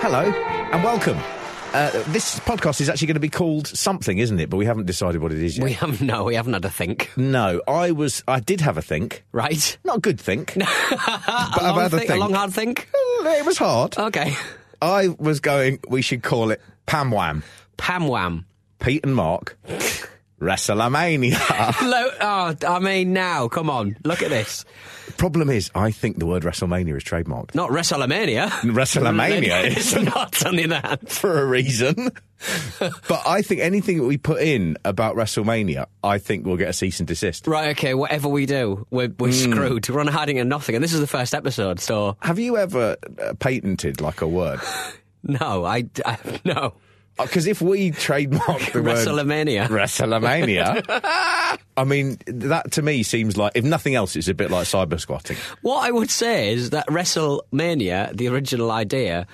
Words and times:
Hello 0.00 0.22
and 0.72 0.82
welcome. 0.82 1.18
Uh, 1.74 1.90
this 2.08 2.40
podcast 2.40 2.80
is 2.80 2.88
actually 2.88 3.06
going 3.08 3.14
to 3.16 3.20
be 3.20 3.28
called 3.28 3.66
something, 3.66 4.16
isn't 4.18 4.40
it? 4.40 4.48
But 4.48 4.56
we 4.56 4.64
haven't 4.64 4.86
decided 4.86 5.20
what 5.20 5.32
it 5.32 5.42
is 5.42 5.58
yet. 5.58 5.64
We 5.64 5.72
haven't. 5.74 6.00
No, 6.00 6.24
we 6.24 6.34
haven't 6.34 6.54
had 6.54 6.64
a 6.64 6.70
think. 6.70 7.10
no, 7.16 7.60
I 7.68 7.90
was. 7.90 8.24
I 8.26 8.40
did 8.40 8.62
have 8.62 8.78
a 8.78 8.82
think. 8.82 9.24
Right. 9.32 9.76
Not 9.84 9.98
a 9.98 10.00
good 10.00 10.18
think. 10.18 10.56
a, 10.56 10.62
I've 10.66 11.74
had 11.76 11.92
a 11.92 11.98
think, 11.98 12.10
a 12.10 12.16
long 12.16 12.32
hard 12.32 12.54
think. 12.54 12.88
It 13.20 13.44
was 13.44 13.58
hard. 13.58 13.98
Okay. 13.98 14.34
I 14.80 15.08
was 15.18 15.40
going. 15.40 15.80
We 15.88 16.00
should 16.00 16.22
call 16.22 16.52
it 16.52 16.62
Pam 16.86 17.10
Wham. 17.10 17.42
Pam 17.76 18.08
Wham. 18.08 18.46
Pete 18.78 19.04
and 19.04 19.14
Mark. 19.14 19.58
WrestleMania. 20.40 21.80
Lo- 21.82 22.10
oh, 22.20 22.54
I 22.66 22.78
mean, 22.78 23.12
now, 23.12 23.48
come 23.48 23.68
on, 23.70 23.96
look 24.04 24.22
at 24.22 24.30
this. 24.30 24.64
Problem 25.16 25.50
is, 25.50 25.70
I 25.74 25.90
think 25.90 26.18
the 26.18 26.26
word 26.26 26.42
WrestleMania 26.44 26.96
is 26.96 27.02
trademarked 27.02 27.54
Not 27.54 27.70
WrestleMania. 27.70 28.48
WrestleMania 28.48 29.64
is. 29.76 29.96
not 29.96 30.46
on 30.46 30.56
the 30.56 30.72
other 30.72 30.98
for 31.06 31.40
a 31.42 31.46
reason. 31.46 32.10
but 33.08 33.22
I 33.26 33.42
think 33.42 33.60
anything 33.62 33.96
that 33.98 34.04
we 34.04 34.16
put 34.16 34.40
in 34.42 34.76
about 34.84 35.16
WrestleMania, 35.16 35.86
I 36.04 36.18
think 36.18 36.46
we'll 36.46 36.56
get 36.56 36.68
a 36.68 36.72
cease 36.72 37.00
and 37.00 37.08
desist. 37.08 37.46
Right, 37.48 37.70
okay, 37.70 37.94
whatever 37.94 38.28
we 38.28 38.46
do, 38.46 38.86
we're, 38.90 39.12
we're 39.18 39.28
Hmm. 39.32 39.52
screwed. 39.52 39.88
We're 39.88 40.00
on 40.00 40.06
hiding 40.06 40.38
and 40.38 40.48
nothing. 40.48 40.74
And 40.76 40.84
this 40.84 40.92
is 40.92 41.00
the 41.00 41.06
first 41.08 41.34
episode, 41.34 41.80
so 41.80 42.16
Have 42.20 42.38
you 42.38 42.56
ever 42.56 42.96
uh, 43.20 43.34
patented 43.40 44.00
like 44.00 44.20
a 44.20 44.28
word? 44.28 44.60
no, 45.24 45.64
I, 45.64 45.86
I 46.06 46.18
no. 46.44 46.74
Uh, 47.18 47.24
because 47.24 47.46
if 47.46 47.60
we 47.60 47.90
trademark 47.90 48.72
the 48.72 48.82
word 48.82 48.96
WrestleMania. 48.96 49.66
WrestleMania, 49.68 51.58
I 51.76 51.84
mean, 51.84 52.18
that 52.26 52.72
to 52.72 52.82
me 52.82 53.02
seems 53.02 53.36
like, 53.36 53.52
if 53.54 53.64
nothing 53.64 53.94
else, 53.94 54.16
it's 54.16 54.28
a 54.28 54.34
bit 54.34 54.50
like 54.50 54.66
cyber 54.66 55.00
squatting. 55.00 55.36
What 55.62 55.84
I 55.84 55.90
would 55.90 56.10
say 56.10 56.52
is 56.52 56.70
that 56.70 56.86
WrestleMania, 56.88 58.16
the 58.16 58.28
original 58.28 58.70
idea, 58.70 59.26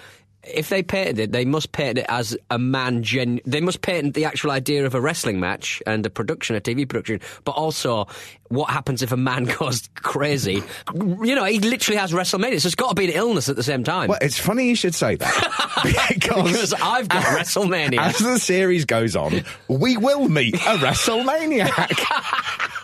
if 0.47 0.69
they 0.69 0.83
patented 0.83 1.19
it, 1.19 1.33
they 1.33 1.45
must 1.45 1.73
patent 1.73 1.99
it 1.99 2.07
as 2.09 2.37
a 2.51 2.59
man 2.59 3.03
gen. 3.03 3.41
They 3.45 3.61
must 3.61 3.81
patent 3.81 4.15
the 4.15 4.25
actual 4.25 4.51
idea 4.51 4.87
of 4.87 4.95
a 4.95 5.01
wrestling 5.01 5.41
match 5.41 5.83
and 5.87 6.05
a 6.05 6.11
production, 6.11 6.57
a 6.57 6.61
TV 6.61 6.89
production, 6.89 7.21
but 7.45 7.53
also 7.53 8.07
what 8.49 8.71
happens 8.71 9.03
if 9.03 9.13
a 9.13 9.17
man 9.17 9.45
goes 9.59 9.89
crazy. 9.95 10.63
You 10.95 11.35
know, 11.35 11.45
he 11.45 11.59
literally 11.59 11.99
has 11.99 12.13
WrestleMania, 12.13 12.61
so 12.61 12.67
it's 12.67 12.75
got 12.75 12.91
to 12.91 12.95
be 12.95 13.07
an 13.07 13.13
illness 13.13 13.49
at 13.49 13.57
the 13.57 13.63
same 13.63 13.85
time. 13.85 14.09
Well, 14.09 14.19
it's 14.21 14.39
funny 14.39 14.69
you 14.69 14.77
should 14.77 14.95
say 14.95 15.17
that. 15.17 15.81
because, 16.09 16.45
because 16.45 16.75
I've 16.75 17.09
got 17.09 17.25
WrestleMania. 17.25 17.99
as 17.99 18.19
the 18.19 18.39
series 18.39 18.85
goes 18.85 19.17
on, 19.17 19.45
we 19.69 19.97
will 19.97 20.29
meet 20.29 20.55
a 20.55 20.79
WrestleManiac. 20.79 22.84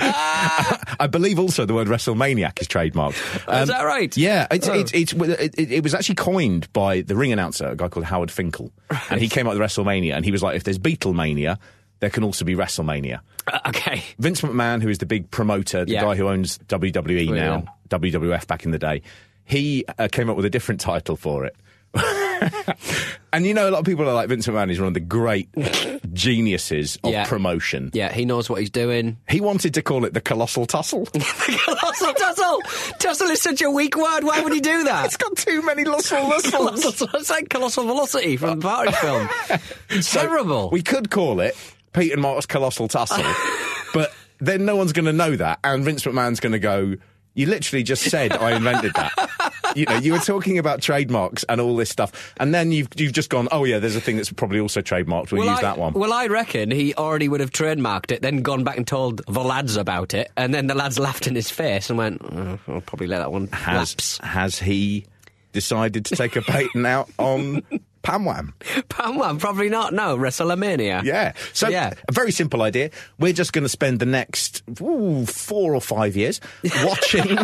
I 0.00 1.08
believe 1.10 1.38
also 1.38 1.64
the 1.66 1.74
word 1.74 1.88
WrestleManiac 1.88 2.60
is 2.60 2.68
trademarked. 2.68 3.48
Um, 3.48 3.62
is 3.62 3.68
that 3.68 3.82
right? 3.82 4.14
Yeah, 4.16 4.46
it's, 4.50 4.68
Oh. 4.68 4.72
it's, 4.74 4.92
it's, 4.92 5.12
it, 5.12 5.70
it, 5.72 5.82
was 5.82 5.94
actually 5.94 6.14
coined 6.16 6.72
by 6.72 7.00
the 7.02 7.16
ring 7.16 7.32
announcer, 7.32 7.68
a 7.68 7.76
guy 7.76 7.88
called 7.88 8.06
Howard 8.06 8.30
Finkel. 8.30 8.70
And 9.10 9.20
he 9.20 9.28
came 9.28 9.46
up 9.46 9.54
with 9.56 9.62
WrestleMania, 9.62 10.14
and 10.14 10.24
he 10.24 10.30
was 10.32 10.42
like, 10.42 10.56
if 10.56 10.64
there's 10.64 10.78
Beatlemania, 10.78 11.58
there 12.00 12.10
can 12.10 12.24
also 12.24 12.44
be 12.44 12.54
WrestleMania. 12.54 13.20
Uh, 13.46 13.58
okay. 13.68 14.02
Vince 14.18 14.40
McMahon, 14.42 14.82
who 14.82 14.88
is 14.88 14.98
the 14.98 15.06
big 15.06 15.30
promoter, 15.30 15.84
the 15.84 15.92
Yeah. 15.92 16.02
guy 16.02 16.14
who 16.14 16.28
owns 16.28 16.58
WWE 16.68 17.30
Oh, 17.30 17.34
now, 17.34 17.64
WWF 17.88 18.46
back 18.46 18.64
in 18.64 18.70
the 18.70 18.78
day, 18.78 19.02
he 19.44 19.84
uh, 19.98 20.08
came 20.10 20.30
up 20.30 20.36
with 20.36 20.44
a 20.46 20.50
different 20.50 20.80
title 20.80 21.16
for 21.16 21.44
it. 21.44 21.56
and 23.32 23.46
you 23.46 23.54
know, 23.54 23.68
a 23.68 23.70
lot 23.70 23.78
of 23.80 23.84
people 23.84 24.08
are 24.08 24.14
like 24.14 24.28
Vince 24.28 24.46
McMahon 24.46 24.70
is 24.70 24.78
one 24.78 24.88
of 24.88 24.94
the 24.94 25.00
great 25.00 25.48
geniuses 26.12 26.98
of 27.04 27.12
Yeah. 27.12 27.26
promotion. 27.26 27.90
Yeah, 27.92 28.12
he 28.12 28.24
knows 28.24 28.48
what 28.50 28.60
he's 28.60 28.70
doing. 28.70 29.18
He 29.28 29.40
wanted 29.40 29.74
to 29.74 29.82
call 29.82 30.04
it 30.04 30.14
the 30.14 30.20
Colossal 30.20 30.66
Tussle. 30.66 31.06
Colossal 31.12 32.12
tussle! 32.14 32.62
Tussle 32.98 33.28
is 33.28 33.40
such 33.42 33.62
a 33.62 33.70
weak 33.70 33.96
word. 33.96 34.24
Why 34.24 34.40
would 34.42 34.52
he 34.52 34.60
do 34.60 34.84
that? 34.84 35.06
it's 35.06 35.16
got 35.16 35.36
too 35.36 35.62
many. 35.62 35.84
Colossal, 35.84 36.30
it's 37.14 37.30
like 37.30 37.48
colossal 37.48 37.84
velocity 37.84 38.36
from 38.36 38.58
the 38.60 38.66
party 38.68 38.92
film. 38.92 39.28
Terrible. 40.02 40.70
We 40.70 40.82
could 40.82 41.10
call 41.10 41.40
it 41.40 41.56
Pete 41.92 42.12
and 42.12 42.22
Mark's 42.22 42.46
Colossal 42.46 42.88
Tussle, 42.88 43.24
but 43.94 44.12
then 44.38 44.64
no 44.64 44.76
one's 44.76 44.92
going 44.92 45.06
to 45.06 45.12
know 45.12 45.36
that, 45.36 45.58
and 45.64 45.84
Vince 45.84 46.04
McMahon's 46.04 46.40
going 46.40 46.52
to 46.52 46.58
go. 46.58 46.94
You 47.34 47.46
literally 47.46 47.82
just 47.84 48.02
said 48.10 48.32
I 48.32 48.56
invented 48.56 48.92
that. 48.94 49.12
You 49.74 49.86
know, 49.86 49.96
you 49.96 50.12
were 50.12 50.18
talking 50.18 50.58
about 50.58 50.80
trademarks 50.82 51.44
and 51.44 51.60
all 51.60 51.76
this 51.76 51.90
stuff, 51.90 52.34
and 52.38 52.54
then 52.54 52.72
you've 52.72 52.88
you've 52.96 53.12
just 53.12 53.30
gone. 53.30 53.48
Oh 53.52 53.64
yeah, 53.64 53.78
there's 53.78 53.96
a 53.96 54.00
thing 54.00 54.16
that's 54.16 54.32
probably 54.32 54.60
also 54.60 54.80
trademarked. 54.80 55.32
We'll, 55.32 55.44
use 55.44 55.58
I, 55.58 55.62
that 55.62 55.78
one. 55.78 55.92
Well, 55.94 56.12
I 56.12 56.26
reckon 56.26 56.70
he 56.70 56.94
already 56.94 57.28
would 57.28 57.40
have 57.40 57.50
trademarked 57.50 58.12
it, 58.12 58.22
then 58.22 58.42
gone 58.42 58.64
back 58.64 58.76
and 58.76 58.86
told 58.86 59.22
the 59.26 59.40
lads 59.40 59.76
about 59.76 60.14
it, 60.14 60.30
and 60.36 60.52
then 60.54 60.66
the 60.66 60.74
lads 60.74 60.98
laughed 60.98 61.26
in 61.26 61.34
his 61.34 61.50
face 61.50 61.90
and 61.90 61.98
went, 61.98 62.20
oh, 62.22 62.58
"I'll 62.68 62.80
probably 62.80 63.06
let 63.06 63.18
that 63.18 63.32
one 63.32 63.48
has 63.48 63.92
lapse." 63.92 64.18
has 64.18 64.58
he 64.58 65.06
decided 65.52 66.04
to 66.06 66.16
take 66.16 66.36
a 66.36 66.42
patent 66.42 66.86
out 66.86 67.10
on 67.18 67.62
Pam 68.02 68.24
Wham? 68.24 68.54
Pam 68.88 69.16
Wham, 69.16 69.38
probably 69.38 69.68
not. 69.68 69.92
No, 69.92 70.16
WrestleMania. 70.16 71.02
Yeah. 71.04 71.32
So 71.52 71.68
Yeah. 71.68 71.92
a 72.08 72.12
very 72.12 72.32
simple 72.32 72.62
idea. 72.62 72.90
We're 73.18 73.32
just 73.34 73.52
going 73.52 73.64
to 73.64 73.68
spend 73.68 73.98
the 74.00 74.06
next 74.06 74.62
ooh, 74.80 75.26
four 75.26 75.74
or 75.74 75.80
five 75.82 76.16
years 76.16 76.40
watching 76.84 77.36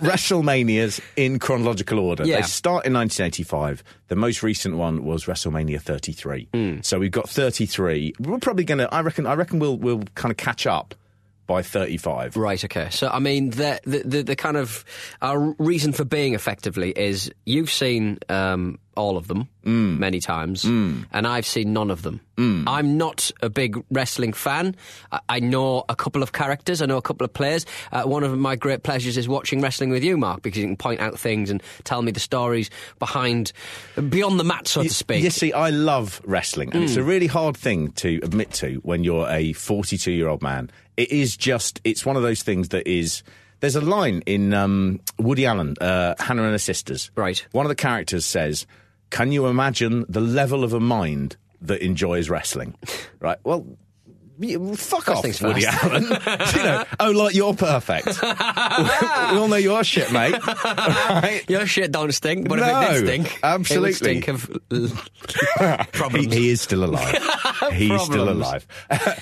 WrestleManias 0.00 1.00
in 1.16 1.38
chronological 1.38 1.98
order. 1.98 2.24
Yeah. 2.24 2.36
They 2.36 2.42
start 2.42 2.86
in 2.86 2.92
1985. 2.94 3.82
The 4.08 4.16
most 4.16 4.42
recent 4.42 4.76
one 4.76 5.04
was 5.04 5.24
WrestleMania 5.26 5.80
33. 5.80 6.48
Hmm. 6.52 6.76
So 6.82 6.98
we've 6.98 7.10
got 7.10 7.28
33. 7.28 8.14
We're 8.20 8.38
probably 8.38 8.64
going 8.64 8.78
to. 8.78 8.92
I 8.92 9.00
reckon. 9.00 9.26
I 9.26 9.34
reckon 9.34 9.58
we'll 9.58 9.76
we'll 9.78 10.02
kind 10.14 10.30
of 10.30 10.36
catch 10.36 10.66
up 10.66 10.94
by 11.46 11.62
35. 11.62 12.36
Right. 12.36 12.64
Okay. 12.64 12.88
So, 12.90 13.08
I 13.08 13.18
mean, 13.18 13.50
the 13.50 13.80
the 13.84 13.98
the, 14.04 14.22
the 14.22 14.36
kind 14.36 14.56
of 14.56 14.84
our 15.20 15.38
reason 15.58 15.92
for 15.92 16.04
being 16.04 16.34
effectively 16.34 16.90
is 16.90 17.30
you've 17.44 17.70
seen 17.70 18.18
um, 18.28 18.78
all 18.96 19.16
of 19.16 19.28
them 19.28 19.48
Mm. 19.64 19.98
many 19.98 20.20
times, 20.20 20.64
and 20.64 21.06
I've 21.26 21.46
seen 21.46 21.72
none 21.72 21.90
of 21.90 22.02
them. 22.02 22.20
I'm 22.36 22.98
not 22.98 23.30
a 23.40 23.48
big 23.48 23.82
wrestling 23.90 24.32
fan. 24.34 24.74
I, 25.12 25.20
I 25.28 25.40
know 25.40 25.84
a 25.88 25.94
couple 25.96 26.22
of 26.22 26.32
characters. 26.32 26.82
I 26.82 26.86
know 26.86 26.96
a 26.98 27.02
couple 27.02 27.24
of 27.24 27.32
players. 27.32 27.64
Uh, 27.92 28.02
one 28.02 28.24
of 28.24 28.36
my 28.36 28.56
great 28.56 28.82
pleasures 28.82 29.16
is 29.16 29.26
watching 29.28 29.60
wrestling 29.62 29.90
with 29.90 30.02
you, 30.04 30.16
Mark, 30.18 30.42
because 30.42 30.58
you 30.60 30.66
can 30.66 30.76
point 30.76 31.00
out 31.00 31.18
things 31.18 31.48
and 31.50 31.62
tell 31.84 32.02
me 32.02 32.10
the 32.12 32.20
stories 32.20 32.68
behind, 32.98 33.52
beyond 34.10 34.38
the 34.40 34.44
mat, 34.44 34.66
so 34.68 34.82
to 34.82 34.88
speak. 34.90 35.22
You 35.22 35.30
see, 35.30 35.52
I 35.52 35.70
love 35.70 36.20
wrestling, 36.24 36.70
and 36.74 36.82
it's 36.84 36.96
a 36.96 37.02
really 37.02 37.26
hard 37.28 37.56
thing 37.56 37.92
to 37.92 38.20
admit 38.22 38.50
to 38.54 38.74
when 38.82 39.04
you're 39.04 39.28
a 39.30 39.52
42 39.54 40.10
year 40.12 40.28
old 40.28 40.42
man. 40.42 40.70
It 40.96 41.10
is 41.10 41.36
just, 41.36 41.80
it's 41.84 42.04
one 42.04 42.16
of 42.16 42.22
those 42.22 42.42
things 42.42 42.68
that 42.70 42.86
is. 42.86 43.22
There's 43.60 43.76
a 43.76 43.80
line 43.80 44.22
in 44.26 44.52
um, 44.52 45.00
Woody 45.18 45.46
Allen, 45.46 45.74
uh, 45.80 46.14
Hannah 46.18 46.42
and 46.42 46.52
her 46.52 46.58
Sisters. 46.58 47.10
Right. 47.16 47.46
One 47.52 47.64
of 47.64 47.70
the 47.70 47.74
characters 47.76 48.26
says, 48.26 48.66
Can 49.10 49.32
you 49.32 49.46
imagine 49.46 50.04
the 50.08 50.20
level 50.20 50.64
of 50.64 50.72
a 50.72 50.80
mind 50.80 51.36
that 51.60 51.80
enjoys 51.82 52.28
wrestling? 52.28 52.74
right. 53.20 53.38
Well, 53.44 53.66
Fuck 54.74 55.08
off, 55.10 55.42
Woody. 55.42 55.64
Allen. 55.64 56.02
you 56.56 56.62
know, 56.64 56.84
oh, 56.98 57.10
like 57.12 57.36
you're 57.36 57.54
perfect. 57.54 58.06
we 58.22 58.28
all 59.38 59.46
know 59.46 59.54
you're 59.54 59.84
shit, 59.84 60.10
mate. 60.10 60.34
Right? 60.44 61.44
Your 61.46 61.66
shit 61.66 61.92
don't 61.92 62.10
stink, 62.10 62.48
but 62.48 62.58
if 62.58 62.66
it 62.66 62.90
did 63.04 63.06
stink, 63.06 63.38
absolutely. 63.44 63.92
stink 63.92 64.26
of 64.28 64.50
He, 64.70 64.88
problems. 65.92 66.34
he 66.34 66.50
is 66.50 66.60
still 66.60 66.82
alive. 66.84 67.16
He's 67.74 68.02
still 68.02 68.28
alive. 68.28 68.66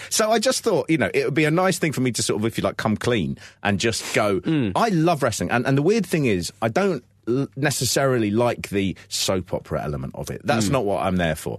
so 0.08 0.31
I 0.31 0.38
just 0.38 0.64
thought, 0.64 0.88
you 0.88 0.96
know, 0.96 1.11
it 1.12 1.26
would 1.26 1.34
be 1.34 1.44
a 1.44 1.50
nice 1.50 1.79
thing 1.79 1.93
for 1.93 2.00
me 2.00 2.11
to 2.12 2.23
sort 2.23 2.40
of, 2.40 2.46
if 2.46 2.56
you 2.56 2.64
like, 2.64 2.79
come 2.79 2.96
clean 2.96 3.37
and 3.62 3.79
just 3.79 4.14
go. 4.14 4.40
Mm. 4.40 4.73
I 4.75 4.88
love 4.88 5.23
wrestling, 5.23 5.50
and 5.50 5.67
and 5.67 5.76
the 5.76 5.82
weird 5.82 6.06
thing 6.06 6.25
is, 6.25 6.50
I 6.62 6.69
don't 6.69 7.05
necessarily 7.57 8.31
like 8.31 8.69
the 8.71 8.97
soap 9.09 9.53
opera 9.55 9.83
element 9.83 10.15
of 10.15 10.31
it. 10.31 10.41
That's 10.45 10.67
Mm. 10.69 10.73
not 10.73 10.85
what 10.85 11.05
I'm 11.05 11.17
there 11.17 11.37
for. 11.37 11.59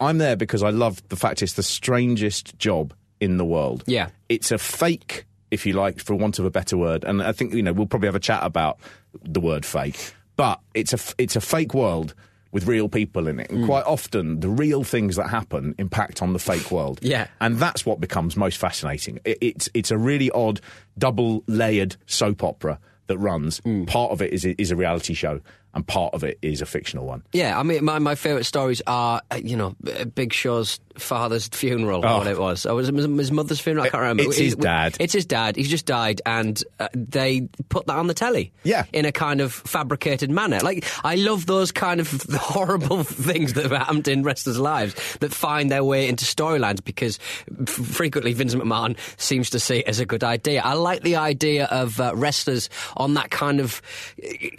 I'm 0.00 0.18
there 0.18 0.36
because 0.36 0.62
I 0.62 0.70
love 0.70 1.02
the 1.08 1.16
fact 1.16 1.42
it's 1.42 1.52
the 1.54 1.62
strangest 1.62 2.58
job 2.58 2.92
in 3.20 3.36
the 3.36 3.44
world. 3.44 3.84
Yeah. 3.86 4.08
it's 4.28 4.50
a 4.50 4.58
fake, 4.58 5.24
if 5.50 5.64
you 5.66 5.72
like, 5.74 6.00
for 6.00 6.14
want 6.14 6.38
of 6.38 6.44
a 6.44 6.50
better 6.50 6.76
word. 6.76 7.04
And 7.04 7.22
I 7.22 7.32
think 7.32 7.54
you 7.54 7.62
know 7.62 7.72
we'll 7.72 7.86
probably 7.86 8.08
have 8.08 8.16
a 8.16 8.20
chat 8.20 8.40
about 8.42 8.78
the 9.22 9.40
word 9.40 9.64
fake, 9.64 10.12
but 10.36 10.60
it's 10.74 10.92
a 10.92 10.98
it's 11.18 11.36
a 11.36 11.40
fake 11.40 11.74
world 11.74 12.14
with 12.50 12.66
real 12.66 12.88
people 12.88 13.26
in 13.28 13.38
it, 13.40 13.50
Mm. 13.50 13.54
and 13.56 13.66
quite 13.66 13.84
often 13.84 14.40
the 14.40 14.48
real 14.48 14.82
things 14.84 15.16
that 15.16 15.28
happen 15.28 15.74
impact 15.78 16.22
on 16.22 16.32
the 16.32 16.38
fake 16.38 16.70
world. 16.70 16.98
Yeah. 17.02 17.26
and 17.40 17.58
that's 17.58 17.86
what 17.86 18.00
becomes 18.00 18.36
most 18.36 18.58
fascinating. 18.58 19.20
It, 19.24 19.38
it's 19.40 19.68
it's 19.74 19.90
a 19.92 19.98
really 19.98 20.30
odd 20.32 20.60
double 20.98 21.44
layered 21.46 21.96
soap 22.06 22.42
opera 22.42 22.78
that 23.06 23.18
runs. 23.18 23.60
Mm. 23.60 23.86
Part 23.86 24.12
of 24.12 24.22
it 24.22 24.32
is 24.32 24.44
is 24.44 24.70
a 24.70 24.76
reality 24.76 25.14
show, 25.14 25.40
and 25.74 25.86
part 25.86 26.14
of 26.14 26.24
it 26.24 26.38
is 26.42 26.60
a 26.60 26.66
fictional 26.66 27.06
one. 27.06 27.22
Yeah, 27.32 27.58
I 27.58 27.62
mean, 27.62 27.84
my, 27.84 27.98
my 27.98 28.14
favourite 28.14 28.46
stories 28.46 28.80
are, 28.86 29.20
uh, 29.30 29.40
you 29.42 29.56
know, 29.56 29.74
Big 30.14 30.32
Show's 30.32 30.80
father's 30.96 31.48
funeral, 31.48 32.00
Oh. 32.04 32.18
what 32.18 32.26
it 32.26 32.38
was. 32.38 32.66
Or 32.66 32.74
was 32.74 32.88
it 32.88 32.94
his- 32.94 33.06
his 33.06 33.32
mother's 33.32 33.60
funeral? 33.60 33.84
I 33.86 33.88
can't 33.88 34.00
remember. 34.00 34.24
It's 34.24 34.36
his 34.38 34.56
dad. 34.56 34.96
It's 35.00 35.12
his 35.12 35.26
dad. 35.26 35.56
He's 35.56 35.68
just 35.70 35.86
died, 35.86 36.20
and 36.26 36.62
uh, 36.80 36.88
they 36.94 37.48
put 37.68 37.86
that 37.86 37.96
on 37.96 38.06
the 38.06 38.14
telly. 38.14 38.52
Yeah. 38.62 38.84
In 38.92 39.04
a 39.04 39.12
kind 39.12 39.40
of 39.40 39.52
fabricated 39.52 40.30
manner. 40.30 40.60
Like, 40.60 40.84
I 41.04 41.16
love 41.16 41.46
those 41.46 41.72
kind 41.72 42.00
of 42.00 42.10
horrible 42.32 43.04
things 43.04 43.54
that 43.54 43.62
have 43.64 43.72
happened 43.72 44.08
in 44.08 44.22
wrestlers' 44.22 44.58
lives 44.58 44.94
that 45.20 45.32
find 45.32 45.70
their 45.70 45.84
way 45.84 46.08
into 46.08 46.24
storylines 46.24 46.82
because 46.84 47.18
f- 47.50 47.68
frequently 47.68 48.32
Vince 48.32 48.54
McMahon 48.54 48.96
seems 49.16 49.50
to 49.50 49.60
see 49.60 49.78
it 49.78 49.86
as 49.88 50.00
a 50.00 50.06
good 50.06 50.24
idea. 50.24 50.62
I 50.62 50.74
like 50.74 51.02
the 51.02 51.16
idea 51.16 51.64
of 51.66 52.00
uh, 52.00 52.12
wrestlers 52.14 52.68
on 52.96 53.14
that 53.14 53.30
kind 53.30 53.60
of, 53.60 53.82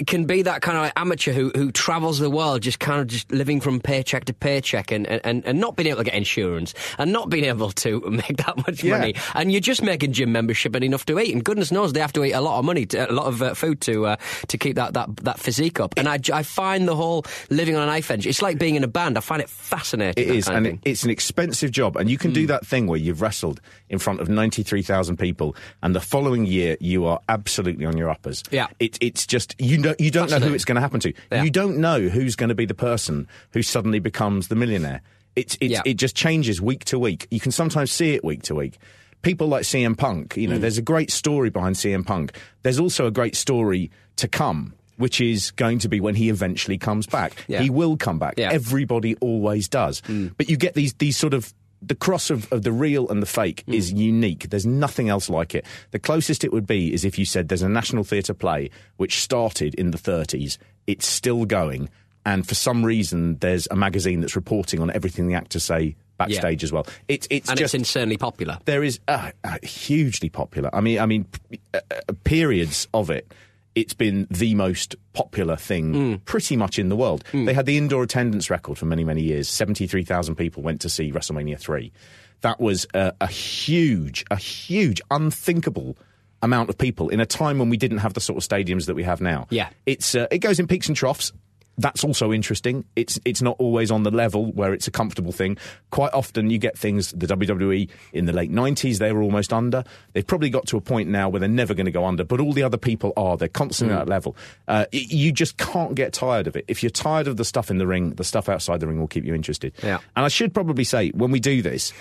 can 0.08 0.26
be 0.26 0.42
that 0.44 0.62
kind 0.62 0.78
of 0.78 0.84
like 0.84 0.94
amateur 0.96 1.32
who, 1.32 1.52
who 1.56 1.72
travels 1.72 2.20
the 2.20 2.30
world 2.30 2.62
just 2.62 2.80
kind 2.80 3.02
of 3.02 3.08
just 3.08 3.32
living 3.32 3.62
from 3.62 3.80
paycheck 3.80 4.26
to 4.26 4.34
paycheck 4.34 4.92
and, 4.92 5.08
and, 5.08 5.46
and 5.46 5.60
not 5.60 5.76
being 5.76 5.88
able 5.88 5.98
to 6.00 6.04
get 6.04 6.14
insurance 6.25 6.74
and 6.98 7.12
not 7.13 7.30
being 7.30 7.45
able 7.45 7.69
to 7.72 8.00
make 8.10 8.38
that 8.38 8.57
much 8.57 8.83
Yeah. 8.83 8.98
money. 8.98 9.16
And 9.36 9.51
you're 9.51 9.62
just 9.62 9.83
making 9.83 10.13
gym 10.13 10.31
membership 10.31 10.74
and 10.75 10.83
enough 10.83 11.06
to 11.06 11.19
eat. 11.19 11.33
And 11.33 11.44
goodness 11.44 11.72
knows 11.72 11.94
they 11.94 12.00
have 12.00 12.13
to 12.13 12.24
eat 12.25 12.31
a 12.33 12.42
lot 12.42 12.57
of 12.60 12.66
money, 12.66 12.86
to, 12.88 13.10
a 13.12 13.13
lot 13.13 13.27
of 13.27 13.42
uh, 13.42 13.54
food 13.54 13.80
to 13.81 14.07
uh, 14.07 14.16
to 14.48 14.57
keep 14.57 14.75
that, 14.75 14.94
that, 14.94 15.16
that 15.18 15.39
physique 15.39 15.80
up. 15.80 15.94
And 15.98 16.10
I, 16.10 16.19
I 16.33 16.44
find 16.44 16.88
the 16.88 16.95
whole 16.95 17.25
living 17.50 17.75
on 17.75 17.83
a 17.83 17.86
knife 17.86 18.10
edge, 18.10 18.25
it's 18.25 18.42
like 18.42 18.57
being 18.57 18.75
in 18.75 18.83
a 18.83 18.88
band. 18.88 19.18
I 19.18 19.22
find 19.22 19.42
it 19.42 19.50
fascinating. 19.50 20.24
It 20.24 20.36
is, 20.36 20.48
and 20.50 20.66
it, 20.68 20.80
it's 20.83 21.04
an 21.04 21.10
expensive 21.12 21.72
job. 21.72 21.95
And 21.95 22.10
you 22.10 22.18
can 22.18 22.33
do 22.33 22.48
that 22.48 22.66
thing 22.66 22.88
where 22.88 23.00
you've 23.00 23.22
wrestled 23.22 23.62
in 23.89 24.00
front 24.00 24.19
of 24.22 24.30
93,000 24.30 25.18
people, 25.18 25.56
and 25.83 25.95
the 25.95 26.00
following 26.01 26.45
year 26.45 26.77
you 26.80 27.06
are 27.06 27.19
absolutely 27.30 27.86
on 27.86 27.98
your 27.98 28.10
uppers. 28.10 28.44
Yeah. 28.51 28.68
It, 28.80 28.98
it's 29.01 29.25
just, 29.27 29.56
you, 29.60 29.81
don't 29.81 30.00
you 30.00 30.12
don't 30.12 30.30
know 30.31 30.39
who 30.39 30.54
it's 30.54 30.66
going 30.66 30.75
to 30.75 30.81
happen 30.81 31.00
to. 31.01 31.13
Yeah. 31.31 31.44
You 31.44 31.50
don't 31.51 31.77
know 31.77 32.01
who's 32.10 32.36
going 32.36 32.50
to 32.50 32.56
be 32.56 32.66
the 32.66 32.74
person 32.75 33.27
who 33.51 33.62
suddenly 33.62 34.00
becomes 34.00 34.48
the 34.48 34.56
millionaire. 34.56 35.01
It's, 35.36 35.58
it's, 35.62 35.72
Yeah. 35.72 35.82
It 35.86 35.96
just 35.96 36.16
changes 36.16 36.62
week 36.62 36.86
to 36.86 37.00
week. 37.00 37.28
You 37.32 37.40
can 37.40 37.52
sometimes 37.52 37.92
see 37.92 38.14
it 38.16 38.24
week 38.24 38.44
to 38.44 38.56
week. 38.56 38.78
People 39.22 39.48
like 39.48 39.64
CM 39.64 39.98
Punk, 39.98 40.36
Mm. 40.36 40.42
you 40.42 40.48
know, 40.48 40.58
there's 40.58 40.78
a 40.78 40.82
great 40.84 41.12
story 41.12 41.50
behind 41.50 41.76
CM 41.76 42.06
Punk. 42.06 42.38
There's 42.64 42.80
also 42.80 43.06
a 43.08 43.12
great 43.12 43.36
story 43.36 43.92
to 44.18 44.28
come. 44.28 44.74
Which 44.98 45.20
is 45.20 45.52
going 45.52 45.80
to 45.80 45.90
be 45.90 46.00
when 46.00 46.16
he 46.16 46.30
eventually 46.30 46.78
comes 46.78 47.06
back. 47.06 47.34
Yeah. 47.50 47.62
He 47.62 47.70
will 47.70 47.98
come 47.98 48.18
back. 48.18 48.36
Yeah. 48.38 48.52
Everybody 48.54 49.16
always 49.16 49.68
does. 49.68 50.02
But 50.38 50.50
you 50.50 50.56
get 50.56 50.74
these 50.74 50.94
these 50.94 51.18
sort 51.18 51.34
of 51.34 51.54
the 51.82 51.96
cross 51.96 52.30
of, 52.30 52.50
of 52.54 52.62
the 52.64 52.72
real 52.72 53.10
and 53.10 53.22
the 53.22 53.26
fake 53.26 53.66
is 53.68 53.92
unique. 53.92 54.50
There's 54.50 54.66
nothing 54.66 55.10
else 55.10 55.30
like 55.30 55.54
it. 55.54 55.66
The 55.92 56.00
closest 56.00 56.46
it 56.46 56.54
would 56.54 56.66
be 56.66 56.94
is 56.94 57.04
if 57.04 57.20
you 57.20 57.26
said 57.26 57.50
there's 57.50 57.62
a 57.62 57.68
National 57.68 58.06
Theatre 58.06 58.34
play 58.34 58.70
which 58.96 59.20
started 59.20 59.76
in 59.76 59.92
the 59.92 59.98
30s, 59.98 60.58
it's 60.88 61.06
still 61.06 61.44
going, 61.44 61.90
and 62.25 62.48
for 62.48 62.56
some 62.56 62.83
reason 62.86 63.38
there's 63.39 63.68
a 63.72 63.75
magazine 63.75 64.22
that's 64.22 64.36
reporting 64.36 64.81
on 64.81 64.89
everything 64.92 65.27
the 65.27 65.33
actors 65.36 65.63
say 65.63 65.95
backstage 66.18 66.63
as 66.63 66.72
well. 66.72 66.88
It's 67.07 67.27
it's 67.30 67.50
and 67.50 67.57
just 67.60 67.74
it's 67.75 67.81
insanely 67.81 68.18
popular. 68.18 68.57
there 68.66 68.83
is 68.83 69.00
uh, 69.07 69.31
uh, 69.44 69.57
hugely 69.63 70.30
popular. 70.30 70.69
I 70.74 70.81
mean, 70.81 71.00
I 71.00 71.06
mean, 71.06 71.25
p- 71.25 71.60
uh, 71.74 71.80
uh, 71.92 72.13
periods 72.24 72.88
of 72.94 73.10
it. 73.10 73.33
It's 73.75 73.94
been 73.94 74.25
the 74.31 74.56
most 74.56 74.95
popular 75.12 75.57
thing 75.57 76.19
pretty 76.24 76.56
much 76.56 76.80
in 76.80 76.88
the 76.88 76.95
world. 76.95 77.25
They 77.33 77.54
had 77.54 77.66
the 77.66 77.75
indoor 77.77 78.04
attendance 78.04 78.50
record 78.50 78.77
for 78.77 78.86
many, 78.86 79.04
many 79.04 79.22
years. 79.22 79.50
73,000 79.50 80.36
people 80.36 80.63
went 80.63 80.80
to 80.80 80.89
see 80.89 81.12
WrestleMania 81.12 81.60
3. 81.60 81.92
That 82.39 82.62
was 82.62 82.88
a, 82.94 83.12
a 83.19 83.27
huge, 83.27 84.24
a 84.31 84.38
huge, 84.38 85.01
unthinkable 85.12 85.98
amount 86.42 86.69
of 86.69 86.77
people 86.77 87.10
in 87.10 87.19
a 87.19 87.25
time 87.25 87.60
when 87.60 87.68
we 87.69 87.75
didn't 87.75 87.98
have 87.98 88.13
the 88.13 88.22
sort 88.22 88.42
of 88.42 88.48
stadiums 88.48 88.86
that 88.86 88.95
we 88.95 89.04
have 89.04 89.19
now. 89.19 89.45
Yeah. 89.50 89.68
It's, 89.86 90.16
uh, 90.16 90.27
it 90.31 90.38
goes 90.39 90.57
in 90.57 90.68
peaks 90.68 90.88
and 90.88 90.95
troughs. 90.95 91.33
That's 91.77 92.04
also 92.04 92.31
interesting. 92.31 92.86
It's 92.95 93.19
it's 93.25 93.42
not 93.42 93.56
always 93.60 93.92
on 93.92 94.04
the 94.04 94.12
level 94.12 94.51
where 94.54 94.74
it's 94.74 94.88
a 94.88 94.92
comfortable 94.92 95.31
thing. 95.31 95.57
Quite 95.92 96.13
often, 96.13 96.50
you 96.50 96.57
get 96.57 96.77
things. 96.77 97.12
The 97.12 97.27
WWE 97.27 97.89
in 98.13 98.25
the 98.25 98.33
late 98.33 98.51
'90s, 98.51 99.00
they 99.00 99.12
were 99.12 99.22
almost 99.22 99.51
under. 99.51 99.83
They've 100.13 100.25
probably 100.25 100.50
got 100.50 100.68
to 100.68 100.77
a 100.77 100.81
point 100.81 101.10
now 101.10 101.27
where 101.30 101.39
they're 101.39 101.50
never 101.50 101.74
going 101.74 101.86
to 101.86 101.92
go 101.92 102.06
under. 102.06 102.24
But 102.24 102.39
all 102.39 102.54
the 102.54 102.63
other 102.63 102.77
people 102.77 103.13
are. 103.18 103.36
They're 103.36 103.48
constantly 103.48 103.95
at 103.95 104.06
that 104.06 104.10
level. 104.10 104.36
Uh, 104.68 104.86
you 104.92 105.31
just 105.31 105.57
can't 105.57 105.95
get 105.95 106.13
tired 106.13 106.48
of 106.48 106.56
it. 106.56 106.66
If 106.68 106.81
you're 106.81 106.89
tired 106.89 107.27
of 107.27 107.38
the 107.38 107.45
stuff 107.45 107.69
in 107.69 107.77
the 107.77 107.88
ring, 107.88 108.12
the 108.12 108.24
stuff 108.24 108.48
outside 108.48 108.80
the 108.80 108.88
ring 108.88 109.00
will 109.00 109.07
keep 109.07 109.25
you 109.25 109.33
interested. 109.33 109.74
Yeah. 109.83 110.00
And 110.16 110.25
I 110.25 110.30
should 110.30 110.54
probably 110.54 110.83
say 110.83 111.10
when 111.10 111.31
we 111.31 111.39
do 111.39 111.62
this, 111.62 111.94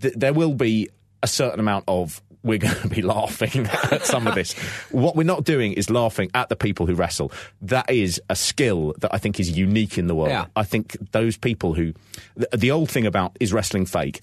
th- 0.00 0.14
there 0.14 0.32
will 0.32 0.54
be 0.54 0.88
a 1.22 1.26
certain 1.26 1.60
amount 1.60 1.84
of 1.88 2.22
we're 2.42 2.58
going 2.66 2.74
to 2.76 2.88
be 2.88 3.02
laughing 3.02 3.66
at 3.90 4.04
some 4.04 4.26
of 4.26 4.34
this. 4.34 4.52
What 4.90 5.16
we're 5.16 5.24
not 5.24 5.44
doing 5.44 5.72
is 5.72 5.90
laughing 5.90 6.30
at 6.34 6.48
the 6.48 6.56
people 6.56 6.86
who 6.86 6.94
wrestle. 6.94 7.32
That 7.62 7.90
is 7.90 8.20
a 8.28 8.36
skill 8.36 8.94
that 8.98 9.14
I 9.14 9.18
think 9.18 9.40
is 9.40 9.56
unique 9.56 9.98
in 9.98 10.06
the 10.06 10.14
world. 10.14 10.30
Yeah. 10.30 10.46
I 10.56 10.64
think 10.64 10.96
those 11.12 11.36
people 11.36 11.74
who 11.74 11.94
the, 12.36 12.48
the 12.56 12.70
old 12.70 12.90
thing 12.90 13.06
about 13.06 13.36
is 13.40 13.52
wrestling 13.52 13.86
fake. 13.86 14.20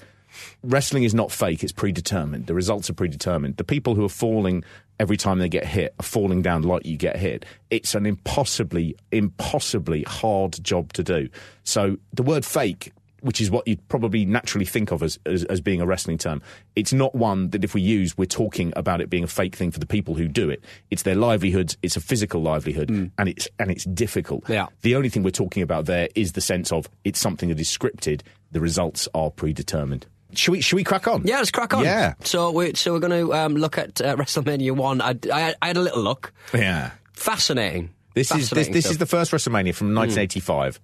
Wrestling 0.64 1.04
is 1.04 1.14
not 1.14 1.32
fake, 1.32 1.64
it's 1.64 1.72
predetermined. 1.72 2.48
The 2.48 2.54
results 2.54 2.90
are 2.90 2.94
predetermined. 2.94 3.56
The 3.58 3.64
people 3.64 3.96
who 3.96 4.04
are 4.04 4.10
falling 4.10 4.66
every 5.00 5.18
time 5.18 5.40
they 5.40 5.50
get 5.50 5.66
hit 5.66 5.94
are 6.00 6.04
falling 6.04 6.42
down 6.42 6.64
like 6.64 6.86
you 6.86 6.98
get 6.98 7.18
hit. 7.18 7.46
It's 7.70 7.96
an 7.96 8.06
impossibly, 8.06 8.96
impossibly 9.12 10.04
hard 10.04 10.62
job 10.64 10.94
to 10.94 11.04
do. 11.04 11.30
So 11.64 11.98
the 12.14 12.24
word 12.24 12.46
fake 12.46 12.92
which 13.26 13.42
is 13.42 13.50
what 13.50 13.68
you'd 13.68 13.86
probably 13.88 14.24
naturally 14.24 14.66
think 14.66 14.92
of 14.92 15.02
as, 15.02 15.18
as, 15.26 15.44
as 15.46 15.60
being 15.60 15.82
a 15.82 15.86
wrestling 15.86 16.18
term. 16.18 16.42
It's 16.76 16.94
not 16.94 17.16
one 17.16 17.50
that 17.50 17.64
if 17.64 17.74
we 17.74 17.82
use, 17.82 18.16
we're 18.18 18.26
talking 18.26 18.72
about 18.76 19.02
it 19.02 19.10
being 19.10 19.24
a 19.24 19.28
fake 19.28 19.56
thing 19.56 19.72
for 19.72 19.80
the 19.80 19.88
people 19.88 20.14
who 20.14 20.28
do 20.28 20.50
it. 20.50 20.64
It's 20.92 21.02
their 21.02 21.16
livelihoods, 21.16 21.76
it's 21.82 21.98
a 21.98 22.02
physical 22.02 22.42
livelihood, 22.42 22.90
and 22.90 23.30
it's 23.30 23.48
and 23.60 23.72
it's 23.72 23.84
difficult. 23.86 24.48
Yeah. 24.48 24.68
The 24.82 24.96
only 24.96 25.10
thing 25.10 25.24
we're 25.24 25.32
talking 25.32 25.64
about 25.64 25.86
there 25.86 26.08
is 26.14 26.34
the 26.34 26.42
sense 26.42 26.72
of 26.72 26.88
it's 27.04 27.20
something 27.20 27.50
that 27.50 27.60
is 27.60 27.68
scripted, 27.68 28.22
the 28.52 28.62
results 28.62 29.08
are 29.16 29.32
predetermined. 29.32 30.06
Should 30.34 30.52
we, 30.52 30.62
should 30.62 30.76
we 30.76 30.84
crack 30.84 31.08
on? 31.08 31.24
Yeah, 31.26 31.38
let's 31.38 31.52
crack 31.52 31.74
on. 31.74 31.84
Yeah. 31.84 32.14
So 32.24 32.52
we're, 32.52 32.76
so 32.76 32.94
we're 32.94 33.00
going 33.00 33.28
to 33.28 33.34
um, 33.34 33.56
look 33.56 33.78
at 33.78 34.02
uh, 34.02 34.16
WrestleMania 34.18 34.72
1. 34.76 35.02
I, 35.02 35.16
I, 35.32 35.56
I 35.62 35.68
had 35.68 35.78
a 35.78 35.82
little 35.82 36.02
look. 36.02 36.34
Yeah. 36.54 36.92
Fascinating. 37.14 37.92
This 38.14 38.32
is 38.32 38.50
this, 38.50 38.68
this 38.70 38.90
is 38.90 38.98
the 38.98 39.06
first 39.06 39.32
WrestleMania 39.32 39.76
from 39.76 39.94
1985. 39.94 40.80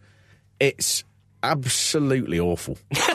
It's 0.59 1.03
absolutely 1.43 2.39
awful. 2.39 2.77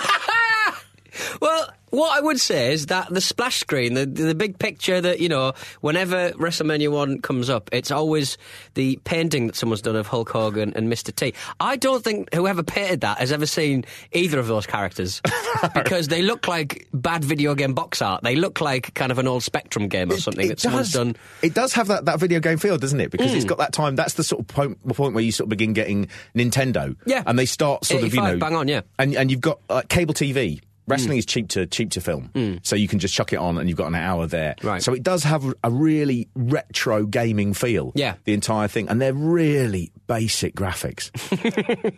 Well, 1.41 1.71
what 1.97 2.17
I 2.17 2.21
would 2.21 2.39
say 2.39 2.73
is 2.73 2.87
that 2.87 3.09
the 3.09 3.21
splash 3.21 3.59
screen, 3.59 3.95
the 3.95 4.05
the 4.05 4.35
big 4.35 4.59
picture 4.59 5.01
that 5.01 5.19
you 5.21 5.29
know, 5.29 5.53
whenever 5.81 6.31
WrestleMania 6.33 6.91
one 6.91 7.21
comes 7.21 7.49
up, 7.49 7.71
it's 7.73 7.91
always 7.91 8.37
the 8.75 9.01
painting 9.05 9.47
that 9.47 9.57
someone's 9.57 9.83
done 9.83 9.97
of 9.97 10.07
Hulk 10.07 10.29
Hogan 10.29 10.75
and 10.77 10.93
Mr. 10.93 11.15
T. 11.15 11.33
I 11.59 11.77
don't 11.77 12.05
think 12.05 12.33
whoever 12.35 12.63
painted 12.63 13.01
that 13.01 13.19
has 13.19 13.33
ever 13.33 13.47
seen 13.47 13.85
either 14.13 14.39
of 14.39 14.47
those 14.47 14.67
characters 14.67 15.23
because 15.75 16.09
they 16.09 16.21
look 16.21 16.47
like 16.47 16.87
bad 16.93 17.25
video 17.25 17.55
game 17.55 17.73
box 17.73 18.03
art. 18.03 18.23
They 18.23 18.37
look 18.37 18.61
like 18.61 18.93
kind 18.95 19.11
of 19.11 19.19
an 19.19 19.27
old 19.27 19.43
Spectrum 19.43 19.89
game 19.89 20.13
or 20.13 20.19
something 20.19 20.49
that 20.49 20.61
someone's 20.61 20.93
does, 20.93 21.05
done. 21.05 21.17
It 21.43 21.55
does 21.55 21.73
have 21.73 21.89
that, 21.89 22.05
that 22.05 22.21
video 22.21 22.41
game 22.41 22.59
feel, 22.59 22.77
doesn't 22.77 23.01
it? 23.01 23.11
Because 23.11 23.33
it's 23.33 23.45
got 23.47 23.59
that 23.59 23.73
time. 23.73 23.97
That's 23.97 24.15
the 24.15 24.25
sort 24.25 24.41
of 24.41 24.49
point, 24.49 24.87
point 24.89 25.15
where 25.15 25.25
you 25.25 25.33
sort 25.33 25.47
of 25.47 25.51
begin 25.51 25.73
getting 25.73 26.09
Nintendo. 26.35 26.95
Yeah. 27.07 27.23
and 27.27 27.39
they 27.39 27.47
start 27.47 27.85
sort 27.85 28.03
of 28.03 28.15
you 28.15 28.21
know 28.21 28.37
bang 28.37 28.55
on, 28.55 28.69
yeah. 28.69 28.83
And 28.99 29.15
and 29.15 29.31
you've 29.31 29.41
got 29.41 29.61
uh, 29.71 29.83
cable 29.89 30.13
TV. 30.13 30.61
Mm. 30.87 30.91
Wrestling 30.93 31.19
is 31.19 31.27
cheap 31.27 31.49
to 31.51 31.67
cheap 31.67 31.91
to 31.91 32.01
film, 32.01 32.61
so 32.63 32.77
you 32.77 32.87
can 32.87 32.99
just 33.01 33.13
chuck 33.13 33.33
it 33.33 33.37
on 33.37 33.59
and 33.59 33.69
you've 33.69 33.79
got 33.79 33.89
an 33.89 33.97
hour 33.97 34.27
there. 34.27 34.55
Right. 34.63 34.83
So 34.83 34.95
it 34.95 35.03
does 35.03 35.25
have 35.25 35.45
a 35.65 35.71
really 35.71 36.29
retro 36.37 37.07
gaming 37.07 37.55
feel. 37.55 37.93
Yeah. 37.95 38.15
the 38.25 38.35
entire 38.35 38.69
thing, 38.69 38.89
and 38.89 39.01
they're 39.01 39.13
really 39.13 39.91
basic 40.07 40.55
graphics. 40.55 41.11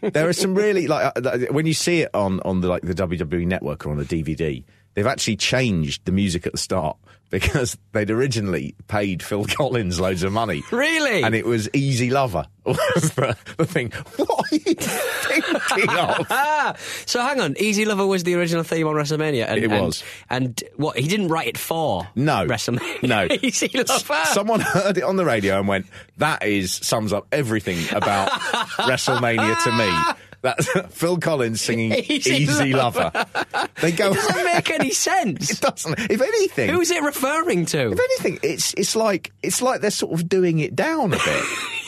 there 0.13 0.29
are 0.29 0.33
some 0.33 0.55
really 0.55 0.87
like 0.87 1.13
uh, 1.17 1.21
uh, 1.29 1.39
when 1.51 1.67
you 1.67 1.75
see 1.75 2.01
it 2.01 2.11
on 2.15 2.41
on 2.41 2.61
the 2.63 2.69
like 2.69 2.83
the 2.83 2.95
WWE 2.95 3.47
network 3.47 3.85
or 3.87 3.91
on 3.91 4.01
a 4.01 4.05
DVD. 4.05 4.65
they've 4.95 5.07
actually 5.07 5.37
changed 5.37 6.05
the 6.07 6.13
music 6.13 6.47
at 6.47 6.53
the 6.53 6.59
start 6.59 6.97
because 7.31 7.77
they'd 7.93 8.11
originally 8.11 8.75
paid 8.87 9.23
Phil 9.23 9.45
Collins 9.57 10.01
loads 10.01 10.23
of 10.23 10.33
money. 10.33 10.63
Really? 10.71 11.23
And 11.23 11.35
it 11.35 11.45
was 11.45 11.69
Easy 11.75 12.11
Lover 12.11 12.47
was 12.65 13.13
the, 13.17 13.37
the 13.57 13.65
thing. 13.65 13.91
What 14.17 14.53
are 14.53 14.57
you 14.57 14.75
thinking 14.75 15.89
of? 15.91 16.27
Ah, 16.31 16.75
so 17.07 17.21
hang 17.21 17.41
on. 17.41 17.57
Easy 17.59 17.85
Lover 17.85 18.07
was 18.07 18.25
the 18.25 18.35
original 18.35 18.63
theme 18.63 18.87
on 18.87 18.95
WrestleMania. 18.95 19.47
And, 19.49 19.59
It 19.63 19.71
was. 19.71 20.05
And, 20.29 20.63
what? 20.77 20.99
He 20.99 21.09
didn't 21.09 21.29
write 21.29 21.49
it 21.49 21.59
for 21.59 22.07
No. 22.15 22.47
WrestleMania. 22.47 23.09
No. 23.09 23.29
Easy 23.43 23.71
Lover. 23.75 24.25
Someone 24.27 24.61
heard 24.61 24.99
it 24.99 25.05
on 25.05 25.17
the 25.17 25.25
radio 25.25 25.59
and 25.59 25.69
went, 25.69 25.87
that 26.19 26.43
is 26.43 26.73
sums 26.73 27.13
up 27.13 27.27
everything 27.33 27.79
about 27.95 28.31
WrestleMania 28.31 29.63
to 29.65 29.73
me. 29.73 30.15
That's 30.41 30.69
Phil 30.91 31.19
Collins 31.19 31.61
singing 31.61 31.93
Easy 32.09 32.31
Easy, 32.31 32.73
Lover. 32.73 33.11
Lover. 33.13 33.69
They 33.81 33.93
go. 33.93 34.13
It 34.13 34.15
doesn't 34.15 34.45
make 34.45 34.71
any 34.71 34.91
sense. 34.91 35.51
it 35.51 35.61
doesn't. 35.61 35.99
If 35.99 36.21
anything, 36.21 36.71
Who's 36.71 36.91
it 36.91 37.03
referring 37.03 37.67
to? 37.67 37.93
if 37.93 37.99
anything, 37.99 38.39
it's 38.43 38.73
it's 38.75 38.95
like 38.97 39.33
it's 39.43 39.61
like 39.63 39.81
they're 39.81 39.91
sort 39.91 40.13
of 40.19 40.29
doing 40.29 40.59
it 40.61 40.77
down 40.77 41.13
a 41.13 41.17
bit. 41.17 41.45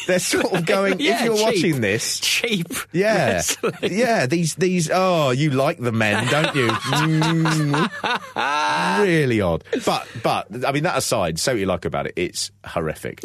they're 0.09 0.19
sort 0.19 0.53
of 0.53 0.67
going. 0.67 0.99
Yeah, 0.99 1.21
if 1.21 1.25
you're 1.27 1.37
cheap. 1.37 1.45
watching 1.47 1.81
this, 1.81 2.19
Cheap. 2.21 2.67
yeah, 2.93 3.27
wrestling. 3.35 3.75
yeah. 3.83 4.27
These 4.27 4.55
these. 4.57 4.91
Oh, 4.93 5.31
you 5.31 5.51
like 5.51 5.79
the 5.79 5.93
men, 5.93 6.27
don't 6.29 6.55
you? 6.57 6.69
Mm. 6.69 9.05
really 9.05 9.41
odd. 9.41 9.65
But 9.85 10.07
but 10.23 10.65
I 10.67 10.73
mean 10.73 10.85
that 10.85 10.99
aside, 10.99 11.39
say 11.39 11.53
what 11.53 11.61
you 11.61 11.67
like 11.67 11.85
about 11.85 12.07
it, 12.07 12.15
it's 12.17 12.51
horrific. 12.65 13.21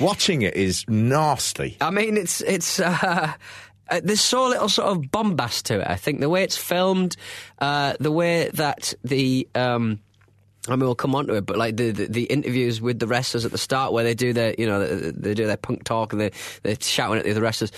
Watching 0.00 0.42
it 0.42 0.54
is 0.54 0.84
nasty. 0.88 1.76
I 1.80 1.90
mean, 1.90 2.16
it's 2.16 2.40
it's. 2.40 2.80
Uh, 2.80 3.32
uh, 3.90 4.00
there's 4.02 4.20
so 4.20 4.48
little 4.48 4.68
sort 4.68 4.88
of 4.88 5.10
bombast 5.10 5.66
to 5.66 5.80
it. 5.80 5.86
I 5.88 5.96
think 5.96 6.20
the 6.20 6.28
way 6.28 6.42
it's 6.42 6.56
filmed, 6.56 7.16
uh, 7.58 7.94
the 8.00 8.12
way 8.12 8.50
that 8.54 8.94
the. 9.04 9.48
Um, 9.54 10.00
I 10.66 10.72
mean, 10.72 10.80
we'll 10.80 10.94
come 10.94 11.14
on 11.14 11.26
to 11.28 11.34
it, 11.34 11.46
but 11.46 11.56
like 11.56 11.76
the, 11.76 11.92
the 11.92 12.06
the 12.06 12.24
interviews 12.24 12.80
with 12.80 12.98
the 12.98 13.06
wrestlers 13.06 13.46
at 13.46 13.52
the 13.52 13.58
start, 13.58 13.92
where 13.92 14.04
they 14.04 14.14
do 14.14 14.32
their, 14.34 14.54
you 14.58 14.66
know, 14.66 14.86
they, 14.86 15.10
they 15.12 15.34
do 15.34 15.46
their 15.46 15.56
punk 15.56 15.84
talk 15.84 16.12
and 16.12 16.20
they 16.20 16.30
they're 16.62 16.76
shouting 16.78 17.18
at 17.18 17.24
the 17.24 17.30
other 17.30 17.40
wrestlers. 17.40 17.72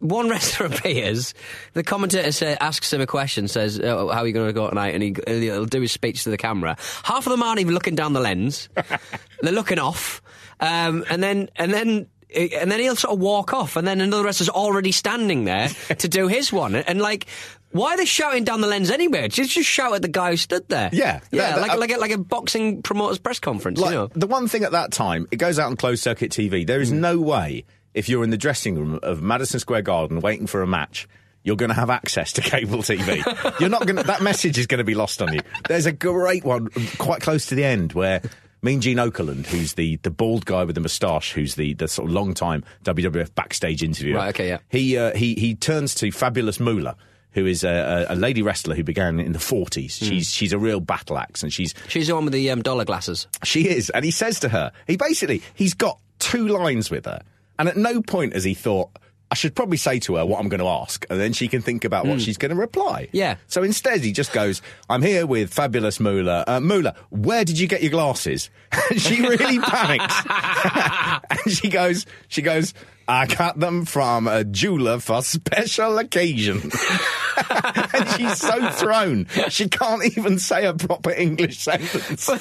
One 0.00 0.28
wrestler 0.30 0.66
appears, 0.66 1.34
the 1.74 1.82
commentator 1.82 2.32
say, 2.32 2.56
asks 2.60 2.92
him 2.92 3.00
a 3.00 3.06
question, 3.06 3.48
says, 3.48 3.80
oh, 3.80 4.08
"How 4.08 4.20
are 4.20 4.26
you 4.26 4.32
going 4.32 4.48
to 4.48 4.52
go 4.52 4.68
tonight?" 4.68 4.94
And 4.94 5.02
he, 5.02 5.14
he'll 5.26 5.66
do 5.66 5.80
his 5.80 5.92
speech 5.92 6.24
to 6.24 6.30
the 6.30 6.38
camera. 6.38 6.76
Half 7.04 7.26
of 7.26 7.30
them 7.30 7.42
aren't 7.42 7.60
even 7.60 7.74
looking 7.74 7.94
down 7.94 8.12
the 8.12 8.20
lens; 8.20 8.68
they're 9.40 9.52
looking 9.52 9.78
off, 9.78 10.20
um, 10.60 11.04
and 11.08 11.22
then 11.22 11.48
and 11.56 11.72
then. 11.72 12.06
And 12.34 12.70
then 12.70 12.80
he'll 12.80 12.96
sort 12.96 13.14
of 13.14 13.20
walk 13.20 13.52
off, 13.52 13.76
and 13.76 13.86
then 13.86 14.00
another 14.00 14.24
wrestler's 14.24 14.48
already 14.48 14.92
standing 14.92 15.44
there 15.44 15.68
to 15.98 16.08
do 16.08 16.28
his 16.28 16.52
one. 16.52 16.74
And 16.74 17.00
like, 17.00 17.26
why 17.72 17.94
are 17.94 17.96
they 17.96 18.04
shouting 18.04 18.44
down 18.44 18.60
the 18.60 18.66
lens 18.66 18.90
anyway? 18.90 19.28
Just 19.28 19.50
just 19.52 19.68
shout 19.68 19.94
at 19.94 20.02
the 20.02 20.08
guy 20.08 20.30
who 20.30 20.36
stood 20.36 20.68
there. 20.68 20.90
Yeah, 20.92 21.20
yeah, 21.30 21.50
that- 21.52 21.54
that- 21.56 21.60
like 21.60 21.78
like 21.78 21.92
a, 21.92 22.00
like 22.00 22.10
a 22.12 22.18
boxing 22.18 22.82
promoter's 22.82 23.18
press 23.18 23.38
conference. 23.38 23.78
Like, 23.80 23.90
you 23.92 23.96
know, 23.96 24.06
the 24.14 24.26
one 24.26 24.48
thing 24.48 24.64
at 24.64 24.72
that 24.72 24.92
time, 24.92 25.26
it 25.30 25.36
goes 25.36 25.58
out 25.58 25.66
on 25.66 25.76
closed 25.76 26.02
circuit 26.02 26.30
TV. 26.32 26.66
There 26.66 26.80
is 26.80 26.90
Mm. 26.92 26.96
no 26.98 27.20
way 27.20 27.64
if 27.94 28.08
you're 28.08 28.22
in 28.24 28.30
the 28.30 28.36
dressing 28.36 28.76
room 28.76 28.98
of 29.02 29.20
Madison 29.22 29.58
Square 29.60 29.82
Garden 29.82 30.20
waiting 30.20 30.46
for 30.46 30.62
a 30.62 30.66
match. 30.66 31.08
You're 31.42 31.56
going 31.56 31.70
to 31.70 31.74
have 31.74 31.88
access 31.88 32.34
to 32.34 32.42
cable 32.42 32.80
TV. 32.82 33.24
You're 33.60 33.70
not 33.70 33.86
going 33.86 33.96
to, 33.96 34.02
that 34.02 34.20
message 34.20 34.58
is 34.58 34.66
going 34.66 34.76
to 34.78 34.84
be 34.84 34.94
lost 34.94 35.22
on 35.22 35.32
you. 35.32 35.40
There's 35.68 35.86
a 35.86 35.92
great 35.92 36.44
one 36.44 36.68
quite 36.98 37.22
close 37.22 37.46
to 37.46 37.54
the 37.54 37.64
end 37.64 37.94
where 37.94 38.20
Mean 38.62 38.80
Gene 38.80 38.98
Okerlund, 38.98 39.46
who's 39.46 39.74
the, 39.74 39.96
the 39.96 40.10
bald 40.10 40.44
guy 40.44 40.64
with 40.64 40.74
the 40.74 40.80
moustache, 40.80 41.32
who's 41.32 41.54
the, 41.54 41.74
the 41.74 41.88
sort 41.88 42.08
of 42.08 42.14
long 42.14 42.34
time 42.34 42.62
WWF 42.84 43.34
backstage 43.34 43.82
interviewer. 43.82 44.18
Right, 44.18 44.28
okay, 44.30 44.48
yeah. 44.48 44.58
He, 44.68 44.98
uh, 44.98 45.14
he, 45.16 45.34
he 45.34 45.54
turns 45.54 45.94
to 45.96 46.10
Fabulous 46.10 46.60
Moolah, 46.60 46.96
who 47.32 47.46
is 47.46 47.64
a, 47.64 48.06
a, 48.08 48.14
lady 48.14 48.42
wrestler 48.42 48.74
who 48.74 48.84
began 48.84 49.18
in 49.18 49.32
the 49.32 49.38
40s. 49.38 49.98
Hmm. 49.98 50.04
She's, 50.04 50.30
she's 50.30 50.52
a 50.52 50.58
real 50.58 50.80
battle 50.80 51.16
axe 51.16 51.42
and 51.42 51.52
she's, 51.52 51.74
she's 51.88 52.08
the 52.08 52.14
one 52.14 52.24
with 52.24 52.34
the 52.34 52.50
um, 52.50 52.60
dollar 52.60 52.84
glasses. 52.84 53.26
she 53.44 53.68
is. 53.68 53.88
And 53.90 54.04
he 54.04 54.10
says 54.10 54.40
to 54.40 54.50
her, 54.50 54.72
he 54.86 54.96
basically, 54.96 55.42
he's 55.54 55.74
got 55.74 55.98
two 56.18 56.48
lines 56.48 56.90
with 56.90 57.06
her. 57.06 57.22
And 57.58 57.68
at 57.68 57.76
no 57.76 58.02
point 58.02 58.34
has 58.34 58.44
he 58.44 58.54
thought, 58.54 58.90
I 59.30 59.36
should 59.36 59.54
probably 59.54 59.76
say 59.76 60.00
to 60.00 60.16
her 60.16 60.26
what 60.26 60.40
I'm 60.40 60.48
going 60.48 60.60
to 60.60 60.66
ask, 60.66 61.06
and 61.08 61.20
then 61.20 61.32
she 61.32 61.46
can 61.46 61.62
think 61.62 61.84
about 61.84 62.04
what 62.04 62.20
she's 62.20 62.36
going 62.36 62.50
to 62.50 62.56
reply. 62.56 63.08
Yeah. 63.12 63.36
So 63.46 63.62
instead, 63.62 64.00
he 64.00 64.10
just 64.10 64.32
goes, 64.32 64.60
I'm 64.88 65.02
here 65.02 65.24
with 65.24 65.54
fabulous 65.54 66.00
Moolah. 66.00 66.44
Uh, 66.48 66.58
Moolah, 66.58 66.96
where 67.10 67.44
did 67.44 67.58
you 67.58 67.68
get 67.68 67.82
your 67.82 67.92
glasses? 67.92 68.50
And 68.90 69.00
she 69.00 69.20
really 69.20 69.58
panics. 69.60 70.14
and 71.44 71.52
she 71.52 71.68
goes, 71.68 72.06
she 72.26 72.42
goes, 72.42 72.74
I 73.10 73.26
got 73.26 73.58
them 73.58 73.84
from 73.84 74.28
a 74.28 74.44
jeweler 74.44 75.00
for 75.00 75.22
special 75.22 75.98
occasion. 75.98 76.70
and 77.50 78.08
she's 78.16 78.36
so 78.38 78.70
thrown, 78.72 79.26
she 79.48 79.68
can't 79.68 80.04
even 80.16 80.38
say 80.38 80.64
a 80.66 80.74
proper 80.74 81.10
English 81.10 81.58
sentence. 81.58 82.28
well, 82.28 82.38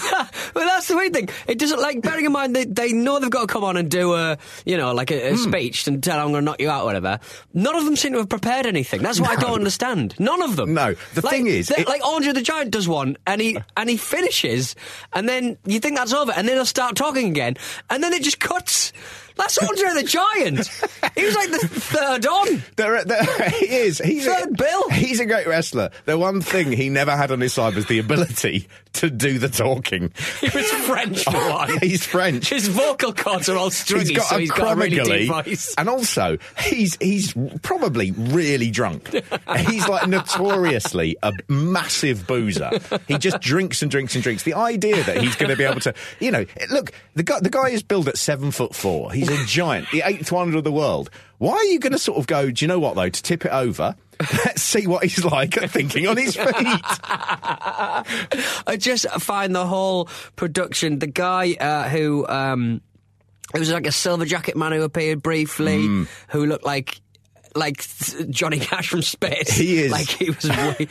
that's 0.54 0.88
the 0.88 0.96
weird 0.96 1.14
thing. 1.14 1.30
It 1.48 1.58
doesn't 1.58 1.80
like 1.82 2.02
bearing 2.02 2.26
in 2.26 2.32
mind 2.32 2.56
they, 2.56 2.66
they 2.66 2.94
know 2.94 3.20
they've 3.20 3.30
got 3.30 3.42
to 3.42 3.48
come 3.48 3.64
on 3.64 3.78
and 3.78 3.90
do 3.90 4.14
a 4.14 4.38
you 4.66 4.78
know 4.78 4.94
like 4.94 5.12
a, 5.12 5.30
a 5.30 5.32
Hmm. 5.32 5.36
speech 5.38 5.88
and 5.88 6.04
tell 6.04 6.20
I'm 6.20 6.32
going 6.32 6.42
to 6.42 6.46
knock 6.46 6.62
you 6.62 6.70
out 6.70 6.84
or 6.84 6.86
whatever. 6.86 7.20
None 7.54 7.76
of 7.76 7.86
them 7.86 7.96
seem 7.96 8.14
to 8.14 8.20
have 8.20 8.30
prepared 8.30 8.66
anything. 8.66 9.02
That's 9.02 9.20
what 9.20 9.30
I 9.32 9.36
don't 9.42 9.54
understand. 9.56 10.16
None 10.20 10.42
of 10.42 10.56
them. 10.56 10.74
No. 10.74 10.96
The 11.14 11.22
Like, 11.22 11.32
thing 11.34 11.48
is, 11.48 11.72
it- 11.72 11.88
like 11.88 12.06
Andre 12.06 12.34
the 12.34 12.42
Giant 12.42 12.72
does 12.72 12.88
one 12.88 13.18
and 13.26 13.42
he 13.42 13.58
and 13.78 13.90
he 13.90 13.98
finishes 13.98 14.76
and 15.14 15.28
then 15.28 15.58
you 15.66 15.80
think 15.80 15.98
that's 15.98 16.14
over 16.14 16.32
and 16.32 16.48
then 16.48 16.56
he'll 16.56 16.66
start 16.66 16.96
talking 16.96 17.30
again 17.30 17.56
and 17.90 18.04
then 18.04 18.14
it 18.14 18.22
just 18.24 18.40
cuts. 18.40 18.94
That's 19.40 19.58
Andre 19.58 19.94
the 19.96 20.04
Giant. 20.04 20.68
He 21.16 21.26
was 21.26 21.36
like 21.36 21.50
the 21.52 21.68
third 21.68 22.26
on. 22.26 22.64
There, 22.76 23.04
there, 23.06 23.50
he 23.50 23.66
is. 23.68 23.98
He's 23.98 24.26
Third 24.26 24.50
a, 24.50 24.54
Bill. 24.54 24.90
He's 24.90 25.20
a 25.20 25.26
great 25.26 25.48
wrestler. 25.48 25.90
The 26.06 26.18
one 26.18 26.42
thing 26.42 26.72
he 26.72 26.90
never 26.90 27.16
had 27.16 27.32
on 27.32 27.40
his 27.42 27.54
side 27.54 27.74
was 27.76 27.86
the 27.88 28.00
ability 28.00 28.68
to 28.94 29.10
do 29.10 29.40
the 29.40 29.48
talking. 29.50 30.12
He 30.42 30.50
was 30.54 30.70
French 30.72 31.24
for 31.24 31.32
one. 31.52 31.78
He's 31.80 32.06
French. 32.06 32.50
His 32.50 32.68
vocal 32.68 33.14
cords 33.14 33.50
are 33.50 33.58
all 33.58 33.72
stringy, 33.72 34.10
He's 34.10 34.18
got 34.18 34.28
so 34.30 34.36
a 34.36 34.40
he's 34.40 34.52
got 34.52 34.74
a 34.74 34.76
really 34.76 35.00
deep 35.00 35.32
voice. 35.32 35.74
and 35.78 35.88
also 35.90 36.38
he's 36.60 36.98
he's 37.00 37.34
probably 37.62 38.12
really 38.12 38.70
drunk. 38.72 39.10
he's 39.68 39.88
like 39.88 40.08
notoriously 40.08 41.16
a 41.24 41.32
massive 41.48 42.28
boozer. 42.28 42.72
He 43.08 43.18
just 43.18 43.40
drinks 43.42 43.82
and 43.82 43.90
drinks 43.92 44.16
and 44.16 44.24
drinks. 44.24 44.44
The 44.44 44.54
idea 44.56 45.02
that 45.04 45.22
he's 45.22 45.36
going 45.36 45.50
to 45.50 45.56
be 45.56 45.64
able 45.64 45.80
to, 45.82 45.94
you 46.20 46.32
know, 46.32 46.46
look, 46.72 46.92
the 47.16 47.24
guy 47.24 47.40
the 47.40 47.50
guy 47.50 47.70
is 47.70 47.84
billed 47.84 48.08
at 48.10 48.18
seven 48.18 48.52
foot 48.52 48.76
four. 48.76 49.12
He's 49.12 49.29
a 49.32 49.46
giant, 49.46 49.90
the 49.92 50.04
eighth 50.06 50.32
wonder 50.32 50.58
of 50.58 50.64
the 50.64 50.72
world. 50.72 51.10
Why 51.38 51.54
are 51.54 51.64
you 51.66 51.80
going 51.80 51.94
to 51.94 52.00
sort 52.00 52.18
of 52.18 52.28
go? 52.28 52.50
Do 52.52 52.64
you 52.64 52.68
know 52.68 52.80
what 52.80 52.96
though? 52.96 53.10
To 53.10 53.24
tip 53.24 53.46
it 53.46 53.52
over. 53.52 53.96
Let's 54.46 54.62
see 54.62 54.88
what 54.88 55.04
he's 55.04 55.24
like 55.24 55.58
at 55.58 55.72
thinking 55.72 56.08
on 56.08 56.18
his 56.18 56.36
feet. 56.36 56.46
I 56.54 58.04
just 58.78 59.10
find 59.12 59.56
the 59.56 59.66
whole 59.66 60.06
production. 60.36 61.00
The 61.00 61.08
guy 61.08 61.54
uh, 61.60 61.88
who 61.90 62.28
um, 62.28 62.82
it 63.54 63.60
was 63.60 63.72
like 63.72 63.88
a 63.88 63.92
silver 63.92 64.26
jacket 64.26 64.58
man 64.58 64.72
who 64.74 64.82
appeared 64.84 65.22
briefly, 65.22 65.86
Hmm. 65.86 66.04
who 66.30 66.46
looked 66.46 66.66
like 66.66 67.00
like 67.56 67.86
Johnny 68.30 68.60
Cash 68.60 68.90
from 68.90 69.02
space. 69.02 69.50
He 69.52 69.80
is. 69.80 69.92
like 69.92 70.08
he 70.08 70.30
was. 70.30 70.44
Way... 70.50 70.88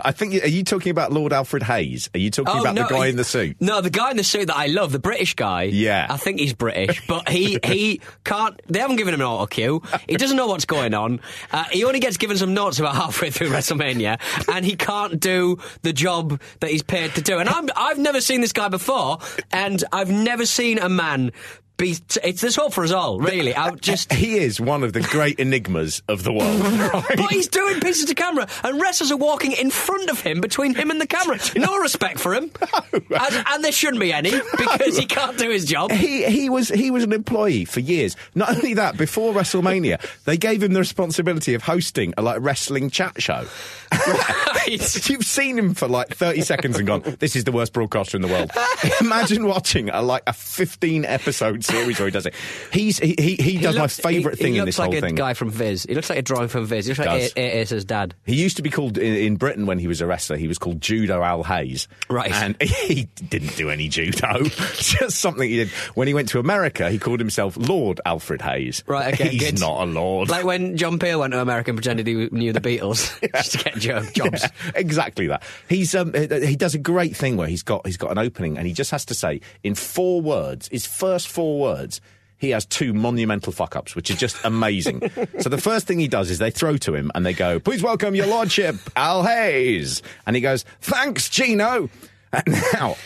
I 0.00 0.12
think. 0.12 0.42
Are 0.42 0.48
you 0.48 0.64
talking 0.64 0.90
about 0.90 1.12
Lord 1.12 1.32
Alfred 1.32 1.62
Hayes? 1.62 2.08
Are 2.14 2.18
you 2.18 2.30
talking 2.30 2.54
Oh, 2.56 2.60
about 2.60 2.74
no, 2.74 2.82
the 2.86 2.88
guy 2.94 3.04
he- 3.04 3.10
in 3.10 3.16
the 3.16 3.24
suit? 3.24 3.56
No, 3.60 3.80
the 3.80 3.90
guy 3.90 4.10
in 4.10 4.16
the 4.16 4.24
suit 4.24 4.46
that 4.46 4.56
I 4.56 4.66
love, 4.66 4.92
the 4.92 4.98
British 4.98 5.34
guy. 5.34 5.64
Yeah. 5.64 6.06
I 6.08 6.16
think 6.16 6.40
he's 6.40 6.52
British, 6.54 7.06
but 7.06 7.28
he 7.28 7.58
he 7.64 8.00
can't. 8.24 8.60
They 8.68 8.78
haven't 8.80 8.96
given 8.96 9.14
him 9.14 9.20
an 9.20 9.26
auto 9.26 9.46
cue. 9.46 9.82
He 10.08 10.16
doesn't 10.16 10.36
know 10.36 10.46
what's 10.46 10.64
going 10.66 10.94
on. 10.94 11.20
Uh, 11.52 11.64
he 11.70 11.84
only 11.84 12.00
gets 12.00 12.16
given 12.16 12.36
some 12.36 12.54
notes 12.54 12.78
about 12.78 12.94
halfway 12.94 13.30
through 13.30 13.48
WrestleMania, 13.50 14.20
and 14.52 14.64
he 14.64 14.76
can't 14.76 15.18
do 15.20 15.58
the 15.82 15.92
job 15.92 16.40
that 16.60 16.70
he's 16.70 16.82
paid 16.82 17.14
to 17.14 17.22
do. 17.22 17.38
And 17.38 17.48
I'm 17.48 17.68
I've 17.76 17.98
never 17.98 18.20
seen 18.20 18.40
this 18.40 18.52
guy 18.52 18.68
before, 18.68 19.18
and 19.52 19.82
I've 19.92 20.10
never 20.10 20.46
seen 20.46 20.78
a 20.78 20.88
man. 20.88 21.32
Be, 21.78 21.96
it's 22.24 22.40
there's 22.40 22.56
hope 22.56 22.72
for 22.72 22.82
us 22.82 22.90
all, 22.90 23.20
really. 23.20 23.54
Uh, 23.54 23.66
I 23.66 23.68
uh, 23.68 23.76
just 23.76 24.12
He 24.12 24.38
is 24.38 24.60
one 24.60 24.82
of 24.82 24.92
the 24.92 25.00
great 25.00 25.38
enigmas 25.38 26.02
of 26.08 26.24
the 26.24 26.32
world. 26.32 26.58
But 27.08 27.30
he's 27.30 27.46
doing 27.58 27.78
pieces 27.80 28.06
to 28.06 28.16
camera, 28.16 28.48
and 28.64 28.80
wrestlers 28.80 29.12
are 29.12 29.16
walking 29.16 29.52
in 29.52 29.70
front 29.70 30.10
of 30.10 30.20
him, 30.20 30.40
between 30.40 30.74
him 30.74 30.90
and 30.90 31.00
the 31.00 31.06
camera. 31.06 31.38
No 31.54 31.78
respect 31.78 32.18
for 32.18 32.34
him, 32.34 32.50
and, 32.92 33.44
and 33.46 33.64
there 33.64 33.70
shouldn't 33.70 34.00
be 34.00 34.12
any 34.12 34.32
because 34.56 34.98
he 34.98 35.06
can't 35.06 35.38
do 35.38 35.50
his 35.50 35.66
job. 35.66 35.92
He 35.92 36.24
he 36.24 36.50
was 36.50 36.68
he 36.68 36.90
was 36.90 37.04
an 37.04 37.12
employee 37.12 37.64
for 37.64 37.78
years. 37.78 38.16
Not 38.34 38.56
only 38.56 38.74
that, 38.74 38.96
before 38.96 39.32
WrestleMania, 39.32 40.00
they 40.24 40.36
gave 40.36 40.64
him 40.64 40.72
the 40.72 40.80
responsibility 40.80 41.54
of 41.54 41.62
hosting 41.62 42.12
a 42.16 42.22
like 42.22 42.38
wrestling 42.40 42.90
chat 42.90 43.22
show. 43.22 43.46
Right. 43.92 44.68
You've 45.08 45.24
seen 45.24 45.58
him 45.58 45.74
for 45.74 45.88
like 45.88 46.08
thirty 46.14 46.42
seconds 46.42 46.76
and 46.78 46.86
gone, 46.86 47.02
"This 47.18 47.36
is 47.36 47.44
the 47.44 47.52
worst 47.52 47.72
broadcaster 47.72 48.16
in 48.16 48.22
the 48.22 48.28
world." 48.28 48.50
Imagine 49.00 49.46
watching 49.46 49.88
a 49.90 50.02
like 50.02 50.22
a 50.26 50.32
fifteen 50.32 51.04
episode 51.04 51.64
series 51.64 51.98
where 51.98 52.06
he 52.06 52.12
does 52.12 52.26
it. 52.26 52.34
He's 52.72 52.98
he 52.98 53.14
he, 53.18 53.34
he 53.36 53.58
does 53.58 53.76
looks- 53.76 54.02
my 54.04 54.10
favourite 54.12 54.36
he- 54.38 54.44
thing 54.44 54.52
he 54.54 54.58
in 54.58 54.64
this 54.66 54.78
like 54.78 54.90
whole 54.90 54.98
a 54.98 55.00
thing. 55.00 55.14
guy 55.14 55.34
from 55.34 55.50
Viz. 55.50 55.84
He 55.88 55.94
looks 55.94 56.10
like 56.10 56.18
a 56.18 56.22
drawing 56.22 56.48
from 56.48 56.66
Viz. 56.66 56.86
He 56.86 56.90
looks 56.90 56.98
like 56.98 57.08
Does. 57.20 57.32
A- 57.36 57.40
A- 57.40 57.60
Ace's 57.62 57.84
dad. 57.84 58.14
He 58.26 58.34
used 58.36 58.56
to 58.56 58.62
be 58.62 58.70
called 58.70 58.98
in, 58.98 59.14
in 59.14 59.36
Britain 59.36 59.66
when 59.66 59.78
he 59.78 59.86
was 59.88 60.00
a 60.00 60.06
wrestler. 60.06 60.36
He 60.36 60.48
was 60.48 60.58
called 60.58 60.80
Judo 60.80 61.22
Al 61.22 61.42
Hayes, 61.44 61.88
Right. 62.10 62.30
And 62.32 62.60
he 62.62 63.08
didn't 63.28 63.56
do 63.56 63.70
any 63.70 63.88
judo, 63.88 64.44
just 64.44 65.18
something 65.18 65.48
he 65.48 65.56
did. 65.56 65.68
When 65.94 66.08
he 66.08 66.14
went 66.14 66.28
to 66.30 66.38
America, 66.40 66.90
he 66.90 66.98
called 66.98 67.20
himself 67.20 67.56
Lord 67.56 68.00
Alfred 68.04 68.42
Hayes. 68.42 68.82
Right, 68.86 69.14
okay, 69.14 69.28
he's 69.30 69.42
good. 69.52 69.60
not 69.60 69.82
a 69.82 69.86
lord. 69.86 70.28
Like 70.28 70.44
when 70.44 70.76
John 70.76 70.98
Peel 70.98 71.20
went 71.20 71.32
to 71.32 71.40
America 71.40 71.70
and 71.70 71.76
pretended 71.78 72.06
he 72.06 72.28
knew 72.30 72.52
the 72.52 72.60
Beatles 72.60 73.18
just 73.32 73.64
to 73.78 73.86
get 73.86 74.14
jo- 74.14 74.24
jobs. 74.24 74.46
exactly 74.74 75.26
that. 75.28 75.42
He's 75.68 75.94
um, 75.94 76.12
he 76.14 76.56
does 76.56 76.74
a 76.74 76.78
great 76.78 77.16
thing 77.16 77.36
where 77.36 77.48
he's 77.48 77.62
got 77.62 77.86
he's 77.86 77.96
got 77.96 78.10
an 78.10 78.18
opening 78.18 78.58
and 78.58 78.66
he 78.66 78.72
just 78.72 78.90
has 78.90 79.04
to 79.06 79.14
say 79.14 79.40
in 79.62 79.74
four 79.74 80.20
words, 80.20 80.68
his 80.68 80.86
first 80.86 81.28
four 81.28 81.60
words. 81.60 82.00
He 82.40 82.50
has 82.50 82.64
two 82.64 82.94
monumental 82.94 83.52
fuck 83.52 83.74
ups, 83.74 83.96
which 83.96 84.12
are 84.12 84.16
just 84.16 84.36
amazing. 84.44 85.10
so 85.40 85.48
the 85.48 85.58
first 85.58 85.88
thing 85.88 85.98
he 85.98 86.06
does 86.06 86.30
is 86.30 86.38
they 86.38 86.52
throw 86.52 86.76
to 86.78 86.94
him 86.94 87.10
and 87.16 87.26
they 87.26 87.32
go, 87.32 87.58
"Please 87.58 87.82
welcome 87.82 88.14
your 88.14 88.26
lordship, 88.28 88.76
Al 88.94 89.24
Hayes," 89.24 90.02
and 90.24 90.36
he 90.36 90.40
goes, 90.42 90.64
"Thanks, 90.80 91.28
Gino." 91.28 91.90
And 92.32 92.44
now, 92.74 92.96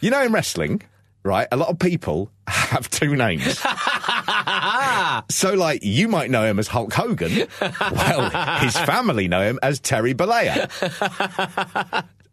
you 0.00 0.10
know, 0.10 0.22
in 0.22 0.30
wrestling, 0.32 0.82
right? 1.24 1.48
A 1.50 1.56
lot 1.56 1.68
of 1.68 1.80
people 1.80 2.30
have 2.46 2.88
two 2.90 3.16
names. 3.16 3.60
so, 5.30 5.54
like, 5.54 5.82
you 5.82 6.08
might 6.08 6.30
know 6.30 6.44
him 6.44 6.58
as 6.58 6.68
Hulk 6.68 6.92
Hogan. 6.92 7.46
Well, 7.60 8.58
his 8.60 8.76
family 8.76 9.28
know 9.28 9.42
him 9.42 9.58
as 9.62 9.80
Terry 9.80 10.14
Bollea. 10.14 10.68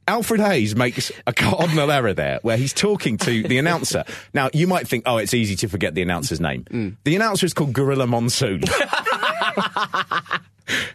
Alfred 0.07 0.41
Hayes 0.41 0.75
makes 0.75 1.11
a 1.25 1.33
cardinal 1.33 1.91
error 1.91 2.13
there 2.13 2.39
where 2.41 2.57
he's 2.57 2.73
talking 2.73 3.17
to 3.17 3.43
the 3.43 3.57
announcer. 3.57 4.03
Now, 4.33 4.50
you 4.53 4.67
might 4.67 4.88
think, 4.88 5.03
oh, 5.05 5.17
it's 5.17 5.33
easy 5.33 5.55
to 5.57 5.69
forget 5.69 5.95
the 5.95 6.01
announcer's 6.01 6.41
name. 6.41 6.63
Mm. 6.65 6.97
The 7.03 7.15
announcer 7.15 7.45
is 7.45 7.53
called 7.53 7.73
Gorilla 7.73 8.07
Monsoon. 8.07 8.61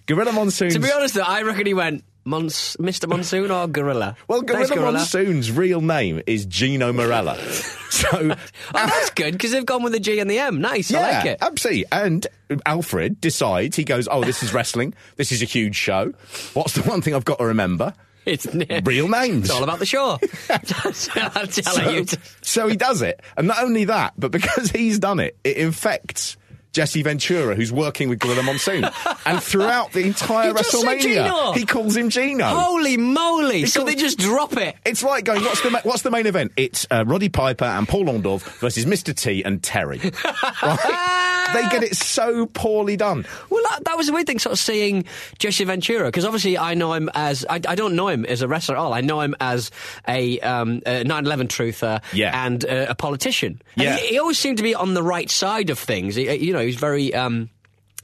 Gorilla 0.06 0.32
Monsoon. 0.32 0.70
To 0.70 0.80
be 0.80 0.90
honest, 0.92 1.14
though, 1.14 1.22
I 1.22 1.42
reckon 1.42 1.66
he 1.66 1.74
went 1.74 2.04
Mons- 2.26 2.76
Mr. 2.78 3.09
Monsoon 3.09 3.50
or 3.50 3.66
Gorilla. 3.68 4.16
well, 4.28 4.42
Thanks, 4.42 4.71
Gorilla 4.71 4.92
Monsoon's 4.92 5.50
real 5.50 5.80
name 5.80 6.21
is 6.26 6.45
Gino 6.45 6.92
Marella. 6.92 7.37
so, 7.90 8.09
Oh, 8.12 8.37
that's 8.73 9.11
good 9.11 9.33
because 9.33 9.52
they've 9.52 9.64
gone 9.64 9.83
with 9.83 9.92
the 9.92 10.00
G 10.00 10.18
and 10.18 10.28
the 10.30 10.38
M. 10.38 10.61
Nice, 10.61 10.92
I 10.92 11.00
like 11.00 11.26
it. 11.26 11.38
absolutely. 11.40 11.85
And 11.92 12.26
Alfred 12.66 13.21
decides, 13.21 13.76
he 13.76 13.85
goes, 13.85 14.09
oh, 14.11 14.25
this 14.25 14.42
is 14.42 14.52
wrestling. 14.52 14.92
This 15.16 15.30
is 15.33 15.40
a 15.40 15.47
huge 15.47 15.76
show. 15.76 16.12
What's 16.54 16.75
the 16.75 16.83
one 16.83 17.00
thing 17.00 17.14
I've 17.14 17.25
got 17.25 17.38
to 17.38 17.47
remember? 17.47 17.95
It's 18.26 18.45
Real 18.85 19.06
names. 19.06 19.45
It's 19.45 19.50
all 19.50 19.62
about 19.62 19.78
the 19.78 19.87
show. 19.87 20.18
I'm 20.50 21.47
telling 21.47 21.52
so, 21.52 21.90
you. 21.90 22.06
so 22.42 22.66
he 22.66 22.75
does 22.76 23.00
it. 23.00 23.21
And 23.37 23.47
not 23.47 23.62
only 23.62 23.85
that, 23.85 24.14
but 24.18 24.33
because 24.33 24.68
he's 24.73 24.99
done 24.99 25.21
it, 25.21 25.37
it 25.45 25.59
infects 25.59 26.37
Jesse 26.76 27.02
Ventura, 27.02 27.54
who's 27.54 27.73
working 27.73 28.11
with 28.11 28.18
Gorilla 28.18 28.42
Monsoon. 28.42 28.85
and 29.26 29.42
throughout 29.42 29.92
the 29.92 30.00
entire 30.00 30.49
He 30.49 30.59
just 30.59 30.71
said 30.73 31.00
Gino. 31.00 31.23
WrestleMania, 31.25 31.56
he 31.56 31.64
calls 31.64 31.97
him 31.97 32.11
Gino. 32.11 32.45
Holy 32.45 32.99
moly! 32.99 33.64
So 33.64 33.80
calls- 33.80 33.90
they 33.95 33.99
just 33.99 34.18
drop 34.18 34.59
it. 34.59 34.76
It's 34.85 35.02
like 35.02 35.25
going, 35.25 35.42
what's 35.42 35.62
the 35.62 35.71
ma- 35.71 35.80
what's 35.85 36.02
the 36.02 36.11
main 36.11 36.26
event? 36.26 36.52
It's 36.59 36.87
uh, 36.90 37.04
Roddy 37.06 37.30
Piper 37.30 37.64
and 37.64 37.88
Paul 37.88 38.04
Orndorff 38.04 38.42
versus 38.61 38.85
Mr. 38.85 39.16
T 39.16 39.42
and 39.42 39.62
Terry. 39.62 39.99
right? 40.62 41.50
They 41.54 41.62
get 41.71 41.83
it 41.85 41.97
so 41.97 42.47
poorly 42.47 42.97
done. 42.97 43.25
Well, 43.50 43.62
that, 43.71 43.85
that 43.85 43.97
was 43.97 44.09
the 44.09 44.12
weird 44.12 44.26
thing, 44.26 44.38
sort 44.38 44.52
of 44.52 44.59
seeing 44.59 45.04
Jesse 45.38 45.64
Ventura, 45.64 46.06
because 46.09 46.25
obviously 46.25 46.59
I 46.59 46.75
know 46.75 46.92
him 46.92 47.09
as, 47.14 47.47
I, 47.49 47.54
I 47.66 47.75
don't 47.76 47.95
know 47.95 48.09
him 48.09 48.26
as 48.26 48.42
a 48.42 48.49
wrestler 48.49 48.76
at 48.76 48.80
all. 48.80 48.92
I 48.92 49.00
know 49.00 49.21
him 49.21 49.35
as 49.40 49.71
a 50.09 50.40
um, 50.40 50.80
9-11 50.80 51.49
truther 51.49 52.02
Yeah. 52.12 52.45
and 52.47 52.64
uh, 52.64 52.87
a 52.88 52.95
politician. 52.95 53.62
And 53.76 53.85
Yeah. 53.85 53.97
he, 53.97 54.09
he 54.09 54.18
always 54.18 54.38
seemed 54.38 54.56
to 54.59 54.62
be 54.64 54.75
on 54.75 54.95
the 54.95 55.02
right 55.02 55.30
side 55.30 55.71
of 55.71 55.78
things. 55.78 56.16
He- 56.16 56.35
you 56.37 56.52
know, 56.52 56.65
he's 56.66 56.76
very... 56.76 57.14
Um, 57.14 57.49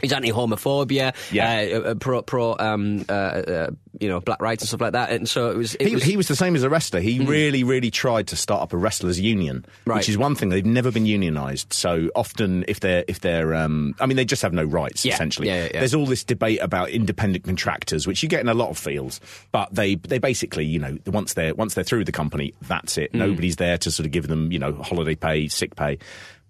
He's 0.01 0.13
anti-homophobia, 0.13 1.15
Yeah. 1.31 1.69
uh, 1.75 1.81
uh, 1.91 1.95
pro, 1.95 2.23
pro 2.23 2.57
um, 2.59 3.05
uh, 3.09 3.13
uh, 3.13 3.71
you 4.01 4.09
know, 4.09 4.19
black 4.21 4.43
rights 4.43 4.65
and 4.65 4.69
stuff 4.69 4.81
like 4.81 4.95
that. 4.95 5.11
And 5.11 5.29
so 5.29 5.51
it 5.53 5.57
was. 5.57 5.77
It 5.77 5.87
He, 5.87 5.95
was 5.95 6.03
he 6.03 6.17
was 6.17 6.27
the 6.27 6.35
same 6.35 6.57
as 6.57 6.65
a 6.65 6.69
wrestler. 6.69 6.99
He 6.99 7.21
really, 7.25 7.63
really 7.63 7.93
tried 7.93 8.27
to 8.29 8.37
start 8.37 8.63
up 8.63 8.73
a 8.73 8.77
wrestlers' 8.77 9.21
union, 9.21 9.65
Right. 9.87 9.99
which 9.99 10.09
is 10.09 10.19
one 10.19 10.35
thing 10.35 10.49
they've 10.49 10.67
never 10.67 10.91
been 10.91 11.05
unionised. 11.05 11.73
So 11.73 12.11
often, 12.17 12.65
if 12.67 12.81
they're 12.81 13.05
if 13.07 13.21
they're, 13.21 13.55
um, 13.55 13.95
I 14.01 14.07
mean, 14.07 14.17
they 14.17 14.25
just 14.25 14.43
have 14.43 14.53
no 14.53 14.65
rights. 14.65 15.05
Yeah. 15.05 15.15
Essentially, 15.15 15.47
Yeah, 15.47 15.69
yeah, 15.73 15.79
there's 15.79 15.95
all 15.95 16.07
this 16.07 16.25
debate 16.25 16.59
about 16.61 16.89
independent 16.89 17.45
contractors, 17.45 18.05
which 18.05 18.25
you 18.25 18.29
get 18.29 18.41
in 18.41 18.49
a 18.49 18.55
lot 18.55 18.71
of 18.71 18.79
fields. 18.79 19.21
But 19.53 19.73
they 19.73 19.95
they 19.95 20.19
basically, 20.19 20.65
you 20.65 20.81
know, 20.81 20.99
once 21.07 21.35
they're 21.35 21.55
once 21.55 21.75
they're 21.75 21.85
through 21.85 22.07
the 22.07 22.13
company, 22.13 22.55
that's 22.63 22.99
it. 22.99 23.15
Nobody's 23.15 23.55
there 23.55 23.79
to 23.79 23.91
sort 23.93 24.07
of 24.07 24.11
give 24.11 24.27
them, 24.27 24.51
you 24.51 24.59
know, 24.59 24.73
holiday 24.83 25.15
pay, 25.15 25.47
sick 25.47 25.77
pay. 25.77 25.99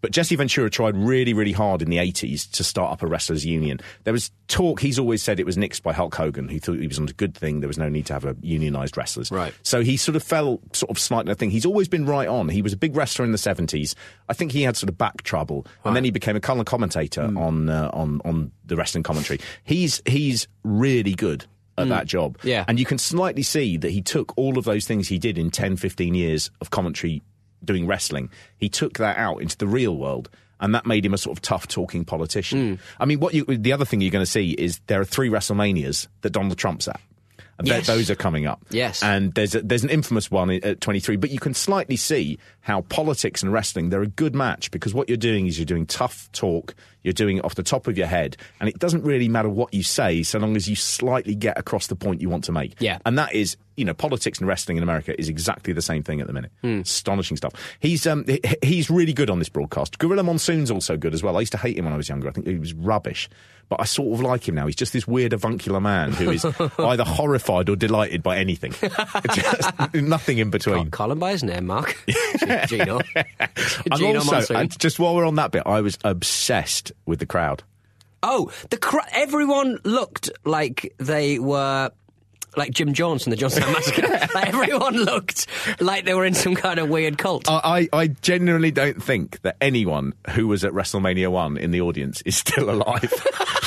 But 0.03 0.11
Jesse 0.11 0.37
Ventura 0.37 0.69
tried 0.69 0.95
really, 0.97 1.33
really 1.33 1.53
hard 1.53 1.81
in 1.81 1.89
the 1.89 1.97
80s 1.97 2.51
to 2.53 2.65
start 2.65 2.93
up 2.93 3.03
a 3.03 3.07
wrestlers' 3.07 3.47
union. 3.47 3.81
There 4.05 4.13
was 4.13 4.31
talk, 4.49 4.81
he's 4.81 4.99
always 4.99 5.23
said 5.23 5.41
it 5.41 5.47
was 5.47 5.57
nixed 5.57 5.83
by 5.83 5.93
Hulk 5.95 6.15
Hogan, 6.15 6.49
who 6.49 6.59
thought 6.59 6.79
he 6.79 6.87
was 6.89 6.99
on 6.99 7.09
a 7.09 7.13
good 7.13 7.35
thing. 7.35 7.61
There 7.61 7.69
was 7.69 7.79
no 7.79 7.89
need 7.89 8.07
to 8.07 8.13
have 8.13 8.25
a 8.27 8.35
unionised 8.35 8.97
wrestlers. 8.99 9.31
Right. 9.31 9.55
So 9.63 9.83
he 9.83 9.97
sort 9.97 10.17
of 10.17 10.23
fell 10.23 10.61
sort 10.73 10.91
of 10.91 10.99
slightly. 10.99 11.31
I 11.33 11.35
think 11.35 11.53
he's 11.53 11.65
always 11.65 11.89
been 11.89 12.05
right 12.05 12.29
on. 12.29 12.49
He 12.51 12.61
was 12.61 12.73
a 12.73 12.77
big 12.77 12.95
wrestler 12.95 13.25
in 13.25 13.33
the 13.33 13.39
seventies. 13.39 13.95
I 14.29 14.35
think 14.35 14.53
he 14.53 14.63
had 14.63 14.77
sort 14.77 14.91
of 14.91 14.99
back 14.99 15.23
trouble, 15.23 15.67
and 15.85 15.97
then 15.97 16.05
he 16.05 16.11
became 16.11 16.37
a 16.37 16.41
colour 16.41 16.65
commentator 16.65 17.29
Hmm. 17.29 17.39
on 17.39 17.69
uh, 17.71 17.91
on 17.95 18.21
on 18.25 18.51
the 18.67 18.75
wrestling 18.77 19.05
commentary. 19.05 19.39
He's 19.65 20.03
he's 20.05 20.49
really 20.65 21.15
good 21.15 21.47
at 21.79 21.89
that 21.89 22.07
job. 22.07 22.37
Yeah. 22.43 22.65
and 22.69 22.79
you 22.79 22.85
can 22.85 22.99
slightly 22.99 23.43
see 23.43 23.77
that 23.79 23.91
he 23.91 24.03
took 24.03 24.35
all 24.37 24.59
of 24.59 24.65
those 24.65 24.85
things 24.87 25.09
he 25.09 25.19
did 25.19 25.39
in 25.39 25.51
10, 25.51 25.77
15 25.77 26.15
years 26.15 26.51
of 26.61 26.71
commentary 26.71 27.23
doing 27.65 27.87
wrestling. 27.87 28.31
He 28.57 28.69
took 28.69 28.99
that 28.99 29.17
out 29.17 29.43
into 29.43 29.57
the 29.57 29.67
real 29.67 29.97
world. 29.97 30.31
And 30.61 30.77
that 30.77 30.87
made 30.87 31.05
him 31.05 31.13
a 31.13 31.19
sort 31.19 31.37
of 31.37 31.43
tough 31.43 31.67
talking 31.67 32.05
politician. 32.05 32.77
Hmm. 32.77 32.83
I 33.01 33.05
mean, 33.05 33.19
what 33.19 33.35
you, 33.35 33.45
the 33.45 33.73
other 33.73 33.85
thing 33.85 34.01
you're 34.01 34.13
going 34.13 34.25
to 34.25 34.31
see 34.31 34.53
is 34.53 34.81
there 34.87 35.01
are 35.01 35.05
three 35.05 35.29
WrestleManias 35.29 36.07
that 36.21 36.31
Donald 36.31 36.57
Trump's 36.57 36.87
at. 36.87 37.01
Yes. 37.63 37.87
Those 37.87 38.11
are 38.11 38.15
coming 38.15 38.47
up. 38.47 38.65
Yes. 38.71 39.03
And 39.03 39.35
there's 39.35 39.55
a, 39.55 39.63
there's 39.63 39.85
an 39.85 39.91
infamous 39.91 40.31
one 40.31 40.51
at 40.51 40.81
23, 40.81 41.17
but 41.17 41.31
you 41.31 41.39
can 41.39 41.55
slightly 41.55 41.97
see 41.97 42.39
how 42.61 42.83
politics 42.83 43.43
and 43.43 43.53
wrestling 43.53 43.91
they're 43.91 44.03
a 44.03 44.07
good 44.07 44.35
match 44.35 44.71
because 44.71 44.95
what 44.95 45.09
you're 45.09 45.17
doing 45.17 45.47
is 45.47 45.59
you're 45.59 45.67
doing 45.67 45.87
tough 45.87 46.31
talk, 46.33 46.75
you're 47.03 47.13
doing 47.13 47.39
it 47.39 47.45
off 47.45 47.55
the 47.55 47.63
top 47.63 47.87
of 47.87 47.99
your 47.99 48.07
head, 48.07 48.37
and 48.61 48.69
it 48.69 48.79
doesn't 48.79 49.03
really 49.03 49.29
matter 49.29 49.49
what 49.49 49.73
you 49.75 49.83
say 49.83 50.23
so 50.23 50.39
long 50.39 50.57
as 50.57 50.69
you 50.69 50.77
slightly 50.77 51.35
get 51.35 51.59
across 51.59 51.87
the 51.87 51.97
point 51.97 52.21
you 52.21 52.31
want 52.31 52.45
to 52.45 52.53
make. 52.53 52.75
Yeah. 52.81 52.99
And 53.05 53.19
that 53.19 53.35
is, 53.35 53.57
you 53.77 53.85
know, 53.85 53.95
politics 53.95 54.39
and 54.39 54.47
wrestling 54.49 54.77
in 54.77 54.83
America 54.83 55.19
is 55.19 55.29
exactly 55.29 55.73
the 55.73 55.83
same 55.83 56.03
thing 56.03 56.21
at 56.21 56.27
the 56.27 56.33
minute. 56.33 56.53
Hmm. 56.61 56.81
Astonishing 56.81 57.37
stuff. 57.37 57.55
He's 57.81 58.07
um 58.07 58.25
he's 58.63 58.91
really 58.91 59.13
good 59.13 59.31
on 59.31 59.39
this 59.39 59.49
broadcast. 59.49 59.99
Gorilla 59.99 60.23
Monsoon's 60.23 60.71
also 60.71 60.97
good 60.97 61.15
as 61.15 61.23
well. 61.23 61.37
I 61.37 61.41
used 61.41 61.53
to 61.53 61.59
hate 61.59 61.77
him 61.79 61.85
when 61.87 61.95
I 61.95 61.97
was 61.97 62.09
younger. 62.09 62.29
I 62.29 62.33
think 62.33 62.47
he 62.47 62.59
was 62.59 62.75
rubbish. 62.75 63.29
But 63.69 63.81
I 63.81 63.85
sort 63.85 64.13
of 64.13 64.21
like 64.21 64.47
him 64.47 64.55
now. 64.55 64.67
He's 64.67 64.77
just 64.77 64.93
this 64.93 65.07
weird 65.07 65.33
avuncular 65.33 65.81
man 65.81 66.13
who 66.13 66.31
is 66.31 66.45
either 66.79 67.05
horrified 67.05 67.71
or 67.71 67.77
delighted 67.77 68.23
by 68.23 68.37
anything. 68.37 68.73
just 69.35 69.95
nothing 69.95 70.37
in 70.39 70.51
between. 70.51 70.91
Call 70.91 71.11
him 71.11 71.19
by 71.19 71.31
his 71.31 71.43
name, 71.43 71.67
Mark. 71.69 71.97
Gino. 72.67 73.01
Gino 73.97 74.19
also, 74.19 74.31
Monsoon. 74.33 74.57
and 74.57 74.79
just 74.79 74.99
while 74.99 75.15
we're 75.15 75.25
on 75.27 75.37
that 75.37 75.53
bit, 75.53 75.63
I 75.65 75.81
was 75.81 75.97
obsessed 76.05 76.93
with 77.07 77.19
the 77.19 77.25
crowd. 77.25 77.63
Oh, 78.23 78.53
the 78.69 78.77
cra- 78.77 79.07
everyone 79.13 79.79
looked 79.85 80.31
like 80.45 80.95
they 80.99 81.39
were 81.39 81.91
like 82.57 82.73
Jim 82.73 82.93
Jones 82.93 83.25
from 83.25 83.31
the 83.31 83.37
Jonestown 83.37 83.73
Massacre. 83.73 84.09
like 84.35 84.49
everyone 84.49 84.97
looked 84.97 85.47
like 85.81 86.05
they 86.05 86.15
were 86.15 86.25
in 86.25 86.35
some 86.35 86.55
kind 86.55 86.79
of 86.79 86.89
weird 86.89 87.19
cult. 87.19 87.49
I, 87.49 87.89
I 87.93 88.09
genuinely 88.09 88.71
don't 88.71 89.03
think 89.03 89.41
that 89.43 89.57
anyone 89.61 90.15
who 90.31 90.49
was 90.49 90.65
at 90.65 90.73
WrestleMania 90.73 91.31
1 91.31 91.57
in 91.57 91.71
the 91.71 91.81
audience 91.81 92.23
is 92.23 92.37
still 92.37 92.71
alive. 92.71 93.13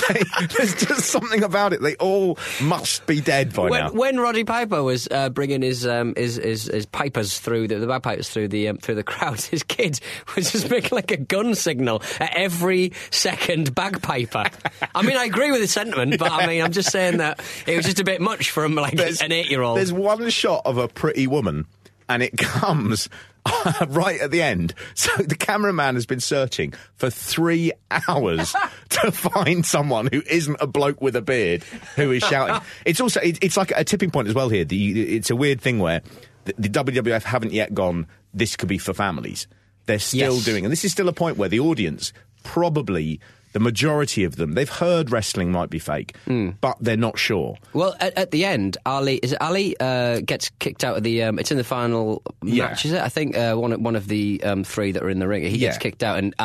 There's 0.57 0.75
just 0.75 1.09
something 1.09 1.43
about 1.43 1.73
it. 1.73 1.81
They 1.81 1.95
all 1.95 2.37
must 2.61 3.05
be 3.07 3.21
dead 3.21 3.53
by 3.53 3.69
now. 3.69 3.69
when, 3.69 3.97
when 3.97 4.19
Roddy 4.19 4.43
Piper 4.43 4.83
was 4.83 5.07
uh, 5.09 5.29
bringing 5.29 5.61
his, 5.61 5.87
um, 5.87 6.13
his 6.15 6.35
his 6.35 6.65
his 6.65 6.85
pipers 6.85 7.39
through 7.39 7.67
the, 7.67 7.79
the 7.79 7.87
bagpipers 7.87 8.29
through 8.29 8.49
the 8.49 8.69
um, 8.69 8.77
through 8.77 8.95
the 8.95 9.03
crowd, 9.03 9.41
his 9.41 9.63
kid 9.63 9.99
was 10.35 10.51
just 10.51 10.69
making 10.69 10.95
like 10.95 11.11
a 11.11 11.17
gun 11.17 11.55
signal 11.55 12.03
at 12.19 12.35
every 12.35 12.93
second 13.09 13.73
bagpiper. 13.73 14.45
I 14.93 15.01
mean, 15.01 15.17
I 15.17 15.25
agree 15.25 15.51
with 15.51 15.61
the 15.61 15.67
sentiment, 15.67 16.19
but 16.19 16.31
I 16.31 16.45
mean, 16.47 16.61
I'm 16.61 16.71
just 16.71 16.91
saying 16.91 17.17
that 17.17 17.39
it 17.65 17.75
was 17.75 17.85
just 17.85 17.99
a 17.99 18.03
bit 18.03 18.21
much 18.21 18.51
from 18.51 18.74
like 18.81 18.99
an 19.21 19.31
eight 19.31 19.49
year 19.49 19.61
old. 19.61 19.77
There's 19.77 19.93
one 19.93 20.29
shot 20.29 20.63
of 20.65 20.77
a 20.77 20.87
pretty 20.87 21.27
woman, 21.27 21.65
and 22.09 22.21
it 22.23 22.37
comes 22.37 23.09
right 23.87 24.19
at 24.21 24.31
the 24.31 24.41
end. 24.41 24.73
So 24.95 25.11
the 25.21 25.35
cameraman 25.35 25.95
has 25.95 26.05
been 26.05 26.19
searching 26.19 26.73
for 26.95 27.09
three 27.09 27.71
hours 28.07 28.55
to 28.89 29.11
find 29.11 29.65
someone 29.65 30.09
who 30.11 30.21
isn't 30.29 30.57
a 30.59 30.67
bloke 30.67 31.01
with 31.01 31.15
a 31.15 31.21
beard 31.21 31.63
who 31.95 32.11
is 32.11 32.23
shouting. 32.23 32.59
It's 32.85 32.99
also 32.99 33.19
it, 33.21 33.37
it's 33.43 33.57
like 33.57 33.71
a 33.75 33.83
tipping 33.83 34.11
point 34.11 34.27
as 34.27 34.33
well 34.33 34.49
here. 34.49 34.65
The, 34.65 35.15
it's 35.15 35.29
a 35.29 35.35
weird 35.35 35.61
thing 35.61 35.79
where 35.79 36.01
the, 36.45 36.53
the 36.57 36.69
WWF 36.69 37.23
haven't 37.23 37.53
yet 37.53 37.73
gone. 37.73 38.07
This 38.33 38.55
could 38.55 38.69
be 38.69 38.77
for 38.79 38.93
families. 38.93 39.47
They're 39.85 39.99
still 39.99 40.35
Yes. 40.35 40.45
doing, 40.45 40.65
and 40.65 40.71
this 40.71 40.83
is 40.83 40.91
still 40.91 41.07
a 41.07 41.13
point 41.13 41.37
where 41.37 41.49
the 41.49 41.59
audience 41.59 42.11
probably. 42.43 43.19
The 43.55 43.61
majority 43.61 44.25
of 44.25 44.35
them, 44.35 44.51
they've 44.51 44.67
heard 44.67 45.11
wrestling 45.11 45.49
might 45.49 45.69
be 45.69 45.79
fake, 45.79 46.17
Hmm. 46.25 46.49
but 46.59 46.75
they're 46.81 46.97
not 46.97 47.17
sure. 47.17 47.55
Well, 47.71 47.95
at, 48.01 48.17
at 48.17 48.31
the 48.31 48.43
end, 48.43 48.75
Ali 48.85 49.15
is 49.15 49.31
it 49.31 49.41
Ali 49.41 49.77
uh, 49.79 50.19
gets 50.19 50.49
kicked 50.59 50.83
out 50.83 50.97
of 50.97 51.03
the. 51.03 51.23
Um, 51.23 51.39
it's 51.39 51.51
in 51.51 51.57
the 51.57 51.63
final 51.63 52.21
Yeah. 52.43 52.65
match, 52.67 52.83
is 52.83 52.91
it? 52.91 53.01
I 53.01 53.07
think 53.07 53.37
uh, 53.37 53.55
one 53.55 53.71
of- 53.71 53.79
one 53.79 53.95
of 53.95 54.09
the 54.09 54.41
um, 54.43 54.65
three 54.65 54.91
that 54.91 55.01
are 55.01 55.09
in 55.09 55.19
the 55.19 55.27
ring. 55.29 55.43
He 55.43 55.57
gets 55.57 55.77
Yeah. 55.77 55.79
kicked 55.79 56.03
out, 56.03 56.17
and, 56.17 56.35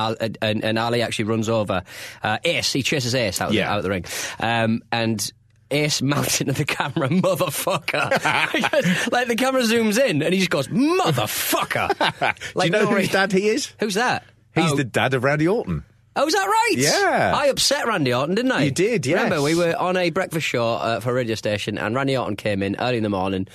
and 0.40 0.64
and 0.64 0.78
Ali 0.78 1.02
actually 1.02 1.24
runs 1.24 1.48
over 1.48 1.82
uh, 2.22 2.38
Ace. 2.44 2.72
He 2.72 2.84
chases 2.84 3.12
Ace 3.16 3.40
out, 3.40 3.48
of 3.48 3.54
the- 3.54 3.64
out 3.64 3.78
of 3.78 3.82
the 3.82 3.90
ring, 3.90 4.04
um, 4.38 4.80
and. 4.92 5.32
Ace 5.72 6.02
mounts 6.14 6.40
into 6.40 6.52
the 6.52 6.64
camera, 6.64 7.08
motherfucker. 7.54 8.10
like 9.12 9.28
the 9.28 9.36
camera 9.36 9.62
zooms 9.62 9.98
in 10.04 10.20
and 10.20 10.32
he 10.34 10.40
just 10.40 10.50
goes, 10.50 10.66
motherfucker. 10.66 11.88
Do 12.54 12.64
you 12.64 12.70
know 12.70 12.84
no 12.84 12.86
whose 12.96 13.08
dad 13.08 13.30
he 13.32 13.48
is? 13.48 13.72
Who's 13.78 13.94
that? 13.94 14.24
He's 14.54 14.72
Oh, 14.72 14.76
the 14.76 14.82
dad 14.82 15.14
of 15.14 15.22
Randy 15.22 15.46
Orton. 15.46 15.84
Oh, 16.16 16.26
is 16.26 16.34
that 16.34 16.44
right? 16.46 16.74
Yeah. 16.76 17.32
I 17.34 17.46
upset 17.46 17.86
Randy 17.86 18.12
Orton, 18.12 18.34
didn't 18.34 18.52
I? 18.52 18.64
You 18.64 18.70
did, 18.72 19.06
yes. 19.06 19.22
Remember, 19.22 19.42
we 19.42 19.54
were 19.54 19.76
on 19.76 19.96
a 19.96 20.10
breakfast 20.10 20.46
show 20.46 20.66
uh, 20.74 21.00
for 21.00 21.10
a 21.10 21.14
radio 21.14 21.34
station, 21.36 21.78
and 21.78 21.94
Randy 21.94 22.16
Orton 22.16 22.36
came 22.36 22.62
in 22.62 22.76
early 22.80 22.96
in 22.96 23.02
the 23.04 23.08
morning, 23.08 23.46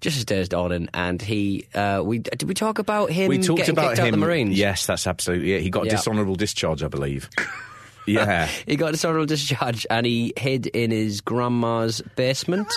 just 0.00 0.18
as 0.18 0.24
day's 0.26 0.48
dawning, 0.50 0.88
and 0.92 1.20
he, 1.22 1.66
uh, 1.74 2.02
we 2.04 2.18
did 2.18 2.42
we 2.42 2.52
talk 2.52 2.78
about 2.78 3.10
him 3.10 3.28
We 3.30 3.38
talked 3.38 3.58
getting 3.58 3.72
about 3.72 3.96
him. 3.98 4.06
of 4.06 4.10
the 4.12 4.16
Marines? 4.18 4.58
Yes, 4.58 4.84
that's 4.86 5.06
absolutely 5.06 5.54
it. 5.54 5.62
He 5.62 5.70
got 5.70 5.86
Yeah. 5.86 5.92
dishonourable 5.92 6.34
discharge, 6.36 6.82
I 6.82 6.88
believe. 6.88 7.30
Yeah. 8.06 8.48
He 8.66 8.76
got 8.76 8.92
dishonorable 8.92 9.26
discharge 9.26 9.86
and 9.90 10.06
he 10.06 10.32
hid 10.36 10.66
in 10.66 10.90
his 10.90 11.20
grandma's 11.20 12.00
basement. 12.16 12.68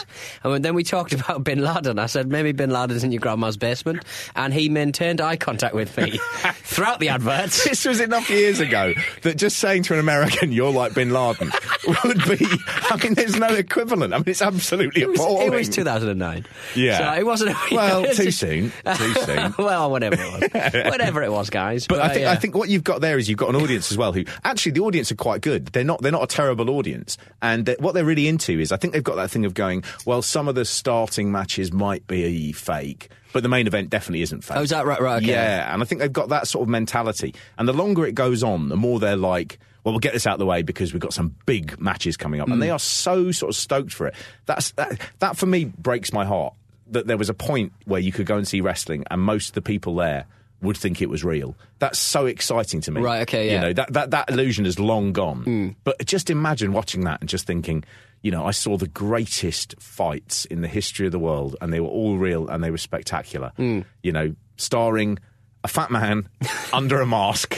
And 0.44 0.63
then 0.63 0.76
we 0.76 0.84
talked 0.84 1.13
about 1.13 1.44
Bin 1.44 1.60
Laden. 1.63 2.00
I 2.00 2.06
said, 2.08 2.28
maybe 2.30 2.52
Bin 2.52 2.70
Laden's 2.70 3.04
in 3.04 3.12
your 3.12 3.20
grandma's 3.22 3.58
basement. 3.58 4.04
And 4.36 4.54
he 4.54 4.70
maintained 4.70 5.22
eye 5.22 5.38
contact 5.38 5.74
with 5.76 5.96
me 5.98 6.18
throughout 6.63 7.00
the 7.00 7.10
adverts. 7.10 7.63
This 7.63 7.86
was 7.86 8.00
enough 8.00 8.30
years 8.30 8.60
ago 8.60 8.94
that 9.24 9.38
just 9.38 9.58
saying 9.58 9.84
to 9.84 9.94
an 9.94 10.00
American, 10.00 10.52
you're 10.52 10.72
like 10.72 10.94
Bin 10.94 11.12
Laden, 11.12 11.52
would 12.04 12.24
be, 12.26 12.46
I 12.68 13.00
mean, 13.04 13.13
there's 13.13 13.38
no 13.38 13.48
equivalent. 13.48 14.13
I 14.13 14.18
mean, 14.18 14.26
it's 14.28 14.42
absolutely 14.42 15.02
It 15.04 15.10
was, 15.10 15.20
appalling. 15.20 15.48
it 15.48 15.56
was 15.56 15.70
2009. 15.70 16.46
Yeah. 16.76 16.98
So 17.13 17.20
it 17.20 17.26
wasn't. 17.26 17.56
Well, 17.72 18.06
too 18.06 18.24
just- 18.26 18.40
soon. 18.40 18.72
Too 18.96 19.13
soon. 19.13 19.54
well, 19.58 19.90
whatever 19.92 20.16
it 20.20 20.54
was. 20.54 20.74
whatever 20.92 21.24
it 21.24 21.32
was, 21.32 21.50
guys. 21.50 21.88
But 21.88 22.00
I 22.02 22.10
think 22.10 22.22
yeah. 22.22 22.32
I 22.32 22.36
think 22.36 22.56
what 22.56 22.70
you've 22.70 22.84
got 22.84 23.02
there 23.02 23.18
is 23.18 23.30
you've 23.30 23.38
got 23.38 23.50
an 23.50 23.56
audience 23.56 23.92
as 23.92 23.98
well 23.98 24.12
who 24.13 24.24
actually 24.44 24.74
the 24.74 24.82
audience 24.82 25.12
quite 25.17 25.41
good. 25.41 25.67
They're 25.67 25.84
not 25.84 26.01
they're 26.01 26.12
not 26.12 26.23
a 26.23 26.27
terrible 26.27 26.69
audience, 26.69 27.17
and 27.41 27.65
they- 27.65 27.75
what 27.80 27.93
they're 27.93 28.06
really 28.06 28.27
into 28.27 28.60
is 28.60 28.71
I 28.71 28.77
think 28.77 28.93
they've 28.93 29.03
got 29.03 29.15
that 29.15 29.30
thing 29.32 29.45
of 29.45 29.53
going 29.53 29.84
well. 30.06 30.21
Some 30.21 30.47
of 30.47 30.56
the 30.56 30.65
starting 30.65 31.32
matches 31.32 31.71
might 31.73 32.08
be 32.08 32.51
fake, 32.53 33.10
but 33.34 33.43
the 33.43 33.49
main 33.49 33.67
event 33.67 33.89
definitely 33.89 34.21
isn't 34.21 34.43
fake. 34.43 34.58
Oh, 34.58 34.62
is 34.62 34.69
that 34.69 34.86
right? 34.86 35.01
Right, 35.01 35.17
okay. 35.23 35.32
Yeah, 35.32 35.73
and 35.73 35.82
I 35.82 35.86
think 35.86 35.99
they've 35.99 36.12
got 36.13 36.30
that 36.30 36.47
sort 36.47 36.63
of 36.63 36.69
mentality. 36.69 37.34
And 37.58 37.67
the 37.67 37.73
longer 37.73 38.06
it 38.06 38.15
goes 38.15 38.43
on, 38.43 38.69
the 38.69 38.77
more 38.77 38.99
they're 38.99 39.15
like. 39.15 39.60
Well, 39.84 39.93
we'll 39.93 39.99
get 40.01 40.12
this 40.12 40.27
out 40.27 40.34
of 40.34 40.39
the 40.39 40.45
way 40.45 40.63
because 40.63 40.91
we've 40.91 41.01
got 41.01 41.13
some 41.13 41.34
big 41.45 41.80
matches 41.80 42.17
coming 42.17 42.41
up, 42.41 42.49
and 42.49 42.58
Mm. 42.58 42.60
they 42.60 42.69
are 42.71 42.80
so 42.80 43.32
sort 43.32 43.51
of 43.51 43.56
stoked 43.56 43.93
for 43.93 44.08
it. 44.08 44.15
That's 44.45 44.71
that, 44.71 44.99
that 45.19 45.38
for 45.38 45.45
me 45.45 45.63
breaks 45.63 46.12
my 46.12 46.25
heart. 46.25 46.53
That 46.91 47.08
there 47.08 47.15
was 47.15 47.30
a 47.30 47.34
point 47.34 47.71
where 47.86 48.01
you 48.01 48.12
could 48.12 48.25
go 48.25 48.36
and 48.36 48.45
see 48.45 48.60
wrestling, 48.60 49.06
and 49.10 49.21
most 49.21 49.49
of 49.49 49.53
the 49.53 49.62
people 49.62 49.95
there 49.95 50.25
would 50.62 50.78
think 50.78 51.02
it 51.02 51.10
was 51.10 51.24
real. 51.24 51.56
That's 51.80 52.00
so 52.00 52.26
exciting 52.26 52.82
to 52.82 52.91
me. 52.91 53.02
Right, 53.02 53.22
okay, 53.22 53.46
You 53.46 53.52
yeah. 53.52 53.58
Hmm. 53.58 53.63
know 53.67 53.74
that 53.74 53.93
that 53.93 54.12
that 54.12 54.30
illusion 54.30 54.65
is 54.65 54.80
long 54.80 55.13
gone. 55.13 55.76
But 55.84 56.06
just 56.06 56.30
imagine 56.30 56.74
watching 56.74 57.02
that 57.06 57.22
and 57.22 57.30
just 57.30 57.46
thinking, 57.46 57.84
you 58.22 58.32
know, 58.32 58.46
I 58.46 58.52
saw 58.52 58.78
the 58.78 58.88
greatest 58.88 59.76
fights 59.80 60.46
in 60.46 60.62
the 60.62 60.67
history 60.67 61.06
of 61.06 61.12
the 61.12 61.20
world, 61.20 61.56
and 61.62 61.72
they 61.72 61.80
were 61.80 61.88
all 61.88 62.17
real 62.17 62.48
and 62.48 62.63
they 62.63 62.72
were 62.72 62.78
spectacular. 62.78 63.52
Hmm. 63.58 63.82
You 64.04 64.12
know, 64.12 64.36
starring 64.58 65.20
a 65.63 65.67
fat 65.67 65.91
man 65.91 66.30
under 66.74 67.02
a 67.02 67.06
mask 67.06 67.56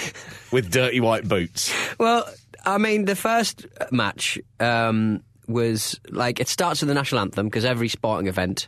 with 0.51 0.71
dirty 0.71 0.99
white 0.99 1.27
boots. 1.27 1.73
Well, 1.97 2.27
I 2.65 2.77
mean, 2.77 3.05
the 3.05 3.15
first 3.15 3.65
match 3.91 4.37
um, 4.59 5.23
was 5.47 5.99
like 6.09 6.39
it 6.39 6.47
starts 6.47 6.81
with 6.81 6.89
the 6.89 6.93
national 6.93 7.21
anthem 7.21 7.47
because 7.47 7.65
every 7.65 7.87
sporting 7.87 8.27
event 8.27 8.67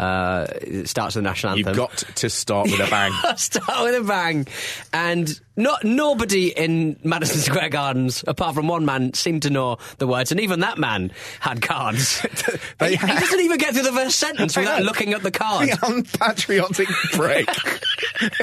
uh, 0.00 0.46
it 0.62 0.88
starts 0.88 1.14
with 1.14 1.24
the 1.24 1.28
national 1.28 1.52
anthem. 1.52 1.68
You've 1.68 1.76
got 1.76 1.90
to 1.98 2.30
start 2.30 2.70
with 2.70 2.80
a 2.80 2.88
bang. 2.90 3.12
start 3.36 3.84
with 3.84 4.00
a 4.00 4.04
bang, 4.06 4.46
and 4.94 5.38
not 5.56 5.84
nobody 5.84 6.48
in 6.48 6.98
Madison 7.04 7.40
Square 7.52 7.68
Gardens, 7.68 8.24
apart 8.26 8.54
from 8.54 8.66
one 8.66 8.86
man, 8.86 9.12
seemed 9.12 9.42
to 9.42 9.50
know 9.50 9.76
the 9.98 10.06
words, 10.06 10.30
and 10.32 10.40
even 10.40 10.60
that 10.60 10.78
man 10.78 11.12
had 11.40 11.60
cards. 11.60 12.26
They 12.78 12.90
he, 12.90 12.96
had- 12.96 13.10
he 13.10 13.20
doesn't 13.20 13.40
even 13.40 13.58
get 13.58 13.74
through 13.74 13.82
the 13.82 13.92
first 13.92 14.18
sentence 14.18 14.56
without 14.56 14.82
looking 14.82 15.12
at 15.12 15.22
the 15.22 15.30
cards. 15.30 15.70
The 15.78 15.86
unpatriotic 15.86 16.88
prick. 17.12 17.48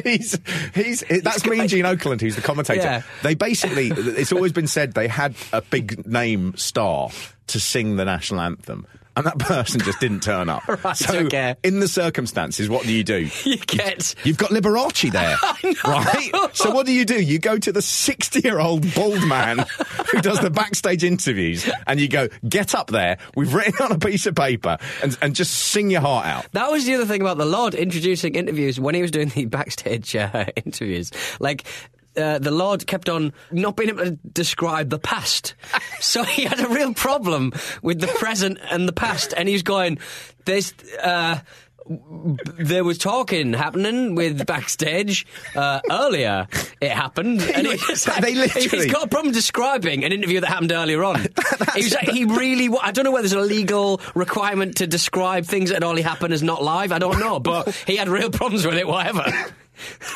he's 0.03 0.37
he's 0.75 1.03
that's 1.23 1.43
me 1.45 1.59
and 1.59 1.69
Gene 1.69 1.85
Okerlund, 1.85 2.21
who's 2.21 2.35
the 2.35 2.41
commentator. 2.43 2.81
Yeah. 2.81 3.01
They 3.23 3.33
basically, 3.33 3.87
it's 3.89 4.31
always 4.31 4.51
been 4.51 4.67
said 4.67 4.93
they 4.93 5.07
had 5.07 5.33
a 5.51 5.61
big 5.63 6.05
name 6.05 6.55
star 6.55 7.09
to 7.47 7.59
sing 7.59 7.95
the 7.95 8.05
national 8.05 8.41
anthem. 8.41 8.85
And 9.17 9.25
that 9.25 9.39
person 9.39 9.81
just 9.81 9.99
didn't 9.99 10.21
turn 10.21 10.47
up. 10.47 10.63
Right, 10.83 10.95
so, 10.95 11.17
okay. 11.21 11.55
in 11.63 11.79
the 11.79 11.87
circumstances, 11.87 12.69
what 12.69 12.83
do 12.83 12.93
you 12.93 13.03
do? 13.03 13.29
You 13.45 13.57
get. 13.57 14.13
You've 14.23 14.37
got 14.37 14.51
Liberace 14.51 15.11
there, 15.11 15.37
right? 15.83 16.29
So 16.53 16.69
what 16.69 16.85
do 16.85 16.91
you 16.93 17.03
do? 17.03 17.21
You 17.21 17.39
go 17.39 17.57
to 17.57 17.71
the 17.71 17.79
60-year-old 17.79 18.93
bald 18.93 19.25
man 19.25 19.65
who 20.11 20.21
does 20.21 20.39
the 20.39 20.51
backstage 20.51 21.03
interviews, 21.03 21.69
and 21.87 21.99
you 21.99 22.07
go, 22.07 22.27
"Get 22.47 22.75
up 22.75 22.91
there. 22.91 23.17
We've 23.35 23.53
written 23.53 23.73
on 23.83 23.91
a 23.91 23.97
piece 23.97 24.25
of 24.27 24.35
paper, 24.35 24.77
and, 25.01 25.17
and 25.21 25.33
just 25.33 25.53
sing 25.53 25.89
your 25.89 26.01
heart 26.01 26.25
out." 26.25 26.51
That 26.51 26.69
was 26.69 26.85
the 26.85 26.95
other 26.95 27.05
thing 27.05 27.21
about 27.21 27.37
the 27.37 27.45
Lord 27.45 27.73
introducing 27.73 28.35
interviews 28.35 28.79
when 28.79 28.93
he 28.93 29.01
was 29.01 29.11
doing 29.11 29.29
the 29.29 29.45
backstage 29.45 30.15
uh, 30.15 30.45
interviews. 30.55 31.11
Like, 31.39 31.65
uh, 32.17 32.39
the 32.39 32.51
Lord 32.51 32.85
kept 32.87 33.09
on 33.09 33.33
not 33.51 33.75
being 33.75 33.89
able 33.89 34.05
to 34.05 34.11
describe 34.11 34.89
the 34.89 34.99
past. 34.99 35.55
so 35.99 36.23
he 36.23 36.43
had 36.43 36.59
a 36.59 36.67
real 36.67 36.93
problem 36.93 37.53
with 37.81 37.99
the 37.99 38.07
present 38.07 38.59
and 38.71 38.87
the 38.87 38.93
past. 38.93 39.33
And 39.35 39.47
he's 39.47 39.63
going, 39.63 39.99
there's. 40.45 40.73
Uh, 41.01 41.39
there 41.89 42.83
was 42.83 42.97
talking 42.97 43.53
happening 43.53 44.15
with 44.15 44.45
backstage 44.45 45.25
uh, 45.55 45.79
earlier. 45.89 46.47
It 46.81 46.91
happened, 46.91 47.41
and 47.41 47.67
he 47.67 47.77
like, 47.77 48.21
They 48.21 48.35
literally- 48.35 48.67
he's 48.67 48.91
got 48.91 49.05
a 49.05 49.07
problem 49.07 49.33
describing 49.33 50.03
an 50.03 50.11
interview 50.11 50.41
that 50.41 50.47
happened 50.47 50.71
earlier 50.71 51.03
on. 51.03 51.21
he, 51.75 51.83
was 51.83 51.93
like, 51.93 52.09
he 52.09 52.25
really. 52.25 52.69
I 52.81 52.91
don't 52.91 53.05
know 53.05 53.11
whether 53.11 53.27
there's 53.27 53.41
a 53.41 53.47
legal 53.47 54.01
requirement 54.15 54.77
to 54.77 54.87
describe 54.87 55.45
things 55.45 55.69
that 55.69 55.75
had 55.75 55.83
only 55.83 56.01
happened 56.01 56.33
as 56.33 56.43
not 56.43 56.63
live. 56.63 56.91
I 56.91 56.99
don't 56.99 57.19
know, 57.19 57.39
but 57.39 57.73
he 57.87 57.95
had 57.95 58.09
real 58.09 58.29
problems 58.29 58.65
with 58.65 58.75
it. 58.75 58.87
Whatever. 58.87 59.31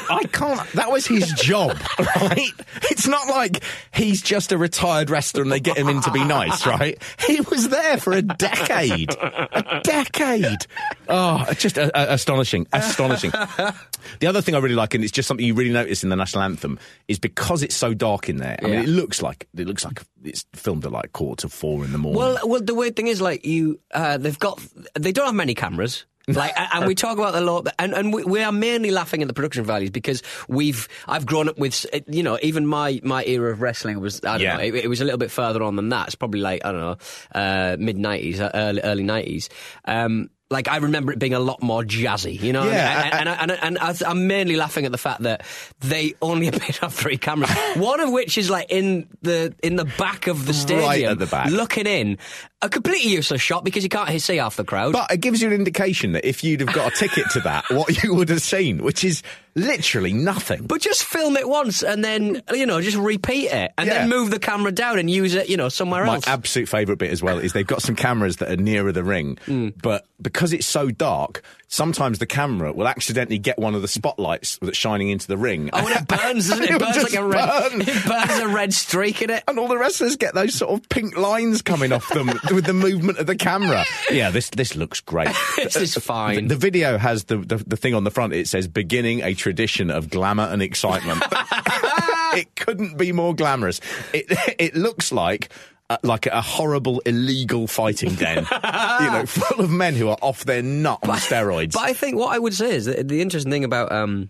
I 0.09 0.23
can't. 0.31 0.69
That 0.73 0.91
was 0.91 1.05
his 1.07 1.31
job, 1.33 1.77
right? 1.99 2.51
It's 2.89 3.07
not 3.07 3.27
like 3.27 3.63
he's 3.93 4.21
just 4.21 4.51
a 4.51 4.57
retired 4.57 5.09
wrestler 5.09 5.43
and 5.43 5.51
they 5.51 5.59
get 5.59 5.77
him 5.77 5.89
in 5.89 6.01
to 6.01 6.11
be 6.11 6.23
nice, 6.23 6.65
right? 6.65 7.01
He 7.27 7.41
was 7.41 7.69
there 7.69 7.97
for 7.97 8.13
a 8.13 8.21
decade. 8.21 9.11
A 9.19 9.81
decade. 9.83 10.65
Oh, 11.07 11.45
just 11.57 11.77
uh, 11.77 11.89
uh, 11.93 12.05
astonishing. 12.09 12.67
Astonishing. 12.73 13.31
The 13.31 14.27
other 14.27 14.41
thing 14.41 14.55
I 14.55 14.59
really 14.59 14.75
like, 14.75 14.93
and 14.93 15.03
it's 15.03 15.11
just 15.11 15.27
something 15.27 15.45
you 15.45 15.53
really 15.53 15.71
notice 15.71 16.03
in 16.03 16.09
the 16.09 16.15
national 16.15 16.43
anthem, 16.43 16.79
is 17.07 17.19
because 17.19 17.63
it's 17.63 17.75
so 17.75 17.93
dark 17.93 18.29
in 18.29 18.37
there. 18.37 18.57
I 18.61 18.65
mean, 18.65 18.73
Yeah. 18.73 18.81
it 18.81 18.87
looks 18.89 19.21
like 19.21 19.47
it 19.55 19.67
looks 19.67 19.85
like 19.85 20.01
it's 20.23 20.45
filmed 20.53 20.85
at 20.85 20.91
like 20.91 21.13
quarter 21.13 21.41
to 21.43 21.49
four 21.49 21.83
in 21.85 21.91
the 21.91 21.97
morning. 21.97 22.19
Well, 22.19 22.39
well, 22.47 22.61
the 22.61 22.73
weird 22.75 22.95
thing 22.95 23.07
is, 23.07 23.21
like 23.21 23.45
you, 23.45 23.79
uh, 23.93 24.17
they've 24.17 24.37
got, 24.39 24.61
they 24.99 25.11
don't 25.11 25.25
have 25.27 25.35
many 25.35 25.53
cameras. 25.55 26.05
Like, 26.41 26.53
and 26.57 26.87
we 26.87 26.95
talk 26.95 27.17
about 27.17 27.33
the 27.33 27.41
law, 27.41 27.61
and, 27.77 27.93
and 27.93 28.13
we, 28.13 28.23
we 28.23 28.41
are 28.41 28.51
mainly 28.51 28.91
laughing 28.91 29.21
at 29.21 29.27
the 29.27 29.33
production 29.33 29.63
values 29.63 29.89
because 29.91 30.23
we've, 30.47 30.87
I've 31.07 31.25
grown 31.25 31.49
up 31.49 31.57
with, 31.59 31.85
you 32.07 32.23
know, 32.23 32.37
even 32.41 32.65
my, 32.65 32.99
my 33.03 33.23
era 33.25 33.51
of 33.51 33.61
wrestling 33.61 33.99
was, 33.99 34.19
I 34.23 34.33
don't 34.37 34.41
Yeah. 34.41 34.57
know, 34.57 34.63
it, 34.63 34.75
it 34.75 34.87
was 34.87 35.01
a 35.01 35.03
little 35.05 35.17
bit 35.19 35.31
further 35.31 35.61
on 35.63 35.75
than 35.75 35.89
that. 35.89 36.07
It's 36.07 36.15
probably 36.15 36.41
like, 36.41 36.65
I 36.65 36.71
don't 36.71 36.81
know, 36.81 36.97
uh, 37.33 37.77
mid 37.79 37.97
90s, 37.97 38.39
uh, 38.39 38.51
early, 38.53 38.81
early 38.81 39.03
90s. 39.03 39.49
Um, 39.85 40.29
like 40.51 40.67
I 40.67 40.77
remember 40.77 41.11
it 41.11 41.17
being 41.19 41.33
a 41.33 41.39
lot 41.39 41.63
more 41.63 41.83
jazzy, 41.83 42.39
you 42.39 42.53
know. 42.53 42.65
Yeah, 42.65 43.03
and, 43.17 43.27
and, 43.27 43.29
and, 43.29 43.51
and, 43.51 43.59
and 43.63 43.77
I 43.79 43.93
th- 43.93 44.03
I'm 44.07 44.27
mainly 44.27 44.55
laughing 44.57 44.85
at 44.85 44.91
the 44.91 44.97
fact 44.97 45.21
that 45.23 45.43
they 45.79 46.13
only 46.21 46.47
appear 46.49 46.69
to 46.73 46.81
have 46.81 46.93
three 46.93 47.17
cameras. 47.17 47.49
One 47.75 47.99
of 47.99 48.11
which 48.11 48.37
is 48.37 48.49
like 48.49 48.67
in 48.69 49.07
the 49.23 49.55
in 49.63 49.77
the 49.77 49.85
back 49.85 50.27
of 50.27 50.45
the 50.45 50.53
stadium, 50.53 50.85
Right 50.87 51.03
at 51.05 51.17
the 51.19 51.25
back. 51.25 51.49
looking 51.49 51.87
in. 51.87 52.17
A 52.63 52.69
completely 52.69 53.09
useless 53.09 53.41
shot 53.41 53.63
because 53.63 53.81
you 53.81 53.89
can't 53.89 54.21
see 54.21 54.37
half 54.37 54.55
the 54.55 54.63
crowd. 54.63 54.93
But 54.93 55.11
it 55.11 55.17
gives 55.17 55.41
you 55.41 55.47
an 55.47 55.53
indication 55.55 56.11
that 56.11 56.23
if 56.27 56.43
you'd 56.43 56.59
have 56.59 56.71
got 56.71 56.93
a 56.93 56.95
ticket 56.95 57.25
to 57.31 57.39
that, 57.39 57.65
what 57.71 58.03
you 58.03 58.13
would 58.13 58.29
have 58.29 58.43
seen, 58.43 58.83
which 58.83 59.03
is 59.03 59.23
literally 59.55 60.13
nothing. 60.13 60.65
But 60.65 60.81
just 60.81 61.03
film 61.03 61.35
it 61.37 61.47
once 61.47 61.83
and 61.83 62.03
then, 62.03 62.41
you 62.53 62.65
know, 62.65 62.81
just 62.81 62.97
repeat 62.97 63.47
it 63.51 63.71
and 63.77 63.87
Yeah. 63.87 63.99
then 63.99 64.09
move 64.09 64.31
the 64.31 64.39
camera 64.39 64.71
down 64.71 64.97
and 64.99 65.09
use 65.09 65.35
it, 65.35 65.49
you 65.49 65.57
know, 65.57 65.69
somewhere 65.69 66.05
My 66.05 66.15
else. 66.15 66.25
My 66.27 66.33
absolute 66.33 66.69
favourite 66.69 66.99
bit 66.99 67.11
as 67.11 67.21
well 67.21 67.37
is 67.39 67.53
they've 67.53 67.67
got 67.67 67.81
some 67.81 67.95
cameras 67.95 68.37
that 68.37 68.49
are 68.49 68.55
nearer 68.57 68.91
the 68.91 69.03
ring, 69.03 69.37
Mm. 69.47 69.73
but 69.81 70.05
because 70.21 70.53
it's 70.53 70.65
so 70.67 70.89
dark, 70.89 71.41
sometimes 71.71 72.19
the 72.19 72.25
camera 72.27 72.71
will 72.73 72.87
accidentally 72.87 73.39
get 73.39 73.57
one 73.57 73.73
of 73.73 73.81
the 73.81 73.87
spotlights 73.87 74.59
that's 74.61 74.77
shining 74.77 75.09
into 75.09 75.25
the 75.27 75.37
ring. 75.37 75.69
oh, 75.73 75.79
and 75.87 75.95
it 75.95 76.07
burns, 76.07 76.49
doesn't 76.49 76.63
it? 76.65 76.69
It 76.71 76.75
It'll 76.75 76.87
burns 76.91 77.03
like 77.03 77.13
a 77.15 77.25
red, 77.25 77.71
burn. 77.71 77.81
it 77.81 78.05
burns 78.05 78.39
a 78.39 78.47
red 78.49 78.73
streak 78.73 79.21
in 79.21 79.29
it. 79.29 79.43
And 79.47 79.57
all 79.57 79.67
the 79.67 79.77
wrestlers 79.77 80.15
get 80.17 80.35
those 80.35 80.53
sort 80.53 80.71
of 80.71 80.87
pink 80.89 81.17
lines 81.17 81.61
coming 81.61 81.91
off 81.91 82.07
them 82.09 82.27
with 82.51 82.65
the 82.65 82.73
movement 82.73 83.17
of 83.17 83.25
the 83.25 83.35
camera. 83.35 83.85
Yeah, 84.11 84.29
this 84.29 84.49
this 84.51 84.75
looks 84.75 84.99
great. 84.99 85.29
This 85.55 85.75
is 85.77 85.97
uh, 85.97 86.01
fine. 86.01 86.47
The 86.47 86.55
video 86.55 86.97
has 86.97 87.25
the, 87.25 87.37
the 87.37 87.57
the 87.57 87.77
thing 87.77 87.93
on 87.95 88.03
the 88.03 88.11
front. 88.11 88.33
It 88.33 88.47
says 88.47 88.67
"beginning 88.67 89.21
a 89.21 89.33
tradition 89.33 89.89
of 89.89 90.09
glamour 90.09 90.43
and 90.43 90.61
excitement." 90.61 91.23
it 92.35 92.55
couldn't 92.55 92.97
be 92.97 93.11
more 93.11 93.33
glamorous. 93.33 93.79
It 94.13 94.25
it 94.59 94.75
looks 94.75 95.11
like. 95.11 95.49
Uh, 95.91 95.97
like 96.03 96.25
a 96.27 96.41
horrible 96.41 96.99
illegal 97.05 97.67
fighting 97.67 98.15
den, 98.15 98.37
you 98.37 99.11
know, 99.11 99.23
full 99.27 99.59
of 99.65 99.69
men 99.69 99.93
who 99.93 100.07
are 100.07 100.17
off 100.21 100.45
their 100.45 100.61
nut 100.63 100.99
on 101.03 101.09
steroids. 101.17 101.73
But 101.73 101.81
I 101.83 101.93
think 101.93 102.15
what 102.17 102.33
I 102.33 102.39
would 102.39 102.53
say 102.53 102.75
is 102.75 102.85
that 102.85 103.07
the 103.09 103.21
interesting 103.21 103.51
thing 103.51 103.63
about 103.65 103.91
um, 103.91 104.29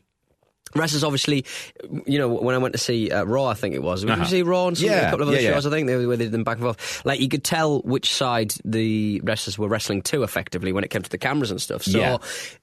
Wrestlers 0.74 1.04
obviously, 1.04 1.46
you 2.08 2.18
know, 2.18 2.30
when 2.30 2.56
I 2.56 2.58
went 2.58 2.74
to 2.74 2.78
see 2.80 3.12
uh, 3.12 3.26
Raw, 3.26 3.46
I 3.46 3.54
think 3.56 3.76
it 3.76 3.84
was. 3.84 4.02
Did 4.02 4.10
Uh-huh. 4.10 4.22
you 4.22 4.28
see 4.28 4.42
Raw 4.42 4.68
and 4.70 4.78
some, 4.78 4.88
Yeah, 4.88 5.02
a 5.02 5.10
couple 5.12 5.24
of 5.24 5.28
other 5.28 5.38
yeah, 5.42 5.50
yeah. 5.50 5.54
shows? 5.56 5.68
I 5.68 5.70
think 5.70 5.86
they, 5.88 6.04
where 6.06 6.16
they 6.18 6.24
did 6.26 6.32
them 6.32 6.44
back 6.46 6.56
and 6.58 6.64
forth. 6.64 7.06
Like 7.06 7.20
you 7.20 7.28
could 7.28 7.44
tell 7.44 7.82
which 7.82 8.12
side 8.14 8.54
the 8.64 9.20
wrestlers 9.24 9.58
were 9.60 9.68
wrestling 9.68 10.02
to 10.04 10.24
effectively 10.24 10.72
when 10.72 10.84
it 10.86 10.90
came 10.90 11.02
to 11.04 11.10
the 11.10 11.18
cameras 11.18 11.52
and 11.52 11.62
stuff. 11.62 11.84
So 11.84 12.00
Yeah. 12.00 12.18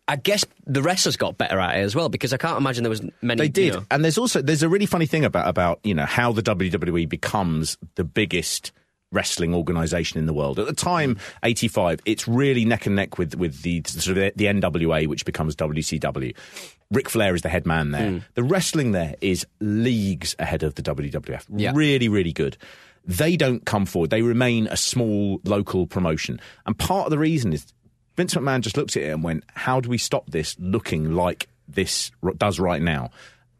I 0.08 0.16
guess 0.16 0.44
the 0.66 0.82
wrestlers 0.82 1.16
got 1.18 1.36
better 1.38 1.60
at 1.60 1.76
it 1.76 1.82
as 1.82 1.94
well 1.94 2.08
because 2.08 2.32
I 2.32 2.38
can't 2.38 2.56
imagine 2.56 2.82
there 2.82 2.90
was 2.90 3.02
many. 3.22 3.38
They 3.40 3.44
you 3.44 3.70
did, 3.70 3.74
know- 3.74 3.86
and 3.90 4.02
there's 4.02 4.18
also 4.18 4.40
there's 4.42 4.62
a 4.62 4.68
really 4.70 4.86
funny 4.86 5.06
thing 5.06 5.24
about 5.26 5.46
about 5.46 5.78
you 5.84 5.94
know 5.94 6.06
how 6.06 6.32
the 6.32 6.42
WWE 6.42 7.08
becomes 7.08 7.76
the 7.96 8.04
biggest 8.04 8.72
wrestling 9.12 9.54
organization 9.54 10.18
in 10.18 10.26
the 10.26 10.34
world. 10.34 10.58
At 10.58 10.66
the 10.66 10.72
time, 10.72 11.18
'85, 11.42 12.00
it's 12.04 12.28
really 12.28 12.64
neck 12.64 12.86
and 12.86 12.96
neck 12.96 13.18
with 13.18 13.34
with 13.34 13.62
the 13.62 13.82
sort 13.86 14.18
of 14.18 14.32
the 14.36 14.46
NWA, 14.46 15.06
which 15.06 15.24
becomes 15.24 15.56
WCW. 15.56 16.34
Ric 16.90 17.08
Flair 17.08 17.34
is 17.34 17.42
the 17.42 17.48
head 17.48 17.66
man 17.66 17.90
there. 17.90 18.10
Hmm. 18.10 18.18
The 18.34 18.42
wrestling 18.42 18.92
there 18.92 19.14
is 19.20 19.46
leagues 19.60 20.34
ahead 20.38 20.62
of 20.62 20.74
the 20.74 20.82
WWF. 20.82 21.44
Yeah. 21.54 21.72
Really, 21.74 22.08
really 22.08 22.32
good. 22.32 22.56
They 23.04 23.36
don't 23.36 23.64
come 23.64 23.86
forward. 23.86 24.10
They 24.10 24.22
remain 24.22 24.66
a 24.66 24.76
small 24.76 25.40
local 25.44 25.86
promotion, 25.86 26.40
and 26.66 26.78
part 26.78 27.06
of 27.06 27.10
the 27.10 27.18
reason 27.18 27.52
is 27.52 27.72
Vince 28.16 28.34
McMahon 28.34 28.60
just 28.60 28.76
looked 28.76 28.96
at 28.96 29.02
it 29.02 29.10
and 29.10 29.22
went, 29.22 29.44
"How 29.54 29.80
do 29.80 29.88
we 29.88 29.98
stop 29.98 30.30
this 30.30 30.56
looking 30.58 31.12
like 31.12 31.48
this 31.66 32.10
does 32.36 32.58
right 32.58 32.82
now?" 32.82 33.10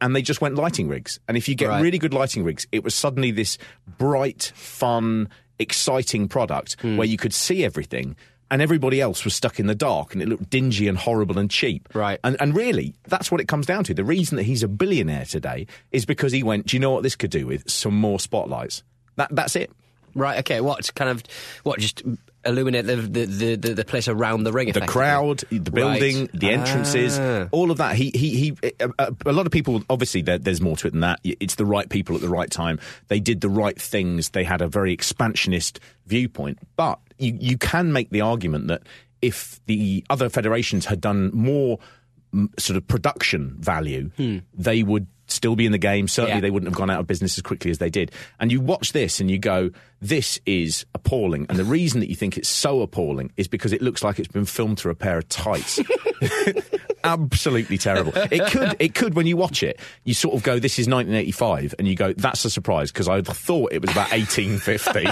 And 0.01 0.15
they 0.15 0.23
just 0.23 0.41
went 0.41 0.55
lighting 0.55 0.89
rigs. 0.89 1.19
And 1.27 1.37
if 1.37 1.49
you 1.49 1.55
get 1.55 1.69
Right. 1.69 1.83
really 1.83 1.99
good 1.99 2.15
lighting 2.15 2.45
rigs, 2.45 2.67
it 2.73 2.85
was 2.85 2.95
suddenly 2.95 3.31
this 3.33 3.59
bright, 3.99 4.53
fun, 4.55 5.29
exciting 5.59 6.29
product 6.29 6.77
Hmm. 6.81 6.97
where 6.97 7.07
you 7.07 7.17
could 7.17 7.35
see 7.35 7.65
everything. 7.65 8.17
And 8.51 8.63
everybody 8.63 8.99
else 9.01 9.25
was 9.25 9.35
stuck 9.35 9.61
in 9.61 9.67
the 9.67 9.75
dark, 9.75 10.15
and 10.15 10.23
it 10.23 10.29
looked 10.29 10.49
dingy 10.49 10.89
and 10.89 10.97
horrible 10.97 11.37
and 11.39 11.51
cheap. 11.51 11.87
Right. 11.95 12.19
And, 12.25 12.35
and 12.41 12.55
really, 12.57 12.95
that's 13.07 13.31
what 13.31 13.43
it 13.43 13.49
comes 13.49 13.67
down 13.67 13.85
to. 13.85 13.93
The 13.93 14.05
reason 14.05 14.37
that 14.37 14.45
he's 14.45 14.63
a 14.63 14.69
billionaire 14.69 15.27
today 15.27 15.67
is 15.93 16.07
because 16.07 16.33
he 16.33 16.43
went, 16.43 16.67
"Do 16.69 16.77
you 16.77 16.81
know 16.81 16.91
what 16.93 17.03
this 17.03 17.15
could 17.15 17.31
do 17.31 17.47
with 17.47 17.69
some 17.69 17.95
more 17.95 18.19
spotlights?" 18.19 18.83
That 19.17 19.29
that's 19.35 19.55
it. 19.55 19.71
Right. 20.15 20.39
Okay. 20.39 20.63
What 20.63 20.95
kind 20.95 21.11
of 21.11 21.23
what 21.65 21.79
just 21.79 22.03
illuminate 22.45 22.87
the 22.87 22.97
the, 22.97 23.25
the, 23.27 23.57
the, 23.57 23.75
the 23.75 23.85
place 23.85 24.09
around 24.09 24.45
the 24.45 24.53
ring? 24.53 24.73
the 24.73 24.81
crowd, 24.83 25.45
the 25.51 25.71
building, 25.71 26.21
Right. 26.21 26.33
the 26.33 26.49
ah. 26.49 26.51
entrances, 26.51 27.19
Ah. 27.19 27.49
all 27.51 27.71
of 27.71 27.79
that. 27.79 27.97
He, 27.97 28.11
he, 28.15 28.37
he. 28.37 28.73
A, 28.81 28.91
a- 28.99 29.15
a 29.27 29.33
lot 29.33 29.47
of 29.47 29.53
people, 29.53 29.83
obviously, 29.91 30.23
there, 30.23 30.39
there's 30.39 30.61
more 30.61 30.77
to 30.77 30.87
it 30.87 30.91
than 30.91 31.01
that. 31.01 31.21
It's 31.25 31.57
the 31.57 31.67
right 31.67 31.89
people 31.89 32.15
at 32.15 32.21
the 32.21 32.29
right 32.29 32.51
time. 32.51 32.79
They 33.09 33.21
did 33.21 33.41
the 33.41 33.49
right 33.51 33.81
things. 33.81 34.31
They 34.31 34.45
had 34.45 34.61
a 34.63 34.69
very 34.69 34.93
expansionist 34.93 35.81
viewpoint. 36.07 36.59
But 36.77 36.99
you, 37.19 37.37
you 37.39 37.59
can 37.59 37.93
make 37.93 38.11
the 38.11 38.21
argument 38.21 38.69
that 38.69 38.83
if 39.21 39.61
the 39.67 40.05
other 40.11 40.29
federations 40.29 40.87
had 40.87 41.01
done 41.01 41.31
more 41.35 41.79
sort 42.59 42.77
of 42.77 42.87
production 42.87 43.57
value, 43.59 44.11
hmm. 44.17 44.39
they 44.55 44.83
would 44.83 45.07
still 45.29 45.57
be 45.57 45.67
in 45.67 45.73
the 45.73 45.79
game. 45.79 46.09
Certainly. 46.09 46.37
Yeah. 46.37 46.41
they 46.41 46.51
wouldn't 46.51 46.69
have 46.69 46.79
gone 46.79 46.91
out 46.91 47.01
of 47.01 47.07
business 47.07 47.39
as 47.39 47.43
quickly 47.43 47.71
as 47.71 47.79
they 47.79 47.91
did. 47.91 48.13
And 48.41 48.51
you 48.51 48.61
watch 48.61 48.93
this 48.93 49.21
and 49.21 49.31
you 49.31 49.39
go, 49.39 49.71
this 50.01 50.41
is 50.47 50.87
appalling. 50.95 51.47
And 51.49 51.59
the 51.59 51.65
reason 51.79 52.01
that 52.01 52.09
you 52.09 52.17
think 52.17 52.37
it's 52.37 52.49
so 52.49 52.83
appalling 52.83 53.33
is 53.37 53.49
because 53.49 53.73
it 53.73 53.83
looks 53.83 54.03
like 54.03 54.19
it's 54.19 54.29
been 54.29 54.45
filmed 54.45 54.79
through 54.79 54.93
a 54.93 54.97
pair 54.97 55.19
of 55.19 55.29
tights. 55.29 55.81
Absolutely 57.05 57.79
terrible. 57.79 58.13
It 58.15 58.51
could, 58.51 58.77
it 58.79 58.95
could, 58.95 59.15
when 59.15 59.27
you 59.27 59.37
watch 59.37 59.63
it, 59.63 59.79
you 60.05 60.15
sort 60.15 60.35
of 60.35 60.43
go, 60.43 60.59
this 60.59 60.79
is 60.79 60.87
1985, 60.89 61.75
and 61.79 61.87
you 61.87 61.95
go, 61.95 62.13
that's 62.13 62.45
a 62.45 62.51
surprise, 62.51 62.91
because 62.91 63.09
I 63.09 63.23
thought 63.23 63.73
it 63.73 63.81
was 63.81 63.91
about 63.93 64.11
1850. 64.11 65.07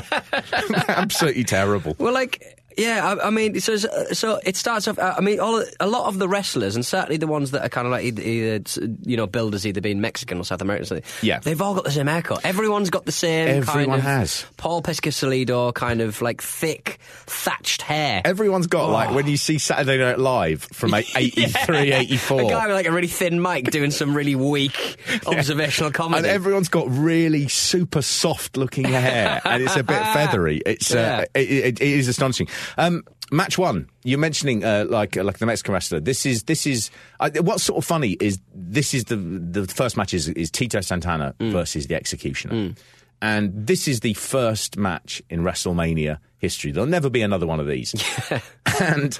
Absolutely 0.92 1.44
terrible. 1.44 1.94
Well, 1.98 2.12
like, 2.12 2.55
yeah, 2.76 3.14
I, 3.20 3.28
I 3.28 3.30
mean, 3.30 3.58
so 3.60 3.76
so 3.76 4.40
it 4.44 4.56
starts 4.56 4.86
off. 4.88 4.98
uh, 4.98 5.14
I 5.16 5.20
mean, 5.20 5.40
all 5.40 5.62
a 5.80 5.86
lot 5.86 6.06
of 6.08 6.18
the 6.18 6.28
wrestlers, 6.28 6.74
and 6.76 6.84
certainly 6.84 7.16
the 7.16 7.26
ones 7.26 7.50
that 7.52 7.62
are 7.64 7.68
kind 7.68 7.86
of 7.86 7.90
like 7.92 8.04
either, 8.04 8.22
either 8.22 8.88
you 9.04 9.16
know 9.16 9.26
builders, 9.26 9.66
either 9.66 9.80
being 9.80 10.00
Mexican 10.00 10.38
or 10.38 10.44
South 10.44 10.60
American. 10.60 10.82
or 10.82 10.86
something, 10.86 11.04
Yeah. 11.22 11.38
they've 11.40 11.60
all 11.60 11.74
got 11.74 11.84
the 11.84 11.90
same 11.90 12.06
haircut. 12.06 12.44
Everyone's 12.44 12.90
got 12.90 13.06
the 13.06 13.12
same. 13.12 13.46
kind 13.64 13.68
Everyone 13.68 13.98
of 13.98 14.04
has. 14.04 14.44
Paul 14.56 14.82
Pescasolido 14.82 15.72
kind 15.74 16.00
of 16.00 16.20
like 16.22 16.42
thick 16.42 16.98
thatched 17.26 17.82
hair. 17.82 18.22
Everyone's 18.24 18.66
got, 18.66 18.90
like, 18.90 19.10
Oh. 19.10 19.14
when 19.14 19.26
you 19.26 19.36
see 19.36 19.58
Saturday 19.58 19.98
Night 19.98 20.18
Live 20.18 20.62
from 20.72 20.90
like, 20.90 21.06
83, 21.16 21.92
84. 21.92 22.40
A 22.42 22.44
guy 22.48 22.66
with 22.66 22.76
like 22.76 22.86
a 22.86 22.92
really 22.92 23.06
thin 23.08 23.40
mic 23.40 23.70
doing 23.70 23.90
some 23.90 24.14
really 24.16 24.34
weak 24.34 24.96
observational 25.26 25.90
comedy. 25.92 26.18
And 26.18 26.26
everyone's 26.26 26.68
got 26.68 26.86
really 26.90 27.48
super 27.48 28.02
soft 28.02 28.56
looking 28.56 28.84
hair, 28.84 29.40
and 29.44 29.62
it's 29.62 29.76
a 29.76 29.82
bit 29.82 30.02
feathery. 30.12 30.60
It's 30.66 30.94
uh, 30.94 31.24
it, 31.34 31.50
it, 31.50 31.80
it 31.80 31.88
is 31.88 32.08
astonishing. 32.08 32.48
Um, 32.79 33.05
match 33.33 33.59
one, 33.59 33.88
you're 34.05 34.18
mentioning 34.18 34.64
uh, 34.64 34.87
like 34.88 35.16
uh, 35.16 35.24
like 35.24 35.38
the 35.38 35.46
Mexican 35.46 35.74
wrestler. 35.74 36.00
This 36.00 36.26
is 36.26 36.44
this 36.44 36.66
is 36.66 36.90
uh, 37.20 37.31
what's 37.40 37.62
sort 37.64 37.79
of 37.79 37.85
funny 37.85 38.12
is 38.20 38.38
this 38.55 38.94
is 38.94 39.05
the 39.05 39.16
the 39.16 39.66
first 39.66 39.96
match 39.96 40.14
is, 40.14 40.29
is 40.29 40.50
Tito 40.50 40.81
Santana 40.81 41.35
Mm. 41.40 41.52
versus 41.52 41.87
the 41.87 41.94
Executioner, 41.94 42.74
and 43.22 43.66
this 43.66 43.88
is 43.88 44.00
the 44.00 44.14
first 44.14 44.76
match 44.76 45.22
in 45.31 45.40
WrestleMania 45.40 46.18
history. 46.38 46.70
There'll 46.70 46.88
never 46.88 47.09
be 47.09 47.22
another 47.22 47.46
one 47.46 47.61
of 47.61 47.66
these. 47.66 47.94
and 48.81 49.12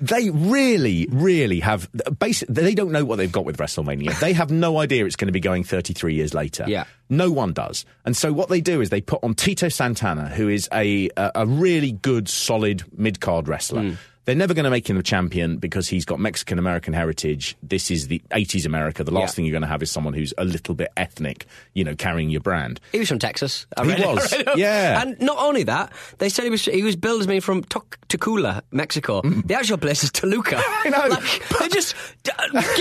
they 0.00 0.30
really, 0.30 1.06
really 1.10 1.60
have. 1.60 1.88
Basically, 2.18 2.54
they 2.54 2.74
don't 2.74 2.92
know 2.92 3.04
what 3.04 3.16
they've 3.16 3.30
got 3.30 3.44
with 3.44 3.58
WrestleMania. 3.58 4.18
They 4.20 4.32
have 4.32 4.50
no 4.50 4.78
idea 4.78 5.06
it's 5.06 5.16
going 5.16 5.28
to 5.28 5.32
be 5.32 5.40
going 5.40 5.64
33 5.64 6.14
years 6.14 6.34
later. 6.34 6.64
Yeah. 6.66 6.84
No 7.08 7.30
one 7.30 7.52
does. 7.52 7.84
And 8.04 8.16
so 8.16 8.32
what 8.32 8.48
they 8.48 8.60
do 8.60 8.80
is 8.80 8.90
they 8.90 9.00
put 9.00 9.22
on 9.22 9.34
Tito 9.34 9.68
Santana, 9.68 10.28
who 10.28 10.48
is 10.48 10.68
a 10.72 11.08
a, 11.16 11.32
a 11.36 11.46
really 11.46 11.92
good, 11.92 12.28
solid 12.28 12.84
mid 12.96 13.20
card 13.20 13.48
wrestler. 13.48 13.82
Hmm. 13.82 13.94
They're 14.26 14.34
never 14.36 14.54
going 14.54 14.64
to 14.64 14.70
make 14.70 14.88
him 14.88 14.96
a 14.98 15.02
champion 15.02 15.56
because 15.56 15.88
he's 15.88 16.04
got 16.04 16.20
Mexican 16.20 16.58
American 16.58 16.92
heritage. 16.92 17.56
This 17.62 17.90
is 17.90 18.08
the 18.08 18.20
80s 18.30 18.66
America. 18.66 19.02
The 19.02 19.10
last 19.10 19.30
Yeah. 19.32 19.34
thing 19.36 19.44
you're 19.46 19.52
going 19.52 19.62
to 19.62 19.68
have 19.68 19.82
is 19.82 19.90
someone 19.90 20.12
who's 20.14 20.34
a 20.38 20.44
little 20.44 20.74
bit 20.74 20.90
ethnic, 20.96 21.46
you 21.74 21.84
know, 21.84 21.94
carrying 21.96 22.28
your 22.30 22.42
brand. 22.42 22.80
He 22.92 22.98
was 22.98 23.08
from 23.08 23.18
Texas. 23.18 23.66
I 23.76 23.84
He 23.84 23.88
read 23.90 24.00
it, 24.00 24.06
I 24.06 24.12
was, 24.14 24.34
yeah. 24.56 25.02
And 25.02 25.18
not 25.20 25.38
only 25.38 25.62
that, 25.64 25.92
they 26.18 26.28
said 26.28 26.44
he 26.44 26.50
was 26.50 26.64
he 26.64 26.82
was 26.82 26.96
billed 26.96 27.20
as 27.22 27.26
being 27.26 27.40
from 27.40 27.64
Toc- 27.64 27.98
Tacula, 28.08 28.60
Mexico. 28.70 29.22
The 29.22 29.54
actual 29.54 29.78
place 29.78 30.04
is 30.04 30.10
Toluca. 30.12 30.56
Mm. 30.56 30.62
I 30.84 30.88
know. 30.90 31.14
Like, 31.14 31.58
they 31.58 31.68
just 31.68 31.94
get 32.24 32.36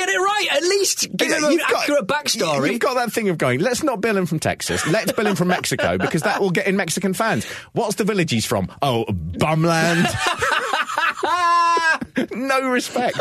it 0.10 0.18
right. 0.20 0.48
At 0.52 0.62
least 0.64 1.08
give 1.16 1.32
him 1.32 1.44
an 1.46 1.58
got- 1.58 1.84
accurate 1.84 2.06
backstory. 2.08 2.72
You've 2.72 2.80
got 2.82 2.96
that 2.96 3.12
thing 3.14 3.30
of 3.30 3.38
going, 3.38 3.62
let's 3.62 3.82
not 3.82 4.02
bill 4.02 4.18
him 4.18 4.26
from 4.26 4.40
Texas, 4.40 4.86
let's 4.88 5.14
bill 5.14 5.26
him 5.28 5.36
from 5.38 5.48
Mexico 5.48 5.98
because 5.98 6.24
that 6.24 6.42
will 6.42 6.52
get 6.52 6.68
in 6.68 6.76
Mexican 6.76 7.14
fans. 7.14 7.46
What's 7.72 7.96
the 7.96 8.04
village 8.04 8.30
he's 8.32 8.46
from? 8.46 8.70
Oh, 8.82 9.06
Bumland. 9.08 10.06
no 12.32 12.70
respect. 12.70 13.20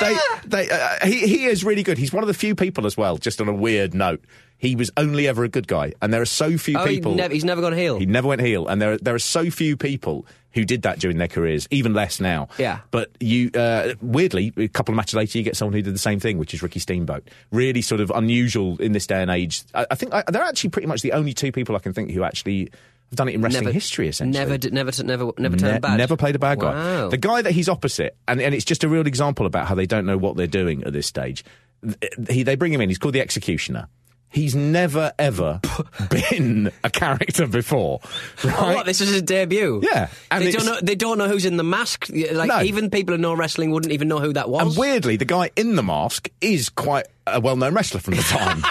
They, 0.00 0.16
they, 0.44 0.70
uh, 0.70 1.06
he, 1.06 1.26
he 1.26 1.44
is 1.46 1.64
really 1.64 1.82
good. 1.82 1.98
He's 1.98 2.12
one 2.12 2.22
of 2.22 2.28
the 2.28 2.34
few 2.34 2.54
people 2.54 2.86
as 2.86 2.96
well, 2.96 3.18
just 3.18 3.40
on 3.40 3.48
a 3.48 3.54
weird 3.54 3.94
note. 3.94 4.22
He 4.56 4.74
was 4.74 4.90
only 4.96 5.28
ever 5.28 5.44
a 5.44 5.48
good 5.48 5.68
guy, 5.68 5.92
and 6.02 6.12
there 6.12 6.20
are 6.20 6.26
so 6.26 6.58
few 6.58 6.76
oh, 6.76 6.84
he 6.84 6.96
people. 6.96 7.14
never, 7.14 7.32
he's 7.32 7.44
never 7.44 7.60
gone 7.60 7.74
heel. 7.74 7.96
He 7.96 8.06
never 8.06 8.26
went 8.26 8.40
heel, 8.40 8.66
and 8.66 8.82
there 8.82 8.98
there 8.98 9.14
are 9.14 9.20
so 9.20 9.50
few 9.50 9.76
people 9.76 10.26
who 10.52 10.64
did 10.64 10.82
that 10.82 10.98
during 10.98 11.18
their 11.18 11.28
careers, 11.28 11.68
even 11.70 11.94
less 11.94 12.18
now. 12.18 12.48
Yeah. 12.58 12.80
But 12.90 13.10
you, 13.20 13.50
uh, 13.54 13.94
weirdly, 14.00 14.52
a 14.56 14.66
couple 14.66 14.92
of 14.92 14.96
matches 14.96 15.14
later, 15.14 15.38
you 15.38 15.44
get 15.44 15.56
someone 15.56 15.74
who 15.74 15.82
did 15.82 15.94
the 15.94 15.98
same 15.98 16.18
thing, 16.18 16.38
which 16.38 16.54
is 16.54 16.62
Ricky 16.62 16.80
Steamboat. 16.80 17.28
Really 17.52 17.82
sort 17.82 18.00
of 18.00 18.10
unusual 18.10 18.76
in 18.78 18.92
this 18.92 19.06
day 19.06 19.22
and 19.22 19.30
age. 19.30 19.62
I, 19.74 19.86
I 19.92 19.94
think 19.94 20.12
I, 20.12 20.24
they're 20.26 20.42
actually 20.42 20.70
pretty 20.70 20.88
much 20.88 21.02
the 21.02 21.12
only 21.12 21.32
two 21.32 21.52
people 21.52 21.76
I 21.76 21.78
can 21.78 21.92
think 21.92 22.10
who 22.10 22.24
actually 22.24 22.70
have 23.10 23.16
done 23.16 23.28
it 23.28 23.34
in 23.34 23.42
wrestling 23.42 23.64
never, 23.64 23.72
history. 23.72 24.08
Essentially, 24.08 24.38
Never, 24.38 24.58
d- 24.58 24.70
never, 24.70 24.90
t- 24.90 25.02
never, 25.02 25.32
never 25.38 25.56
Ne- 25.56 25.60
turned 25.62 25.82
bad. 25.82 25.96
Never 25.96 26.16
played 26.16 26.36
a 26.36 26.38
bad 26.38 26.60
guy. 26.60 26.72
Wow. 26.72 27.08
The 27.08 27.16
guy 27.16 27.42
that 27.42 27.52
he's 27.52 27.68
opposite, 27.68 28.16
and, 28.26 28.40
and 28.40 28.54
it's 28.54 28.64
just 28.64 28.84
a 28.84 28.88
real 28.88 29.06
example 29.06 29.46
about 29.46 29.66
how 29.66 29.74
they 29.74 29.86
don't 29.86 30.06
know 30.06 30.18
what 30.18 30.36
they're 30.36 30.46
doing 30.46 30.84
at 30.84 30.92
this 30.92 31.06
stage. 31.06 31.44
He, 32.28 32.42
they 32.42 32.56
bring 32.56 32.72
him 32.72 32.80
in. 32.80 32.88
He's 32.88 32.98
called 32.98 33.14
the 33.14 33.20
Executioner. 33.20 33.88
He's 34.30 34.54
never 34.54 35.12
ever 35.18 35.60
been 36.10 36.70
a 36.84 36.90
character 36.90 37.46
before, 37.46 38.00
Oh, 38.44 38.48
right? 38.48 38.74
what, 38.76 38.86
this 38.86 39.00
is 39.00 39.08
his 39.10 39.22
debut. 39.22 39.80
Yeah, 39.82 40.08
and 40.30 40.44
they 40.44 40.52
don't 40.52 40.66
know. 40.66 40.78
They 40.82 40.94
don't 40.94 41.16
know 41.18 41.28
who's 41.28 41.44
in 41.46 41.56
the 41.56 41.64
mask. 41.64 42.08
Like 42.10 42.48
No. 42.48 42.60
even 42.62 42.90
people 42.90 43.14
who 43.14 43.20
know 43.22 43.34
wrestling 43.34 43.70
wouldn't 43.70 43.92
even 43.92 44.06
know 44.08 44.18
who 44.20 44.32
that 44.34 44.50
was. 44.50 44.62
And 44.62 44.76
weirdly, 44.76 45.16
the 45.16 45.24
guy 45.24 45.50
in 45.56 45.76
the 45.76 45.82
mask 45.82 46.28
is 46.40 46.68
quite 46.68 47.06
a 47.26 47.40
well-known 47.40 47.74
wrestler 47.74 48.00
from 48.00 48.14
the 48.14 48.22
time. 48.22 48.62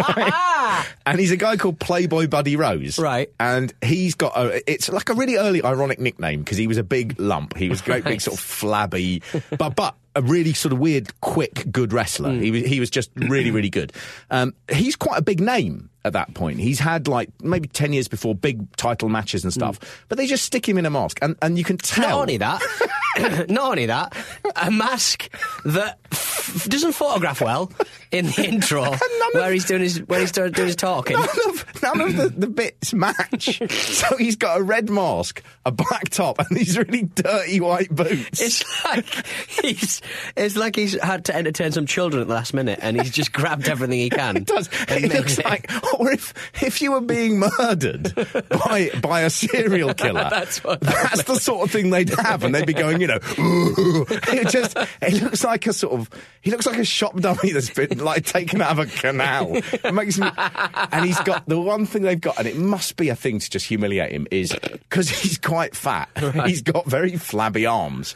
and 1.06 1.18
he's 1.20 1.30
a 1.30 1.36
guy 1.36 1.56
called 1.56 1.78
Playboy 1.78 2.26
Buddy 2.28 2.56
Rose. 2.56 2.98
Right. 2.98 3.30
And 3.38 3.72
he's 3.82 4.14
got 4.14 4.36
a, 4.36 4.70
it's 4.70 4.88
like 4.88 5.08
a 5.10 5.14
really 5.14 5.36
early 5.36 5.62
ironic 5.62 5.98
nickname 5.98 6.40
because 6.40 6.56
he 6.58 6.66
was 6.66 6.78
a 6.78 6.82
big 6.82 7.18
lump. 7.20 7.56
He 7.56 7.68
was 7.68 7.80
great, 7.82 8.04
big 8.04 8.20
sort 8.20 8.38
of 8.38 8.44
flabby, 8.44 9.22
but 9.56 9.76
but 9.76 9.94
a 10.16 10.22
really 10.22 10.52
sort 10.52 10.72
of 10.72 10.78
weird, 10.78 11.20
quick, 11.20 11.70
good 11.70 11.92
wrestler. 11.92 12.32
Hmm. 12.32 12.40
He 12.40 12.50
was 12.50 12.62
he 12.64 12.80
was 12.80 12.90
just 12.90 13.10
really 13.16 13.50
really 13.50 13.70
good. 13.70 13.92
Um, 14.30 14.54
he's 14.70 14.96
quite 14.96 15.18
a 15.18 15.22
big 15.22 15.40
name 15.40 15.89
at 16.04 16.12
that 16.14 16.34
point. 16.34 16.58
He's 16.58 16.78
had 16.78 17.08
like 17.08 17.30
maybe 17.42 17.68
ten 17.68 17.92
years 17.92 18.08
before 18.08 18.34
big 18.34 18.74
title 18.76 19.08
matches 19.08 19.44
and 19.44 19.52
stuff, 19.52 19.78
hmm. 19.78 20.04
but 20.08 20.18
they 20.18 20.26
just 20.26 20.44
stick 20.44 20.68
him 20.68 20.78
in 20.78 20.86
a 20.86 20.90
mask, 20.90 21.18
and 21.22 21.36
and 21.42 21.58
you 21.58 21.64
can 21.64 21.76
tell. 21.76 22.08
Not 22.08 22.20
only 22.20 22.36
that, 22.38 22.62
not 23.48 23.70
only 23.70 23.86
that, 23.86 24.16
a 24.56 24.70
mask 24.70 25.28
that 25.64 25.98
f- 26.12 26.66
doesn't 26.68 26.92
photograph 26.92 27.40
well 27.40 27.70
in 28.10 28.26
the 28.26 28.48
intro 28.48 28.84
where 29.32 29.52
he's 29.52 29.64
doing 29.64 29.82
his 29.82 29.98
where 30.02 30.20
he's 30.20 30.32
doing 30.32 30.52
his 30.54 30.76
talking. 30.76 31.16
None 31.16 31.28
of, 31.48 31.82
none 31.82 32.00
of 32.00 32.16
the, 32.16 32.28
the 32.28 32.46
bits 32.46 32.94
match. 32.94 33.60
so 33.70 34.16
he's 34.16 34.36
got 34.36 34.60
a 34.60 34.62
red 34.62 34.90
mask, 34.90 35.42
a 35.66 35.72
black 35.72 36.08
top, 36.10 36.38
and 36.38 36.56
these 36.56 36.78
really 36.78 37.02
dirty 37.02 37.60
white 37.60 37.90
boots. 37.90 38.40
It's 38.40 38.84
like 38.84 39.06
he's 39.48 40.02
it's 40.36 40.56
like 40.56 40.76
he's 40.76 41.00
had 41.00 41.24
to 41.26 41.34
entertain 41.34 41.72
some 41.72 41.86
children 41.86 42.22
at 42.22 42.28
the 42.28 42.34
last 42.34 42.54
minute, 42.54 42.78
and 42.82 43.00
he's 43.00 43.10
just 43.10 43.32
grabbed 43.32 43.68
everything 43.68 43.98
he 43.98 44.10
can. 44.10 44.36
It 44.36 44.46
does. 44.46 44.68
It 44.88 45.12
looks 45.12 45.38
like, 45.38 45.70
or 45.98 46.12
if 46.12 46.34
if 46.62 46.80
you 46.80 46.92
were 46.92 47.00
being 47.00 47.38
murdered 47.38 48.14
by 48.48 48.90
by 49.00 49.22
a 49.22 49.30
serial 49.30 49.94
killer, 49.94 50.20
That's 50.30 50.60
that's 50.60 51.24
the 51.24 51.36
sort 51.36 51.66
of 51.66 51.70
thing 51.72 51.90
they'd 51.90 52.08
have, 52.10 52.44
and 52.44 52.54
they'd 52.54 52.66
be 52.66 52.72
going, 52.72 53.00
you 53.00 53.06
know, 53.06 53.18
it 53.38 54.48
just 54.48 54.76
it 55.02 55.22
looks 55.22 55.44
like 55.44 55.66
a 55.66 55.72
sort 55.72 55.98
of 56.00 56.10
he 56.40 56.50
looks 56.50 56.66
like 56.66 56.78
a 56.78 56.84
shop 56.84 57.18
dummy 57.20 57.52
that's 57.52 57.70
been 57.70 57.98
like 57.98 58.24
taken 58.24 58.60
out 58.62 58.72
of 58.72 58.78
a 58.78 58.86
canal. 58.86 59.54
It 59.54 59.94
makes 59.94 60.18
me, 60.18 60.30
and 60.36 61.04
he's 61.04 61.20
got 61.20 61.46
the 61.46 61.60
one 61.60 61.86
thing 61.86 62.02
they've 62.02 62.20
got, 62.20 62.38
and 62.38 62.46
it 62.46 62.56
must 62.56 62.96
be 62.96 63.08
a 63.08 63.16
thing 63.16 63.38
to 63.38 63.50
just 63.50 63.66
humiliate 63.66 64.12
him 64.12 64.26
is 64.30 64.54
because 64.62 65.08
he's 65.08 65.38
quite 65.38 65.74
fat. 65.74 66.08
He's 66.46 66.62
got 66.62 66.86
very 66.86 67.16
flabby 67.16 67.66
arms. 67.66 68.14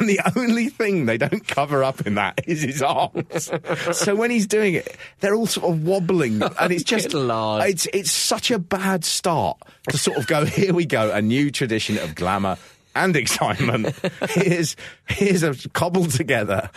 And 0.00 0.08
the 0.08 0.20
only 0.36 0.68
thing 0.68 1.06
they 1.06 1.18
don't 1.18 1.46
cover 1.46 1.82
up 1.82 2.06
in 2.06 2.14
that 2.16 2.40
is 2.46 2.62
his 2.62 2.82
arms. 2.82 3.50
so 3.92 4.14
when 4.14 4.30
he's 4.30 4.46
doing 4.46 4.74
it, 4.74 4.96
they're 5.20 5.34
all 5.34 5.46
sort 5.46 5.72
of 5.72 5.84
wobbling, 5.84 6.42
and 6.42 6.72
it's 6.72 6.84
just 6.84 7.08
it's 7.14 7.86
it's 7.92 8.10
such 8.10 8.50
a 8.50 8.58
bad 8.58 9.04
start 9.04 9.58
to 9.90 9.98
sort 9.98 10.18
of 10.18 10.26
go. 10.26 10.44
Here 10.44 10.74
we 10.74 10.86
go, 10.86 11.10
a 11.12 11.22
new 11.22 11.50
tradition 11.50 11.98
of 11.98 12.14
glamour 12.14 12.58
and 12.94 13.16
excitement. 13.16 13.94
here's 14.30 14.76
here's 15.08 15.42
a 15.42 15.54
cobbled 15.70 16.10
together 16.10 16.70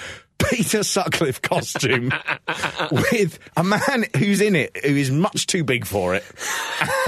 Peter 0.52 0.84
Sutcliffe 0.84 1.42
costume 1.42 2.12
with 2.92 3.40
a 3.58 3.64
man 3.64 4.06
who's 4.18 4.42
in 4.42 4.56
it 4.56 4.78
who 4.86 4.96
is 4.96 5.10
much 5.10 5.48
too 5.48 5.64
big 5.64 5.86
for 5.86 6.14
it, 6.16 6.24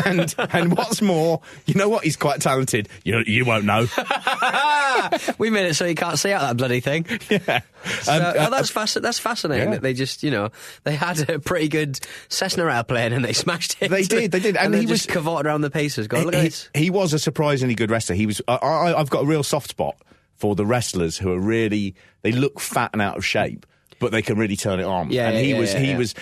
and 0.05 0.33
and 0.37 0.75
what's 0.75 1.01
more, 1.01 1.41
you 1.65 1.75
know 1.75 1.89
what? 1.89 2.03
He's 2.03 2.15
quite 2.17 2.41
talented. 2.41 2.89
You 3.03 3.23
you 3.27 3.45
won't 3.45 3.65
know. 3.65 3.87
we 5.37 5.49
made 5.49 5.67
it 5.67 5.75
so 5.75 5.85
you 5.85 5.95
can't 5.95 6.17
see 6.17 6.31
out 6.31 6.41
that 6.41 6.57
bloody 6.57 6.79
thing. 6.79 7.05
Yeah. 7.29 7.61
So, 8.01 8.13
Um, 8.13 8.21
oh, 8.21 8.39
uh, 8.39 8.49
that's 8.49 8.71
fasc- 8.71 9.01
That's 9.01 9.19
fascinating. 9.19 9.67
yeah. 9.69 9.73
That 9.75 9.81
they 9.81 9.93
just, 9.93 10.23
you 10.23 10.31
know, 10.31 10.49
they 10.83 10.95
had 10.95 11.29
a 11.29 11.39
pretty 11.39 11.67
good 11.67 11.99
Cessna 12.29 12.63
airplane 12.73 13.11
and 13.11 13.25
they 13.25 13.33
smashed 13.33 13.75
it. 13.81 13.89
They 13.89 14.03
did, 14.03 14.31
they 14.31 14.39
did, 14.39 14.55
and 14.55 14.73
they 14.73 14.81
he 14.81 14.85
was- 14.85 15.05
cavorted 15.05 15.47
around 15.47 15.61
the 15.61 15.69
paces. 15.69 16.07
Go, 16.07 16.19
look 16.21 16.33
at 16.33 16.41
he, 16.43 16.47
this. 16.47 16.69
he 16.73 16.89
was 16.89 17.13
a 17.13 17.19
surprisingly 17.19 17.75
good 17.75 17.91
wrestler. 17.91 18.15
He 18.15 18.25
was. 18.25 18.41
I, 18.47 18.55
I, 18.55 18.99
I've 18.99 19.09
got 19.09 19.23
a 19.23 19.25
real 19.25 19.43
soft 19.43 19.69
spot 19.69 19.97
for 20.43 20.55
the 20.55 20.65
wrestlers 20.65 21.17
who 21.17 21.31
are 21.31 21.39
really. 21.39 21.95
They 22.21 22.33
look 22.33 22.59
fat 22.59 22.89
and 22.91 23.01
out 23.01 23.15
of 23.15 23.25
shape. 23.25 23.65
But 23.99 24.11
they 24.11 24.21
can 24.21 24.37
really 24.37 24.57
turn 24.57 24.81
it 24.81 24.83
on. 24.83 25.11
Yeah, 25.11 25.29
and 25.29 25.37
he 25.37 25.51
yeah, 25.51 25.59
was 25.59 25.73
yeah, 25.73 25.79
he 25.79 25.91
yeah. 25.91 25.97
was 25.97 26.15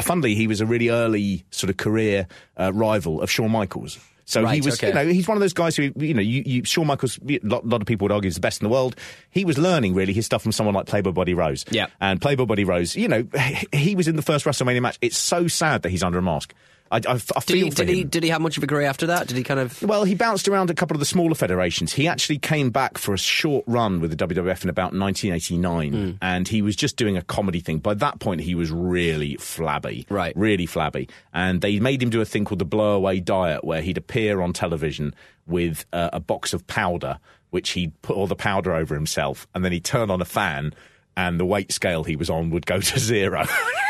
funnily 0.00 0.34
he 0.34 0.48
was 0.48 0.60
a 0.60 0.66
really 0.66 0.88
early 0.88 1.44
sort 1.50 1.70
of 1.70 1.76
career 1.76 2.26
uh, 2.58 2.72
rival 2.72 3.22
of 3.22 3.30
Shawn 3.30 3.52
Michaels. 3.52 4.00
So 4.24 4.40
he 4.40 4.46
Right, 4.46 4.64
was, 4.64 4.74
okay. 4.74 4.88
you 4.88 4.94
know, 4.94 5.06
he's 5.06 5.28
one 5.28 5.36
of 5.36 5.40
those 5.40 5.52
guys 5.52 5.76
who, 5.76 5.92
you 5.96 6.14
know, 6.14 6.22
you, 6.22 6.42
you, 6.46 6.64
Shawn 6.64 6.86
Michaels, 6.88 7.18
a 7.28 7.38
lot, 7.42 7.66
lot 7.66 7.80
of 7.82 7.86
people 7.86 8.06
would 8.06 8.12
argue 8.12 8.28
is 8.28 8.34
the 8.34 8.40
best 8.40 8.60
in 8.60 8.64
the 8.64 8.72
world. 8.72 8.96
He 9.30 9.44
was 9.44 9.58
learning 9.58 9.94
really 9.94 10.12
his 10.12 10.26
stuff 10.26 10.42
from 10.42 10.52
someone 10.52 10.74
like 10.74 10.86
Playboy 10.86 11.12
Buddy 11.12 11.34
Rose. 11.34 11.64
Yeah. 11.70 11.86
And 12.00 12.20
Playboy 12.20 12.46
Buddy 12.46 12.64
Rose, 12.64 12.96
you 12.96 13.06
know, 13.06 13.24
he 13.72 13.94
was 13.94 14.08
in 14.08 14.16
the 14.16 14.22
first 14.22 14.44
WrestleMania 14.44 14.82
match. 14.82 14.98
It's 15.00 15.18
so 15.18 15.46
sad 15.46 15.82
that 15.82 15.90
he's 15.90 16.02
under 16.02 16.18
a 16.18 16.22
mask. 16.22 16.54
I, 16.92 16.96
I, 16.96 17.00
I 17.12 17.14
Did 17.14 17.22
feel 17.44 17.64
he, 17.66 17.70
for 17.70 17.76
did, 17.84 17.88
he, 17.88 18.04
did 18.04 18.22
he 18.24 18.30
have 18.30 18.40
much 18.40 18.56
of 18.56 18.64
a 18.64 18.66
career 18.66 18.86
after 18.88 19.06
that? 19.06 19.28
Did 19.28 19.36
he 19.36 19.44
kind 19.44 19.60
of. 19.60 19.80
Well, 19.82 20.02
he 20.04 20.14
bounced 20.16 20.48
around 20.48 20.70
a 20.70 20.74
couple 20.74 20.96
of 20.96 20.98
the 20.98 21.06
smaller 21.06 21.34
federations. 21.36 21.92
He 21.92 22.08
actually 22.08 22.38
came 22.38 22.70
back 22.70 22.98
for 22.98 23.14
a 23.14 23.18
short 23.18 23.64
run 23.68 24.00
with 24.00 24.10
the 24.16 24.26
WWF 24.26 24.64
in 24.64 24.70
about 24.70 24.92
1989, 24.92 25.92
Hmm. 25.92 26.10
and 26.20 26.48
he 26.48 26.62
was 26.62 26.74
just 26.74 26.96
doing 26.96 27.16
a 27.16 27.22
comedy 27.22 27.60
thing. 27.60 27.78
By 27.78 27.94
that 27.94 28.18
point, 28.18 28.40
he 28.40 28.54
was 28.54 28.70
really 28.72 29.36
flabby, 29.36 30.06
Right. 30.10 30.32
Really 30.36 30.66
flabby, 30.66 31.08
and 31.32 31.60
they 31.60 31.78
made 31.78 32.02
him 32.02 32.10
do 32.10 32.20
a 32.20 32.24
thing 32.24 32.44
called 32.44 32.58
the 32.58 32.64
blow 32.64 32.96
away 32.96 33.20
diet, 33.20 33.62
where 33.64 33.82
he'd 33.82 33.98
appear 33.98 34.40
on 34.40 34.52
television 34.52 35.14
with 35.46 35.84
uh, 35.92 36.10
a 36.12 36.18
box 36.20 36.52
of 36.52 36.66
powder, 36.66 37.18
which 37.50 37.70
he'd 37.70 37.92
put 38.02 38.16
all 38.16 38.26
the 38.26 38.34
powder 38.36 38.72
over 38.74 38.94
himself, 38.94 39.46
and 39.54 39.64
then 39.64 39.70
he'd 39.72 39.84
turn 39.84 40.10
on 40.10 40.20
a 40.20 40.24
fan. 40.24 40.72
And 41.16 41.38
the 41.40 41.44
weight 41.44 41.70
scale 41.72 42.04
he 42.04 42.16
was 42.16 42.30
on 42.30 42.50
would 42.50 42.64
go 42.66 42.80
to 42.80 42.98
zero. 43.12 43.44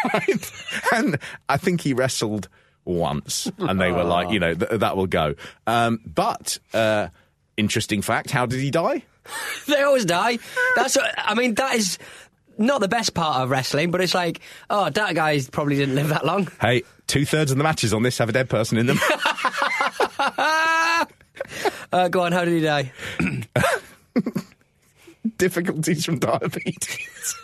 And 0.93 1.19
I 1.49 1.57
think 1.57 1.83
he 1.83 1.93
wrestled 1.93 2.49
once, 2.95 3.51
and 3.59 3.81
they 3.81 3.93
were 3.93 4.05
like, 4.05 4.31
you 4.31 4.39
know, 4.41 4.55
th- 4.55 4.81
that 4.81 4.97
will 4.97 5.07
go. 5.07 5.35
Um, 5.67 6.01
but 6.07 6.59
uh, 6.75 7.09
interesting 7.57 8.03
fact: 8.03 8.31
how 8.31 8.47
did 8.47 8.61
he 8.61 8.71
die? 8.71 9.05
They 9.69 9.83
always 9.83 10.05
die. 10.05 10.39
That's. 10.77 10.97
what- 10.97 11.15
I 11.17 11.35
mean, 11.35 11.55
that 11.55 11.75
is 11.77 11.99
not 12.59 12.81
the 12.81 12.89
best 12.89 13.15
part 13.15 13.43
of 13.43 13.51
wrestling, 13.51 13.91
but 13.91 14.01
it's 14.01 14.15
like, 14.15 14.41
oh, 14.69 14.91
that 14.91 15.15
guy 15.15 15.41
probably 15.53 15.77
didn't 15.77 15.95
live 15.95 16.09
that 16.09 16.27
long. 16.27 16.49
Hey, 16.61 16.83
two 17.07 17.25
thirds 17.25 17.51
of 17.53 17.57
the 17.59 17.63
matches 17.65 17.95
on 17.95 18.03
this 18.03 18.19
have 18.19 18.29
a 18.29 18.33
dead 18.33 18.49
person 18.51 18.77
in 18.79 18.87
them. 18.87 18.99
Uh, 21.93 22.09
go 22.09 22.21
on, 22.21 22.33
how 22.33 22.45
did 22.45 22.53
he 22.53 22.61
die? 22.61 22.93
Difficulties 25.39 26.05
from 26.05 26.19
diabetes. 26.19 27.35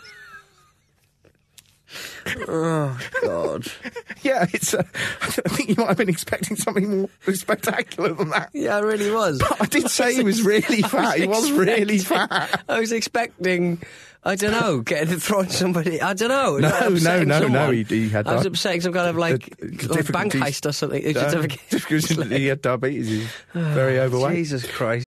God. 2.45 3.65
yeah, 4.21 4.45
it's. 4.53 4.73
Uh, 4.73 4.83
I 5.21 5.27
think 5.49 5.69
you 5.69 5.75
might 5.77 5.87
have 5.89 5.97
been 5.97 6.09
expecting 6.09 6.57
something 6.57 7.01
more 7.01 7.09
spectacular 7.33 8.13
than 8.13 8.29
that. 8.29 8.49
Yeah, 8.53 8.77
it 8.79 8.83
really 8.83 9.11
was. 9.11 9.39
But 9.39 9.61
I 9.61 9.65
did 9.65 9.89
say 9.91 10.15
he 10.15 10.23
was 10.23 10.41
really 10.43 10.81
fat. 10.81 11.19
He 11.19 11.27
was 11.27 11.51
really 11.51 11.99
fat. 11.99 12.63
I 12.69 12.79
was 12.79 12.91
expecting, 12.91 13.81
I 14.23 14.35
don't 14.35 14.51
know, 14.51 14.81
getting 14.81 15.17
thrown 15.19 15.49
somebody. 15.49 16.01
I 16.01 16.13
don't 16.13 16.29
know. 16.29 16.57
No, 16.57 16.89
no, 16.89 17.23
no, 17.23 17.39
someone. 17.39 17.51
no, 17.51 17.71
he- 17.71 17.83
he 17.83 18.09
had 18.09 18.27
I 18.27 18.35
was 18.35 18.45
upsetting 18.45 18.81
some 18.81 18.93
kind 18.93 19.07
of 19.07 19.15
like, 19.17 19.55
like 19.87 20.11
bank 20.11 20.33
heist 20.33 20.67
or 20.67 20.71
something. 20.73 21.01
It's 21.03 21.19
just- 21.19 21.69
just 21.69 21.87
because 21.89 22.29
he 22.29 22.47
had 22.47 22.61
diabetes, 22.61 23.07
he's 23.07 23.27
very 23.53 23.99
overweight. 24.01 24.35
Jesus 24.35 24.69
Christ. 24.69 25.06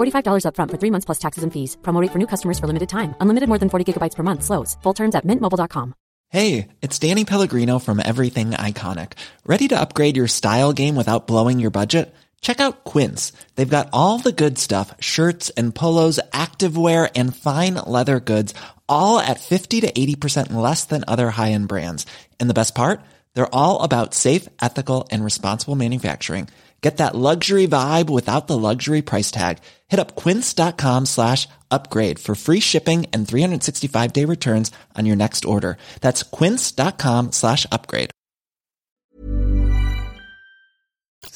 $45 0.00 0.44
upfront 0.46 0.70
for 0.70 0.78
three 0.78 0.90
months 0.90 1.04
plus 1.04 1.18
taxes 1.18 1.44
and 1.44 1.52
fees. 1.52 1.76
Promo 1.82 2.00
rate 2.00 2.10
for 2.10 2.18
new 2.18 2.26
customers 2.26 2.58
for 2.58 2.66
limited 2.66 2.88
time. 2.88 3.14
Unlimited 3.20 3.48
more 3.48 3.58
than 3.58 3.70
40 3.70 3.84
gigabytes 3.86 4.16
per 4.16 4.24
month. 4.24 4.42
Slows. 4.42 4.76
Full 4.82 4.94
terms 4.94 5.14
at 5.14 5.24
mintmobile.com. 5.24 5.94
Hey, 6.32 6.68
it's 6.80 6.96
Danny 7.00 7.24
Pellegrino 7.24 7.80
from 7.80 7.98
Everything 7.98 8.52
Iconic. 8.52 9.14
Ready 9.44 9.66
to 9.66 9.80
upgrade 9.80 10.16
your 10.16 10.28
style 10.28 10.72
game 10.72 10.94
without 10.94 11.26
blowing 11.26 11.58
your 11.58 11.72
budget? 11.72 12.14
Check 12.40 12.60
out 12.60 12.84
Quince. 12.84 13.32
They've 13.56 13.76
got 13.76 13.88
all 13.92 14.18
the 14.18 14.30
good 14.30 14.56
stuff 14.56 14.94
shirts 15.00 15.50
and 15.50 15.74
polos, 15.74 16.20
activewear, 16.32 17.10
and 17.16 17.34
fine 17.34 17.74
leather 17.74 18.20
goods, 18.20 18.54
all 18.88 19.18
at 19.18 19.40
50 19.40 19.80
to 19.80 19.90
80% 19.90 20.52
less 20.52 20.84
than 20.84 21.02
other 21.08 21.30
high 21.30 21.50
end 21.50 21.66
brands. 21.66 22.06
And 22.38 22.48
the 22.48 22.54
best 22.54 22.76
part? 22.76 23.00
They're 23.34 23.52
all 23.54 23.82
about 23.82 24.14
safe, 24.14 24.48
ethical, 24.62 25.08
and 25.10 25.24
responsible 25.24 25.74
manufacturing. 25.74 26.48
Get 26.80 26.96
that 26.96 27.14
luxury 27.14 27.66
vibe 27.66 28.08
without 28.08 28.46
the 28.46 28.56
luxury 28.56 29.02
price 29.02 29.30
tag. 29.30 29.58
Hit 29.88 30.00
up 30.00 30.16
quince.com 30.16 31.04
slash 31.06 31.46
upgrade 31.70 32.18
for 32.18 32.34
free 32.34 32.60
shipping 32.60 33.06
and 33.12 33.28
365 33.28 34.12
day 34.12 34.24
returns 34.24 34.72
on 34.96 35.04
your 35.04 35.16
next 35.16 35.44
order. 35.44 35.76
That's 36.00 36.22
quince.com 36.22 37.32
slash 37.32 37.66
upgrade. 37.70 38.10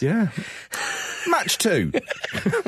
Yeah. 0.00 0.28
Match 1.28 1.58
two. 1.58 1.92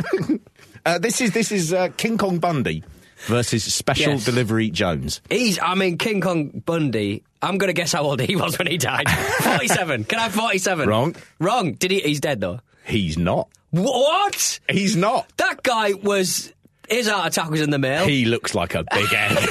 uh, 0.87 0.99
this 0.99 1.20
is 1.20 1.33
this 1.33 1.51
is 1.51 1.72
uh, 1.72 1.89
King 1.97 2.18
Kong 2.18 2.39
Bundy 2.39 2.85
versus 3.27 3.64
Special 3.72 4.12
Yes. 4.12 4.24
Delivery 4.24 4.70
Jones. 4.70 5.20
He's, 5.31 5.59
I 5.61 5.74
mean, 5.74 5.99
King 5.99 6.20
Kong 6.20 6.62
Bundy. 6.64 7.24
I'm 7.43 7.59
going 7.59 7.68
to 7.68 7.74
guess 7.74 7.93
how 7.93 8.03
old 8.03 8.20
he 8.20 8.37
was 8.37 8.59
when 8.59 8.66
he 8.66 8.79
died. 8.79 9.09
47. 9.11 10.05
Can 10.05 10.18
I 10.18 10.22
have 10.24 10.35
47? 10.35 10.89
Wrong. 10.89 11.16
Wrong. 11.39 11.72
Did 11.72 11.91
he? 11.91 12.01
He's 12.01 12.20
dead 12.20 12.41
though. 12.41 12.61
He's 12.87 13.18
not. 13.18 13.49
What? 13.70 14.61
He's 14.70 14.97
not. 14.97 15.26
That 15.37 15.62
guy 15.62 15.93
was. 15.95 16.53
His 16.89 17.09
heart 17.09 17.26
attack 17.26 17.51
was 17.51 17.61
in 17.61 17.70
the 17.70 17.78
mail. 17.78 18.07
He 18.07 18.24
looks 18.26 18.55
like 18.55 18.74
a 18.74 18.84
big 18.95 19.12
egg. 19.12 19.49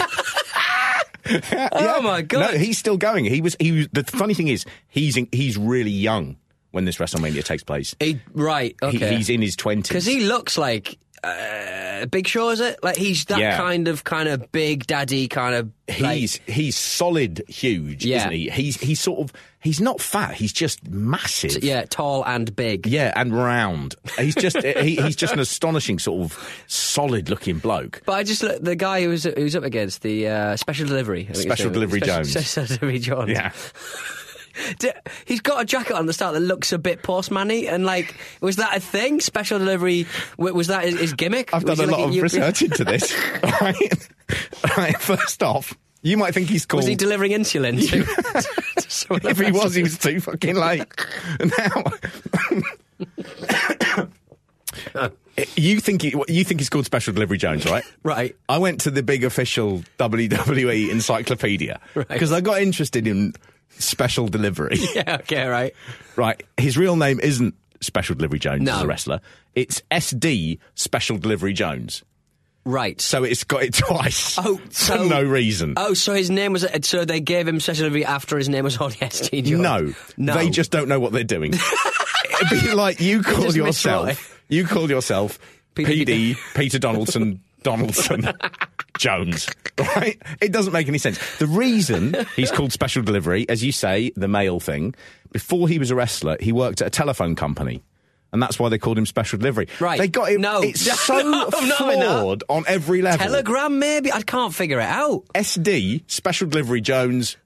oh 1.71 2.01
my 2.01 2.21
god! 2.21 2.53
No, 2.53 2.57
he's 2.57 2.77
still 2.77 2.97
going. 2.97 3.25
He 3.25 3.41
was. 3.41 3.55
He 3.59 3.71
was. 3.71 3.87
The 3.91 4.03
funny 4.03 4.33
thing 4.33 4.47
is, 4.47 4.63
he's 4.87 5.17
in, 5.17 5.27
he's 5.31 5.57
really 5.57 5.91
young 5.91 6.37
when 6.71 6.85
this 6.85 6.97
WrestleMania 6.97 7.43
takes 7.43 7.63
place. 7.63 7.95
He- 7.99 8.19
right. 8.33 8.75
He- 8.81 8.87
Okay. 8.97 9.15
he's 9.15 9.29
in 9.29 9.41
his 9.41 9.55
twenties. 9.55 9.89
because 9.89 10.05
he 10.05 10.21
looks 10.21 10.57
like 10.57 10.97
uh, 11.23 11.27
Big 12.09 12.27
Show. 12.27 12.49
Is 12.49 12.59
it 12.59 12.79
like 12.83 12.95
he's 12.97 13.25
that 13.25 13.39
Yeah. 13.39 13.57
kind 13.57 13.87
of 13.87 14.03
kind 14.03 14.27
of 14.29 14.51
big 14.51 14.85
daddy 14.87 15.27
kind 15.27 15.55
of? 15.55 15.69
like- 15.99 16.17
He's 16.17 16.39
he's 16.47 16.75
solid, 16.77 17.43
huge, 17.47 18.05
Yeah. 18.05 18.17
isn't 18.17 18.31
he? 18.31 18.49
He's 18.49 18.79
he's 18.81 18.99
sort 18.99 19.19
of 19.19 19.33
he's 19.59 19.79
not 19.79 20.01
fat. 20.01 20.33
He's 20.33 20.51
just 20.51 20.87
massive. 20.87 21.63
yeah, 21.63 21.85
tall 21.87 22.23
and 22.25 22.55
big. 22.55 22.87
Yeah, 22.87 23.13
and 23.15 23.31
round. 23.33 23.95
He's 24.17 24.33
just 24.35 24.57
he, 24.63 24.95
he's 24.95 25.15
just 25.15 25.33
an 25.33 25.39
astonishing 25.39 25.99
sort 25.99 26.23
of 26.25 26.63
solid 26.67 27.29
looking 27.29 27.59
bloke. 27.59 28.01
But 28.05 28.13
I 28.13 28.23
just 28.23 28.41
look 28.43 28.61
the 28.63 28.75
guy 28.75 29.03
who 29.03 29.09
was 29.09 29.23
who 29.25 29.43
was 29.43 29.55
up 29.55 29.63
against 29.63 30.01
the 30.01 30.27
uh, 30.27 30.57
special 30.57 30.87
delivery. 30.87 31.21
I 31.21 31.25
think 31.25 31.35
his 31.35 31.43
Special 31.43 31.69
Delivery 31.71 31.99
Special- 31.99 32.15
Jones. 32.23 32.31
Special 32.49 32.65
delivery 32.65 32.99
Jones. 32.99 33.29
Yeah. 33.29 33.51
He's 35.25 35.41
got 35.41 35.61
a 35.61 35.65
jacket 35.65 35.93
on 35.95 36.05
the 36.05 36.13
start 36.13 36.33
that 36.33 36.39
looks 36.39 36.71
a 36.73 36.77
bit 36.77 37.03
postman-y, 37.03 37.65
and 37.69 37.85
like, 37.85 38.15
was 38.41 38.55
that 38.57 38.75
a 38.77 38.79
thing? 38.79 39.19
Special 39.19 39.59
delivery? 39.59 40.05
Was 40.37 40.67
that 40.67 40.83
his, 40.85 41.13
gimmick? 41.13 41.53
I've 41.53 41.63
Was 41.63 41.77
done 41.77 41.89
a 41.89 41.91
like 41.91 41.99
lot 42.01 42.09
of 42.09 42.15
UPS 42.15 42.33
research 42.33 42.61
into 42.61 42.83
this. 42.83 43.13
right? 43.61 44.09
right, 44.77 44.99
first 45.01 45.43
off, 45.43 45.73
you 46.01 46.17
might 46.17 46.33
think 46.33 46.49
he's 46.49 46.65
called. 46.65 46.79
Was 46.83 46.87
he 46.87 46.95
delivering 46.95 47.31
insulin? 47.31 47.79
To, 47.89 48.03
to 49.19 49.29
if 49.29 49.39
he 49.39 49.51
was, 49.51 49.73
he 49.75 49.83
was 49.83 49.97
too 49.97 50.19
fucking 50.19 50.55
late. 50.55 50.83
Now, 51.39 51.83
you 55.55 55.79
think 55.79 56.01
he, 56.01 56.15
you 56.27 56.43
think 56.43 56.59
he's 56.59 56.69
called 56.69 56.85
Special 56.85 57.13
Delivery 57.13 57.37
Jones, 57.37 57.65
right? 57.65 57.83
Right. 58.03 58.35
I 58.47 58.57
went 58.57 58.81
to 58.81 58.91
the 58.91 59.03
big 59.03 59.23
official 59.23 59.83
WWE 59.99 60.89
encyclopedia 60.89 61.79
Right. 61.93 62.07
because 62.07 62.31
I 62.31 62.41
got 62.41 62.61
interested 62.61 63.07
in 63.07 63.33
special 63.79 64.27
delivery. 64.27 64.77
Yeah. 64.95 65.17
Okay. 65.21 65.45
Right. 65.47 65.73
right. 66.15 66.41
His 66.57 66.77
real 66.77 66.95
name 66.95 67.19
isn't 67.19 67.53
Special 67.81 68.15
Delivery 68.15 68.39
Jones 68.39 68.61
No. 68.63 68.75
as 68.77 68.81
a 68.83 68.87
wrestler. 68.87 69.21
It's 69.53 69.81
SD 69.91 70.59
Special 70.75 71.17
Delivery 71.17 71.53
Jones. 71.53 72.03
Right. 72.63 72.99
So 72.99 73.23
it's 73.23 73.43
got 73.43 73.63
it 73.63 73.73
twice. 73.75 74.37
Oh, 74.39 74.57
for 74.65 74.71
so- 74.73 75.07
no 75.07 75.21
reason. 75.23 75.73
Oh, 75.77 75.93
so 75.93 76.13
his 76.13 76.29
name 76.29 76.53
was. 76.53 76.65
So 76.83 77.05
they 77.05 77.19
gave 77.19 77.47
him 77.47 77.59
special 77.59 77.81
delivery 77.83 78.05
after 78.05 78.37
his 78.37 78.49
name 78.49 78.63
was 78.63 78.77
only 78.77 78.95
SD 78.95 79.43
Jones. 79.45 79.61
No, 79.61 79.93
no. 80.17 80.33
they 80.35 80.49
just 80.49 80.71
don't 80.71 80.87
know 80.87 80.99
what 80.99 81.11
they're 81.11 81.23
doing. 81.23 81.53
It'd 81.53 82.49
be 82.63 82.73
like 82.73 82.99
you 82.99 83.21
call 83.21 83.55
yourself, 83.55 84.41
you 84.49 84.65
call 84.65 84.89
yourself 84.89 85.37
PD 85.75 86.37
Peter 86.55 86.79
Donaldson 86.79 87.41
Donaldson 87.63 88.33
Jones, 88.97 89.47
right? 89.95 90.21
It 90.41 90.51
doesn't 90.51 90.73
make 90.73 90.87
any 90.87 90.97
sense. 90.97 91.19
The 91.37 91.47
reason 91.47 92.15
he's 92.35 92.51
called 92.51 92.71
Special 92.71 93.03
Delivery, 93.03 93.47
as 93.49 93.63
you 93.63 93.71
say, 93.71 94.11
the 94.15 94.27
mail 94.27 94.59
thing. 94.59 94.95
Before 95.31 95.67
he 95.67 95.79
was 95.79 95.91
a 95.91 95.95
wrestler, 95.95 96.37
he 96.39 96.51
worked 96.51 96.81
at 96.81 96.87
a 96.87 96.91
telephone 96.91 97.35
company. 97.35 97.83
And 98.31 98.41
that's 98.41 98.59
why 98.59 98.67
they 98.67 98.77
called 98.77 98.97
him 98.97 99.05
Special 99.05 99.39
Delivery. 99.39 99.67
Right. 99.79 99.97
They 99.97 100.09
got 100.09 100.29
it. 100.31 100.39
No. 100.41 100.61
It's 100.61 100.81
so 101.05 101.17
no, 101.19 101.49
no, 101.49 101.59
no. 101.61 101.75
flawed 101.75 102.43
on 102.49 102.65
every 102.67 103.01
level. 103.01 103.25
Telegram, 103.25 103.79
maybe 103.79 104.11
I 104.11 104.21
can't 104.21 104.53
figure 104.53 104.79
it 104.79 104.89
out. 104.89 105.23
SD, 105.33 106.03
Special 106.07 106.47
Delivery 106.47 106.81
Jones, 106.81 107.37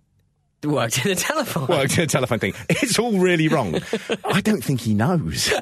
Worked 0.64 1.06
in 1.06 1.12
a 1.12 1.16
telephone. 1.16 1.68
worked 1.68 1.98
in 1.98 2.04
a 2.04 2.08
telephone 2.08 2.40
thing. 2.40 2.54
It's 2.70 3.00
all 3.00 3.18
really 3.18 3.48
wrong. 3.48 3.76
I 4.26 4.42
don't 4.42 4.62
think 4.64 4.82
he 4.82 4.94
knows. 4.94 5.54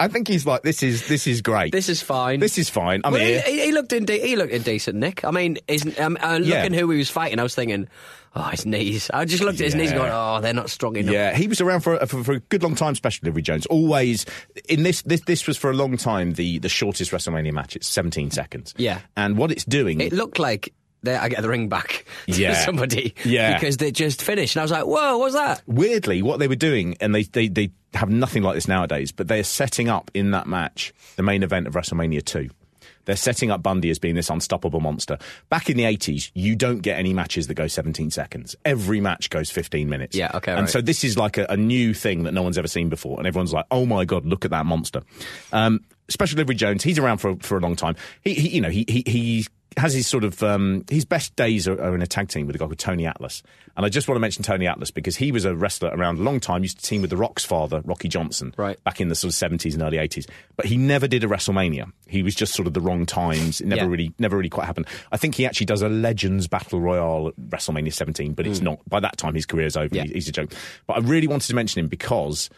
I 0.00 0.08
think 0.08 0.28
he's 0.28 0.46
like, 0.46 0.62
this 0.62 0.82
is 0.82 1.08
this 1.08 1.26
is 1.26 1.40
great. 1.42 1.72
This 1.72 1.88
is 1.88 2.00
fine. 2.02 2.40
This 2.40 2.58
is 2.58 2.68
fine. 2.70 3.00
I'm 3.04 3.12
Well, 3.12 3.20
here. 3.20 3.42
he, 3.42 3.64
he 3.66 3.72
looked 3.72 3.92
in. 3.92 4.06
He 4.06 4.36
looked 4.36 4.52
in 4.52 4.62
decent, 4.62 4.96
Nick. 4.98 5.24
I 5.24 5.30
mean, 5.30 5.58
his, 5.66 5.98
um, 5.98 6.16
uh, 6.20 6.38
Yeah. 6.42 6.62
looking 6.62 6.72
who 6.78 6.90
he 6.90 6.98
was 6.98 7.10
fighting, 7.10 7.40
I 7.40 7.42
was 7.42 7.54
thinking, 7.54 7.88
oh, 8.36 8.42
his 8.42 8.64
knees. 8.64 9.10
I 9.12 9.24
just 9.24 9.42
looked 9.42 9.60
at 9.60 9.64
his 9.64 9.74
knees, 9.74 9.90
Yeah. 9.90 9.96
going, 9.98 10.10
oh, 10.12 10.40
they're 10.40 10.54
not 10.54 10.70
strong 10.70 10.96
enough. 10.96 11.12
Yeah, 11.12 11.34
he 11.36 11.48
was 11.48 11.60
around 11.60 11.80
for, 11.80 11.98
for 12.06 12.22
for 12.22 12.32
a 12.34 12.40
good 12.40 12.62
long 12.62 12.74
time. 12.76 12.94
Special 12.94 13.24
Delivery 13.24 13.42
Jones 13.42 13.66
always 13.66 14.24
in 14.68 14.82
this 14.84 15.02
this 15.02 15.22
this 15.22 15.46
was 15.46 15.56
for 15.56 15.70
a 15.70 15.74
long 15.74 15.96
time 15.96 16.34
the 16.34 16.58
the 16.60 16.68
shortest 16.68 17.10
WrestleMania 17.10 17.52
match. 17.52 17.74
It's 17.76 17.88
17 17.88 18.30
seconds. 18.30 18.72
Yeah. 18.76 19.00
and 19.16 19.36
what 19.36 19.50
it's 19.50 19.64
doing. 19.64 20.00
It 20.00 20.12
looked 20.12 20.38
like 20.38 20.72
there, 21.02 21.20
I 21.20 21.28
get 21.28 21.42
the 21.42 21.48
ring 21.48 21.68
back 21.68 22.04
to 22.26 22.40
Yeah. 22.40 22.64
somebody. 22.64 23.14
Yeah. 23.24 23.54
because 23.54 23.76
they 23.76 23.90
just 23.92 24.22
finished, 24.22 24.56
and 24.56 24.60
I 24.60 24.64
was 24.64 24.70
like, 24.72 24.86
whoa, 24.86 25.18
what's 25.18 25.34
that? 25.34 25.62
weirdly, 25.66 26.22
what 26.22 26.38
they 26.38 26.48
were 26.48 26.56
doing, 26.56 26.96
and 27.00 27.14
they, 27.14 27.22
they, 27.24 27.48
they 27.48 27.70
have 27.94 28.10
nothing 28.10 28.42
like 28.42 28.54
this 28.54 28.68
nowadays, 28.68 29.12
but 29.12 29.28
they're 29.28 29.44
setting 29.44 29.88
up 29.88 30.10
in 30.14 30.32
that 30.32 30.46
match 30.46 30.92
the 31.16 31.22
main 31.22 31.42
event 31.42 31.66
of 31.66 31.74
WrestleMania 31.74 32.24
2. 32.24 32.48
They're 33.04 33.16
setting 33.16 33.50
up 33.50 33.62
Bundy 33.62 33.88
as 33.88 33.98
being 33.98 34.14
this 34.16 34.28
unstoppable 34.28 34.80
monster. 34.80 35.16
Back 35.48 35.70
in 35.70 35.78
the 35.78 35.84
80s, 35.84 36.30
you 36.34 36.54
don't 36.54 36.80
get 36.82 36.98
any 36.98 37.14
matches 37.14 37.46
that 37.46 37.54
go 37.54 37.66
17 37.66 38.10
seconds. 38.10 38.54
Every 38.66 39.00
match 39.00 39.30
goes 39.30 39.50
15 39.50 39.88
minutes. 39.88 40.14
Yeah, 40.14 40.30
okay, 40.34 40.52
And 40.52 40.62
right. 40.62 40.68
so 40.68 40.82
this 40.82 41.04
is 41.04 41.16
like 41.16 41.38
a, 41.38 41.46
a 41.48 41.56
new 41.56 41.94
thing 41.94 42.24
that 42.24 42.32
no 42.32 42.42
one's 42.42 42.58
ever 42.58 42.68
seen 42.68 42.90
before. 42.90 43.16
And 43.16 43.26
everyone's 43.26 43.54
like, 43.54 43.64
oh 43.70 43.86
my 43.86 44.04
God, 44.04 44.26
look 44.26 44.44
at 44.44 44.50
that 44.50 44.66
monster. 44.66 45.00
Um, 45.54 45.80
Special 46.10 46.36
Delivery 46.36 46.54
Jones, 46.56 46.82
he's 46.82 46.98
around 46.98 47.16
for, 47.18 47.36
for 47.36 47.56
a 47.56 47.60
long 47.60 47.76
time. 47.76 47.96
He, 48.24 48.34
he 48.34 48.48
you 48.50 48.60
know, 48.60 48.68
he, 48.70 48.84
he, 48.86 49.02
he 49.06 49.46
has 49.78 49.94
his 49.94 50.06
sort 50.06 50.24
of 50.24 50.42
um, 50.42 50.84
his 50.90 51.04
best 51.04 51.34
days 51.36 51.66
are, 51.66 51.80
are 51.80 51.94
in 51.94 52.02
a 52.02 52.06
tag 52.06 52.28
team 52.28 52.46
with 52.46 52.54
a 52.56 52.58
guy 52.58 52.66
called 52.66 52.78
Tony 52.78 53.06
Atlas, 53.06 53.42
and 53.76 53.86
I 53.86 53.88
just 53.88 54.08
want 54.08 54.16
to 54.16 54.20
mention 54.20 54.42
Tony 54.42 54.66
Atlas 54.66 54.90
because 54.90 55.16
he 55.16 55.32
was 55.32 55.44
a 55.44 55.54
wrestler 55.54 55.90
around 55.90 56.18
a 56.18 56.22
long 56.22 56.40
time. 56.40 56.62
Used 56.62 56.78
to 56.78 56.84
team 56.84 57.00
with 57.00 57.10
the 57.10 57.16
Rock's 57.16 57.44
father, 57.44 57.80
Rocky 57.84 58.08
Johnson, 58.08 58.54
Right. 58.56 58.82
back 58.84 59.00
in 59.00 59.08
the 59.08 59.14
sort 59.14 59.30
of 59.30 59.34
seventies 59.36 59.74
and 59.74 59.82
early 59.82 59.98
eighties. 59.98 60.26
But 60.56 60.66
he 60.66 60.76
never 60.76 61.08
did 61.08 61.24
a 61.24 61.26
WrestleMania. 61.26 61.90
He 62.06 62.22
was 62.22 62.34
just 62.34 62.54
sort 62.54 62.66
of 62.66 62.74
the 62.74 62.80
wrong 62.80 63.06
times. 63.06 63.60
It 63.60 63.66
never 63.66 63.82
Yeah. 63.82 63.88
really, 63.88 64.12
never 64.18 64.36
really 64.36 64.48
quite 64.50 64.66
happened. 64.66 64.86
I 65.12 65.16
think 65.16 65.34
he 65.36 65.46
actually 65.46 65.66
does 65.66 65.82
a 65.82 65.88
Legends 65.88 66.46
Battle 66.48 66.80
Royale 66.80 67.28
at 67.28 67.36
WrestleMania 67.50 67.92
17, 67.92 68.34
but 68.34 68.46
it's 68.46 68.60
not. 68.60 68.80
By 68.88 69.00
that 69.00 69.16
time, 69.16 69.34
his 69.34 69.46
career's 69.46 69.76
over. 69.76 69.88
Hmm. 69.88 69.94
Yeah. 69.94 70.04
He's 70.04 70.28
a 70.28 70.32
joke. 70.32 70.52
But 70.86 70.94
I 70.98 71.00
really 71.00 71.26
wanted 71.26 71.46
to 71.48 71.54
mention 71.54 71.80
him 71.80 71.88
because. 71.88 72.50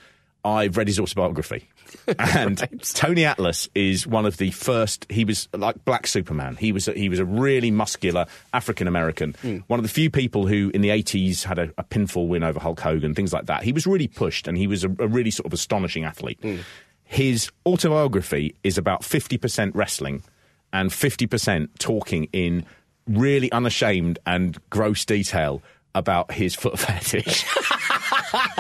I've 0.43 0.79
read 0.79 0.87
his 0.89 0.99
autobiography, 0.99 1.69
and 2.19 2.83
Tony 2.83 3.25
Atlas 3.25 3.69
is 3.75 4.07
one 4.07 4.27
of 4.27 4.37
the 4.37 4.51
first. 4.51 5.07
He 5.11 5.25
was 5.25 5.49
like 5.55 5.85
Black 5.85 6.07
Superman. 6.07 6.57
He 6.57 6.73
was 6.73 6.89
a, 6.89 6.93
he 6.93 7.09
was 7.09 7.19
a 7.19 7.25
really 7.25 7.71
muscular 7.71 8.27
African 8.53 8.87
American, 8.87 9.35
hmm. 9.43 9.59
one 9.67 9.79
of 9.79 9.85
the 9.85 9.91
few 9.91 10.11
people 10.11 10.47
who 10.47 10.71
in 10.75 10.81
the 10.81 10.91
eighties 10.91 11.45
had 11.45 11.59
a, 11.59 11.73
a 11.79 11.85
pinfall 11.85 12.29
win 12.29 12.43
over 12.43 12.61
Hulk 12.61 12.81
Hogan, 12.81 13.15
things 13.15 13.33
like 13.33 13.47
that. 13.47 13.63
He 13.63 13.73
was 13.73 13.87
really 13.87 14.09
pushed, 14.09 14.49
and 14.49 14.57
he 14.57 14.67
was 14.67 14.85
a, 14.85 14.89
a 14.99 15.09
really 15.09 15.31
sort 15.31 15.47
of 15.47 15.53
astonishing 15.53 16.05
athlete. 16.05 16.39
Hmm. 16.43 16.57
His 17.05 17.51
autobiography 17.67 18.55
is 18.63 18.79
about 18.79 19.05
fifty 19.05 19.39
percent 19.39 19.75
wrestling 19.75 20.23
and 20.73 20.93
fifty 20.93 21.27
percent 21.27 21.79
talking 21.79 22.29
in 22.33 22.65
really 23.09 23.51
unashamed 23.53 24.19
and 24.27 24.59
gross 24.71 25.05
detail 25.05 25.63
about 25.95 26.33
his 26.33 26.55
foot 26.55 26.79
fetish. 26.79 27.45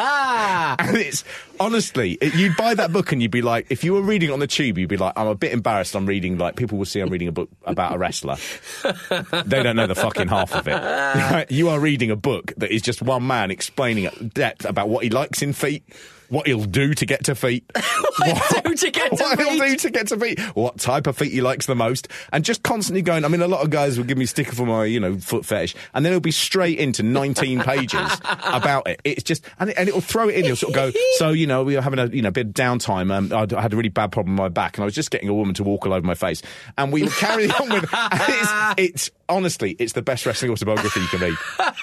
and 0.79 0.97
it's 0.97 1.25
honestly, 1.59 2.13
it- 2.21 2.35
you'd 2.35 2.57
buy 2.57 2.75
that 2.75 2.93
book 2.93 3.13
and 3.13 3.21
you'd 3.23 3.31
be 3.31 3.43
like, 3.43 3.67
if 3.71 3.85
you 3.85 3.93
were 3.93 4.03
reading 4.03 4.31
it 4.31 4.33
on 4.33 4.39
the 4.41 4.47
tube, 4.47 4.79
you'd 4.79 4.89
be 4.89 4.97
like, 4.97 5.13
I'm 5.17 5.27
a 5.27 5.35
bit 5.35 5.53
embarrassed. 5.53 5.95
I'm 5.95 6.07
reading 6.07 6.39
like 6.39 6.57
people 6.57 6.79
will 6.79 6.85
see 6.85 7.01
I'm 7.01 7.11
reading 7.11 7.29
a 7.29 7.33
book 7.33 7.49
about 7.65 7.95
a 7.95 7.99
wrestler. 7.99 8.37
they 8.83 9.63
don't 9.63 9.77
know 9.77 9.87
the 9.87 9.95
fucking 9.95 10.29
half 10.29 10.55
of 10.55 10.67
it. 10.69 11.51
you 11.51 11.69
are 11.69 11.79
reading 11.81 12.11
a 12.11 12.17
book 12.17 12.53
that 12.57 12.71
is 12.73 12.83
just 12.83 13.03
one 13.03 13.27
man 13.27 13.51
explaining 13.51 14.07
at 14.07 14.35
depth 14.35 14.65
about 14.65 14.89
what 14.89 15.05
he 15.05 15.11
likes 15.11 15.43
in 15.43 15.53
feet. 15.53 15.85
What 16.31 16.47
he'll 16.47 16.65
do 16.65 16.95
to 16.95 17.07
get 17.07 17.25
to 17.25 17.35
feet. 17.35 17.71
What 18.21 18.37
he'll 18.53 18.63
do 18.63 18.77
to 18.77 18.91
get 18.91 19.17
to 19.17 19.23
what 19.23 19.39
he'll 19.39 19.51
feet. 19.51 19.61
do 19.61 19.77
to 19.77 19.91
get 19.91 20.09
to 20.09 20.19
feet. 20.19 20.41
What 20.55 20.79
type 20.79 21.07
of 21.07 21.17
feet 21.17 21.33
he 21.33 21.41
likes 21.41 21.65
the 21.65 21.75
most. 21.75 22.07
And 22.33 22.45
just 22.45 22.63
constantly 22.63 23.01
going, 23.01 23.25
I 23.25 23.29
mean, 23.29 23.41
a 23.41 23.49
lot 23.49 23.63
of 23.63 23.71
guys 23.71 23.97
will 23.97 24.05
give 24.05 24.19
me 24.19 24.25
a 24.25 24.27
sticker 24.27 24.53
for 24.53 24.67
my, 24.67 24.85
you 24.85 25.01
know, 25.01 25.17
foot 25.17 25.47
fetish. 25.47 25.75
And 25.95 26.05
then 26.05 26.13
it'll 26.13 26.21
be 26.21 26.31
straight 26.31 26.79
into 26.79 27.03
19 27.03 27.61
pages 27.65 28.21
about 28.45 28.89
it. 28.89 29.01
It's 29.05 29.23
just, 29.23 29.45
and, 29.59 29.71
it, 29.71 29.77
and 29.79 29.89
it'll 29.89 30.03
throw 30.03 30.29
it 30.29 30.35
in. 30.35 30.45
He'll 30.45 30.57
sort 30.57 30.77
of 30.77 30.93
go, 30.93 31.01
so, 31.17 31.31
you 31.31 31.47
know, 31.47 31.65
we 31.65 31.77
were 31.77 31.81
having 31.81 31.99
a 31.99 32.07
you 32.09 32.21
know 32.21 32.31
bit 32.31 32.49
of 32.49 32.53
downtime. 32.53 33.11
Um, 33.11 33.33
I 33.33 33.61
had 33.61 33.73
a 33.73 33.77
really 33.77 33.89
bad 33.89 34.13
problem 34.13 34.35
with 34.37 34.41
my 34.41 34.49
back, 34.49 34.77
and 34.77 34.83
I 34.83 34.85
was 34.85 34.95
just 34.95 35.11
getting 35.11 35.29
a 35.29 35.35
woman 35.35 35.55
to 35.55 35.65
walk 35.65 35.87
all 35.87 35.93
over 35.93 36.07
my 36.07 36.15
face, 36.15 36.43
and 36.77 36.93
we 36.93 37.07
carrying 37.09 37.51
on 37.53 37.69
with. 37.71 37.91
It's, 38.13 38.51
it's 38.77 39.11
honestly, 39.29 39.77
it's 39.79 39.93
the 39.93 40.03
best 40.03 40.27
wrestling 40.27 40.51
autobiography 40.51 41.01
you 41.01 41.07
can 41.07 41.21
read. 41.21 41.37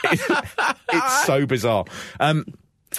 It's, 0.06 0.24
it's 0.92 1.26
so 1.26 1.46
bizarre. 1.46 1.86
Um, 2.20 2.46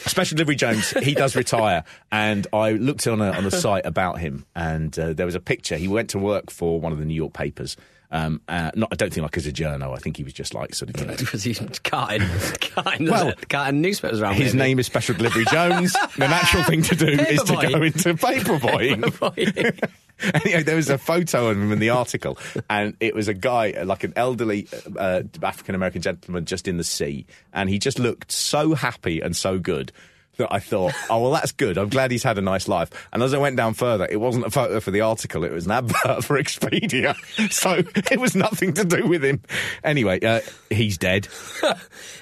Special 0.07 0.36
Delivery 0.36 0.57
Jones, 0.57 0.90
he 1.03 1.14
does 1.14 1.36
retire, 1.36 1.84
and 2.11 2.46
I 2.53 2.72
looked 2.72 3.07
on 3.07 3.20
a 3.20 3.30
on 3.32 3.44
a 3.44 3.51
site 3.51 3.84
about 3.84 4.18
him, 4.20 4.46
and 4.55 4.96
uh, 4.99 5.12
there 5.12 5.26
was 5.26 5.34
a 5.34 5.40
picture. 5.40 5.76
He 5.76 5.88
went 5.88 6.11
to 6.11 6.18
work 6.18 6.51
for 6.51 6.80
one 6.80 6.92
of 6.92 6.99
the 6.99 7.05
New 7.05 7.14
York 7.14 7.32
papers. 7.32 7.76
Um, 8.11 8.41
uh, 8.49 8.71
not, 8.75 8.89
I 8.91 8.97
don't 8.97 9.13
think 9.13 9.23
like 9.23 9.37
as 9.37 9.47
a 9.47 9.53
journo. 9.53 9.95
I 9.95 9.99
think 9.99 10.17
he 10.17 10.25
was 10.25 10.33
just 10.33 10.55
like 10.55 10.75
sort 10.75 10.89
of 10.95 11.01
you 11.01 11.07
know 11.09 11.15
Because 11.17 11.43
he's 11.45 11.59
carting, 11.85 12.23
carting, 12.61 13.11
Well, 13.11 13.35
carting 13.51 13.83
newspapers 13.83 14.21
around. 14.23 14.35
his 14.37 14.55
maybe. 14.55 14.69
name 14.71 14.79
is 14.79 14.87
Special 14.87 15.15
Delivery 15.15 15.45
Jones. 15.51 15.93
the 16.17 16.27
natural 16.27 16.63
thing 16.65 16.81
to 16.83 16.97
do 16.97 17.07
is 17.07 17.43
to 17.43 17.53
go 17.55 17.83
into 17.83 18.15
paperboying. 18.15 19.91
anyway, 20.45 20.63
there 20.63 20.77
was 20.77 20.89
a 20.89 20.97
photo 20.99 21.49
of 21.51 21.57
him 21.59 21.71
in 21.71 21.79
the 21.81 21.91
article, 21.91 22.39
and 22.71 22.97
it 23.01 23.15
was 23.15 23.29
a 23.29 23.35
guy, 23.35 23.73
like 23.85 24.05
an 24.05 24.13
elderly 24.17 24.67
uh, 24.97 25.23
African 25.43 25.75
American 25.75 26.01
gentleman, 26.03 26.45
just 26.47 26.67
in 26.67 26.77
the 26.79 26.85
sea, 26.85 27.27
and 27.53 27.69
he 27.69 27.79
just 27.79 27.99
looked 27.99 28.33
so 28.33 28.75
happy 28.75 29.21
and 29.21 29.37
so 29.37 29.59
good. 29.59 29.93
That 30.39 30.53
I 30.53 30.61
thought, 30.61 30.93
oh 31.11 31.20
well, 31.22 31.30
that's 31.32 31.51
good. 31.53 31.76
I'm 31.76 31.89
glad 31.89 32.11
he's 32.12 32.22
had 32.22 32.39
a 32.39 32.41
nice 32.41 32.68
life. 32.68 32.91
And 33.12 33.22
as 33.24 33.34
I 33.34 33.39
went 33.39 33.57
down 33.57 33.74
further, 33.74 34.07
it 34.09 34.18
wasn't 34.20 34.47
a 34.47 34.51
photo 34.51 34.78
for 34.78 34.91
the 34.93 35.01
article; 35.01 35.43
it 35.45 35.51
was 35.53 35.66
an 35.66 35.72
advert 35.72 36.24
for 36.24 36.41
Expedia. 36.41 37.16
So 37.51 37.82
it 37.95 38.20
was 38.20 38.34
nothing 38.36 38.74
to 38.74 38.84
do 38.84 39.07
with 39.07 39.24
him. 39.24 39.41
Anyway, 39.82 40.20
uh, 40.20 40.41
he's 40.70 40.97
dead. 40.99 41.28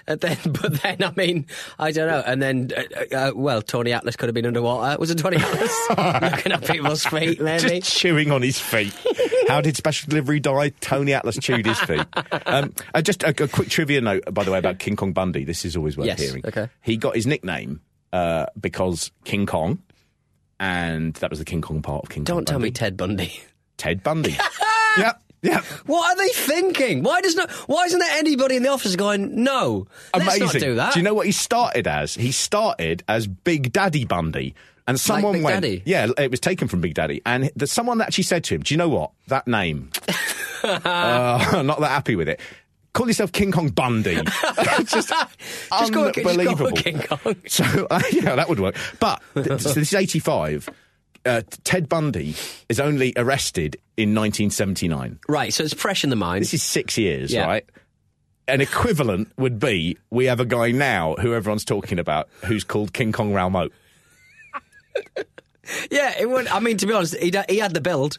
And 0.09 0.21
then, 0.21 0.39
but 0.45 0.81
then, 0.83 1.03
I 1.03 1.13
mean, 1.17 1.47
I 1.81 1.91
don't 1.91 2.07
know. 2.07 2.23
And 2.25 2.41
then, 2.41 2.71
uh, 2.77 3.15
uh, 3.17 3.33
well, 3.35 3.61
Tony 3.61 3.93
Atlas 3.93 4.15
could 4.15 4.29
have 4.29 4.37
been 4.37 4.47
underwater. 4.47 4.97
Was 5.01 5.11
it 5.11 5.19
Tony 5.19 5.37
Atlas 5.37 5.77
looking 5.91 6.53
at 6.53 6.65
people's 6.65 7.05
feet? 7.05 7.41
Maybe. 7.41 7.81
Just 7.81 7.93
chewing 7.99 8.31
on 8.31 8.41
his 8.41 8.57
feet. 8.57 8.95
How 9.49 9.61
did 9.61 9.77
Special 9.77 10.09
Delivery 10.09 10.39
die? 10.39 10.69
Tony 10.81 11.13
Atlas 11.13 11.39
chewed 11.41 11.67
his 11.67 11.81
feet. 11.81 12.07
Um, 12.47 12.73
uh, 12.95 13.03
just 13.03 13.25
a, 13.25 13.31
a 13.43 13.49
quick 13.49 13.69
trivia 13.69 14.01
note, 14.01 14.33
by 14.33 14.45
the 14.45 14.53
way, 14.53 14.59
about 14.59 14.79
King 14.79 14.95
Kong 14.95 15.13
Bundy. 15.13 15.43
This 15.43 15.65
is 15.65 15.75
always 15.77 15.97
worth 15.97 16.07
Yes, 16.07 16.21
hearing. 16.21 16.45
okay. 16.47 16.69
He 16.83 16.97
got 16.97 17.17
his 17.17 17.27
nickname 17.27 17.81
uh, 18.13 18.47
because 18.61 19.11
King 19.25 19.47
Kong, 19.47 19.83
and 20.61 21.15
that 21.15 21.31
was 21.31 21.39
the 21.39 21.45
King 21.45 21.61
Kong 21.61 21.83
part 21.83 22.05
of 22.05 22.09
King 22.11 22.25
Kong. 22.25 22.37
Don't 22.37 22.49
tell 22.49 22.59
me 22.59 22.71
Ted 22.71 22.97
Bundy. 22.97 23.41
Ted 23.77 24.03
Bundy. 24.03 24.37
yep, 24.99 25.23
yep. 25.43 25.65
What 25.87 26.13
are 26.13 26.17
they 26.17 26.29
thinking? 26.33 27.03
Why 27.03 27.21
does 27.21 27.35
not? 27.37 27.51
Why 27.51 27.85
isn't 27.85 27.99
there 27.99 28.17
anybody 28.19 28.57
in 28.57 28.63
the 28.63 28.71
office 28.71 28.97
going? 28.97 29.45
No, 29.45 29.87
Amazing. 30.15 30.41
let's 30.43 30.55
not 30.55 30.61
do 30.61 30.75
that. 30.77 30.97
you 30.97 31.03
know 31.03 31.15
what 31.15 31.27
he 31.27 31.33
started 31.33 31.87
as? 31.87 32.15
He 32.15 32.33
started 32.33 33.05
as 33.09 33.27
Big 33.27 33.73
Daddy 33.73 34.05
Bundy. 34.05 34.55
And 34.89 35.01
someone 35.01 35.33
Big 35.33 35.43
went, 35.43 35.63
Daddy? 35.63 35.83
yeah, 35.85 36.07
it 36.17 36.31
was 36.31 36.39
taken 36.39 36.69
from 36.69 36.81
Big 36.81 36.95
Daddy. 36.95 37.21
And 37.27 37.51
there's 37.57 37.73
someone 37.73 38.01
actually 38.01 38.23
said 38.23 38.45
to 38.45 38.55
him, 38.55 38.63
"Do 38.63 38.73
you 38.73 38.79
know 38.79 38.89
what 38.89 39.11
that 39.27 39.49
name? 39.49 39.91
uh, 40.63 41.63
not 41.65 41.81
that 41.81 41.89
happy 41.89 42.15
with 42.17 42.29
it. 42.29 42.41
Call 42.97 43.07
yourself 43.09 43.31
King 43.33 43.53
Kong 43.53 43.69
Bundy. 43.69 44.17
It's 44.79 44.91
just, 44.91 45.09
Just 45.11 45.93
go- 45.93 46.11
just 46.11 46.23
go 46.25 46.31
unbelievable. 46.31 46.73
King 46.73 46.99
Kong. 47.01 47.37
So 47.47 47.65
uh, 47.91 48.01
yeah, 48.11 48.35
that 48.37 48.49
would 48.49 48.59
work. 48.61 48.77
But 49.01 49.23
th- 49.35 49.61
so 49.61 49.69
this 49.75 49.93
is 49.93 49.95
85. 49.95 50.69
Uh, 51.25 51.43
Ted 51.65 51.89
Bundy 51.89 52.35
is 52.69 52.79
only 52.81 53.13
arrested 53.17 53.77
in 53.97 54.15
1979. 54.15 55.19
Right, 55.29 55.53
so 55.53 55.65
it's 55.65 55.75
fresh 55.75 56.05
in 56.05 56.11
the 56.11 56.17
mind. 56.17 56.43
This 56.43 56.55
is 56.55 56.63
six 56.63 56.97
years, 56.97 57.33
Yeah. 57.33 57.47
right? 57.47 57.65
An 58.49 58.61
equivalent 58.61 59.29
would 59.37 59.59
be 59.59 59.99
we 60.11 60.27
have 60.27 60.39
a 60.41 60.45
guy 60.45 60.71
now 60.71 61.17
who 61.17 61.35
everyone's 61.35 61.65
talking 61.65 61.99
about 61.99 62.29
who's 62.45 62.63
called 62.65 62.93
King 62.93 63.11
Kong 63.13 63.33
Raoul 63.35 63.51
Moat. 63.51 63.73
Yeah, 65.91 66.15
it 66.19 66.29
would. 66.29 66.47
I 66.49 66.61
mean, 66.61 66.77
to 66.79 66.87
be 66.87 66.93
honest, 66.93 67.17
he, 67.17 67.33
he 67.49 67.59
had 67.59 67.75
the 67.75 67.81
build. 67.81 68.19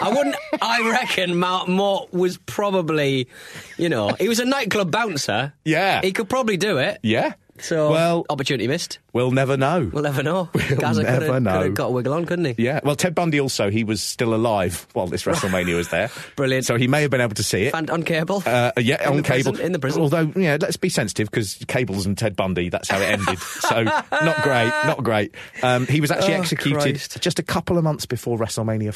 I 0.00 0.08
wouldn't. 0.14 0.36
I 0.60 0.88
reckon 0.90 1.36
Mark 1.38 1.68
Moat 1.68 2.12
was 2.12 2.38
probably, 2.38 3.28
you 3.76 3.88
know, 3.88 4.10
he 4.18 4.28
was 4.28 4.38
a 4.40 4.44
nightclub 4.44 4.90
bouncer. 4.90 5.52
Yeah. 5.64 6.00
he 6.02 6.12
could 6.12 6.28
probably 6.28 6.56
do 6.56 6.78
it. 6.78 6.98
Yeah. 7.02 7.34
So, 7.60 7.90
well, 7.90 8.26
opportunity 8.30 8.66
missed. 8.68 8.98
we'll 9.12 9.30
never 9.30 9.56
know. 9.56 9.90
We'll 9.92 10.02
never 10.02 10.22
know. 10.22 10.48
We'll 10.54 10.78
Gazza 10.78 11.02
could 11.04 11.10
never 11.10 11.32
have, 11.34 11.42
know. 11.42 11.52
could 11.52 11.64
have 11.66 11.74
got 11.74 11.86
a 11.86 11.90
wiggle 11.90 12.12
on, 12.14 12.24
couldn't 12.26 12.44
he? 12.44 12.54
yeah. 12.58 12.80
Well, 12.82 12.96
Ted 12.96 13.14
Bundy 13.14 13.40
also 13.40 13.70
he 13.70 13.84
was 13.84 14.02
still 14.02 14.34
alive 14.34 14.86
while 14.92 15.06
this 15.06 15.24
WrestleMania 15.24 15.76
was 15.76 15.88
there. 15.88 16.10
Brilliant. 16.36 16.64
So 16.66 16.76
he 16.76 16.88
may 16.88 17.02
have 17.02 17.10
been 17.10 17.20
able 17.20 17.34
to 17.34 17.42
see 17.42 17.64
it. 17.64 17.74
And 17.74 17.88
on 17.90 18.02
cable. 18.02 18.42
Uh, 18.44 18.72
yeah, 18.78 19.02
In 19.08 19.18
on 19.18 19.22
cable. 19.22 19.52
prison- 19.52 19.66
in 19.66 19.72
the 19.72 19.78
prison. 19.78 20.02
Although, 20.02 20.32
yeah, 20.36 20.58
let's 20.60 20.76
be 20.76 20.88
sensitive 20.88 21.30
because 21.30 21.54
cables 21.68 22.06
and 22.06 22.16
Ted 22.18 22.36
Bundy, 22.36 22.68
that's 22.68 22.88
how 22.88 22.98
it 23.00 23.04
ended. 23.10 23.38
so, 23.38 23.82
not 23.84 24.42
great, 24.42 24.68
not 24.84 25.02
great. 25.04 25.34
Um, 25.62 25.86
he 25.86 26.00
was 26.00 26.10
actually 26.10 26.34
Oh, 26.36 26.40
executed 26.40 26.80
Christ. 26.80 27.20
just 27.20 27.38
a 27.38 27.42
couple 27.42 27.78
of 27.78 27.84
months 27.84 28.06
before 28.06 28.38
WrestleMania 28.38 28.92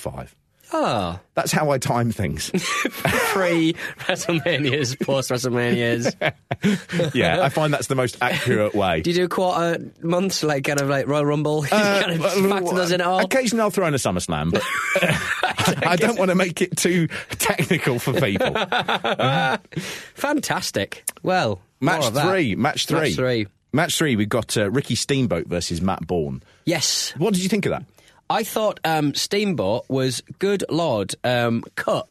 5. 0.71 0.83
oh, 0.83 1.21
That's 1.35 1.53
how 1.53 1.71
I 1.71 1.79
time 1.79 2.13
things. 2.13 2.51
pre 2.53 3.73
WrestleManias, 4.01 5.05
post 5.05 5.31
WrestleManias. 5.31 6.15
yeah, 7.15 7.43
I 7.43 7.49
find 7.49 7.73
that's 7.73 7.87
the 7.89 7.95
most 7.95 8.19
accurate 8.21 8.75
way. 8.75 9.01
Do 9.03 9.11
you 9.11 9.17
do 9.17 9.25
a 9.25 9.29
quarter 9.29 9.79
months, 10.03 10.43
like 10.43 10.65
kind 10.65 10.81
of 10.81 10.89
like 10.89 11.07
Royal 11.07 11.25
Rumble? 11.27 11.63
You 11.65 11.71
kind 11.71 12.13
of 12.13 12.25
Uh, 12.25 12.49
factor 12.49 12.75
those 12.75 12.93
in 12.93 13.01
at 13.01 13.07
all. 13.07 13.21
Occasionally 13.21 13.63
I'll 13.63 13.71
throw 13.71 13.87
in 13.87 13.95
a 13.95 13.99
SummerSlam, 13.99 14.53
but 14.53 14.63
I 15.87 15.97
don't 15.97 16.19
want 16.19 16.31
to 16.31 16.35
make 16.35 16.61
it 16.63 16.77
too 16.77 17.09
technical 17.39 17.99
for 17.99 18.13
people. 18.21 18.55
Fantastic. 20.15 21.05
Well, 21.23 21.61
Match 21.81 22.09
three, 22.11 22.55
match 22.57 22.87
three. 22.87 22.99
Match 23.01 23.15
three. 23.15 23.47
Match 23.73 23.97
three, 23.97 24.17
we've 24.17 24.29
got 24.29 24.57
uh, 24.57 24.69
Ricky 24.71 24.97
Steamboat 24.97 25.47
versus 25.47 25.81
Matt 25.81 26.05
Borne. 26.07 26.43
Yes, 26.65 27.15
What 27.17 27.35
did 27.35 27.43
you 27.43 27.49
think 27.49 27.67
of 27.67 27.71
that? 27.71 27.85
I 28.31 28.45
thought 28.45 28.79
um, 28.85 29.13
Steamboat 29.15 29.85
was 29.89 30.23
good 30.39 30.65
lord 30.71 31.15
um, 31.25 31.65
cut. 31.75 32.09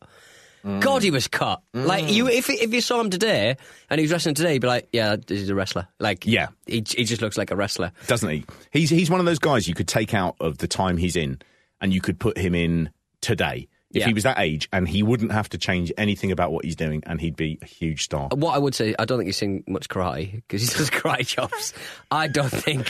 Mm. 0.66 0.82
God, 0.82 1.02
he 1.02 1.10
was 1.12 1.30
cut. 1.30 1.62
Like 1.74 2.12
you, 2.12 2.28
if 2.28 2.50
if 2.50 2.74
you 2.74 2.82
saw 2.82 3.00
him 3.00 3.10
today 3.10 3.56
and 3.90 3.98
he 3.98 4.04
was 4.04 4.12
wrestling 4.12 4.36
today, 4.36 4.54
you'd 4.54 4.62
be 4.62 4.68
like, 4.68 4.90
yeah, 4.92 5.16
he's 5.26 5.50
a 5.50 5.56
wrestler. 5.56 5.88
Like, 6.00 6.26
Yeah. 6.26 6.48
he, 6.68 6.84
he 6.86 7.06
just 7.06 7.22
looks 7.22 7.38
like 7.38 7.50
a 7.52 7.56
wrestler. 7.56 7.94
doesn't 8.08 8.30
he? 8.30 8.44
He's 8.72 8.90
he's 8.90 9.10
one 9.10 9.22
of 9.22 9.26
those 9.26 9.40
guys 9.40 9.70
you 9.70 9.74
could 9.74 9.88
take 9.88 10.14
out 10.14 10.36
of 10.42 10.58
the 10.58 10.68
time 10.68 10.98
he's 10.98 11.16
in, 11.16 11.40
and 11.80 11.94
you 11.94 12.02
could 12.02 12.20
put 12.20 12.38
him 12.38 12.54
in 12.54 12.90
today 13.22 13.70
if 13.92 14.02
Yeah. 14.02 14.08
he 14.08 14.14
was 14.14 14.24
that 14.24 14.38
age, 14.40 14.70
and 14.72 14.88
he 14.88 15.02
wouldn't 15.04 15.32
have 15.32 15.50
to 15.50 15.58
change 15.58 15.92
anything 15.98 16.32
about 16.32 16.52
what 16.52 16.64
he's 16.66 16.76
doing, 16.76 17.02
and 17.08 17.20
he'd 17.20 17.36
be 17.36 17.58
a 17.62 17.66
huge 17.66 18.04
star. 18.04 18.30
What 18.32 18.54
I 18.54 18.58
would 18.58 18.76
say, 18.76 18.94
I 19.00 19.06
don't 19.06 19.18
think 19.18 19.28
he's 19.28 19.38
seen 19.38 19.64
much 19.68 19.90
karate 19.90 20.36
because 20.48 20.62
he 20.62 20.78
does 20.78 20.90
karate 20.92 21.26
chops. 21.26 21.74
I 22.12 22.28
don't 22.28 22.50
think 22.52 22.88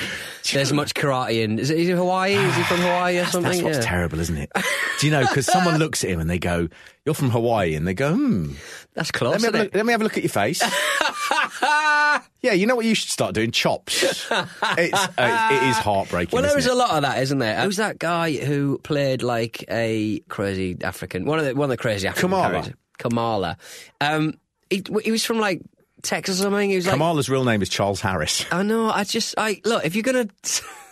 there's 0.51 0.73
much 0.73 0.93
karate 0.93 1.43
in. 1.43 1.57
Is, 1.59 1.69
it, 1.69 1.79
is 1.79 1.87
he 1.87 1.93
Hawaii? 1.93 2.33
Is 2.33 2.55
he 2.55 2.63
from 2.63 2.77
Hawaii 2.77 3.17
or 3.19 3.25
something? 3.25 3.51
That's 3.51 3.63
what's 3.63 3.77
Yeah. 3.77 3.83
terrible, 3.83 4.19
isn't 4.19 4.37
it? 4.37 4.51
Do 4.99 5.05
you 5.07 5.11
know? 5.11 5.25
Because 5.29 5.45
someone 5.45 5.77
looks 5.77 6.03
at 6.03 6.09
him 6.09 6.19
and 6.19 6.29
they 6.29 6.39
go, 6.39 6.67
"You're 7.05 7.13
from 7.15 7.29
Hawaii," 7.29 7.75
and 7.75 7.87
they 7.87 7.93
go, 7.93 8.13
"Hmm." 8.13 8.53
That's 8.95 9.11
close. 9.11 9.41
Let 9.41 9.41
me, 9.41 9.45
have 9.45 9.55
a 9.55 9.57
look, 9.65 9.75
let 9.75 9.85
me 9.85 9.91
have 9.93 10.01
a 10.01 10.03
look 10.03 10.17
at 10.17 10.23
your 10.23 10.29
face. 10.31 10.61
yeah, 12.41 12.53
you 12.53 12.65
know 12.65 12.75
what 12.75 12.85
you 12.85 12.95
should 12.95 13.09
start 13.09 13.33
doing? 13.35 13.51
Chops. 13.51 14.03
It's, 14.77 15.07
uh, 15.17 15.49
it 15.51 15.69
is 15.69 15.77
heartbreaking. 15.77 16.37
Well, 16.37 16.43
there 16.43 16.57
it? 16.57 16.65
a 16.65 16.73
lot 16.73 16.91
of 16.91 17.01
that, 17.01 17.21
isn't 17.23 17.39
there? 17.39 17.61
Who's 17.61 17.77
that 17.77 17.99
guy 17.99 18.31
who 18.33 18.77
played 18.79 19.23
like 19.23 19.65
a 19.69 20.19
crazy 20.29 20.77
African? 20.81 21.25
One 21.25 21.39
of 21.39 21.45
the 21.45 21.55
one 21.55 21.65
of 21.65 21.69
the 21.69 21.77
crazy 21.77 22.07
African 22.07 22.29
Kamala. 22.29 22.49
characters. 22.49 22.73
Kamala. 22.97 23.57
Um, 23.99 24.35
he, 24.69 24.83
he 25.03 25.11
was 25.11 25.25
from 25.25 25.39
like 25.39 25.61
Texas 26.01 26.39
or 26.39 26.43
something. 26.43 26.69
He 26.69 26.75
was 26.75 26.85
like, 26.85 26.93
Kamala's 26.93 27.29
real 27.29 27.43
name 27.43 27.61
is 27.61 27.69
Charles 27.69 28.01
Harris. 28.01 28.45
I 28.51 28.63
know. 28.63 28.89
I 28.89 29.03
just, 29.03 29.35
I 29.37 29.61
look. 29.65 29.85
If 29.85 29.95
you're 29.95 30.03
gonna, 30.03 30.27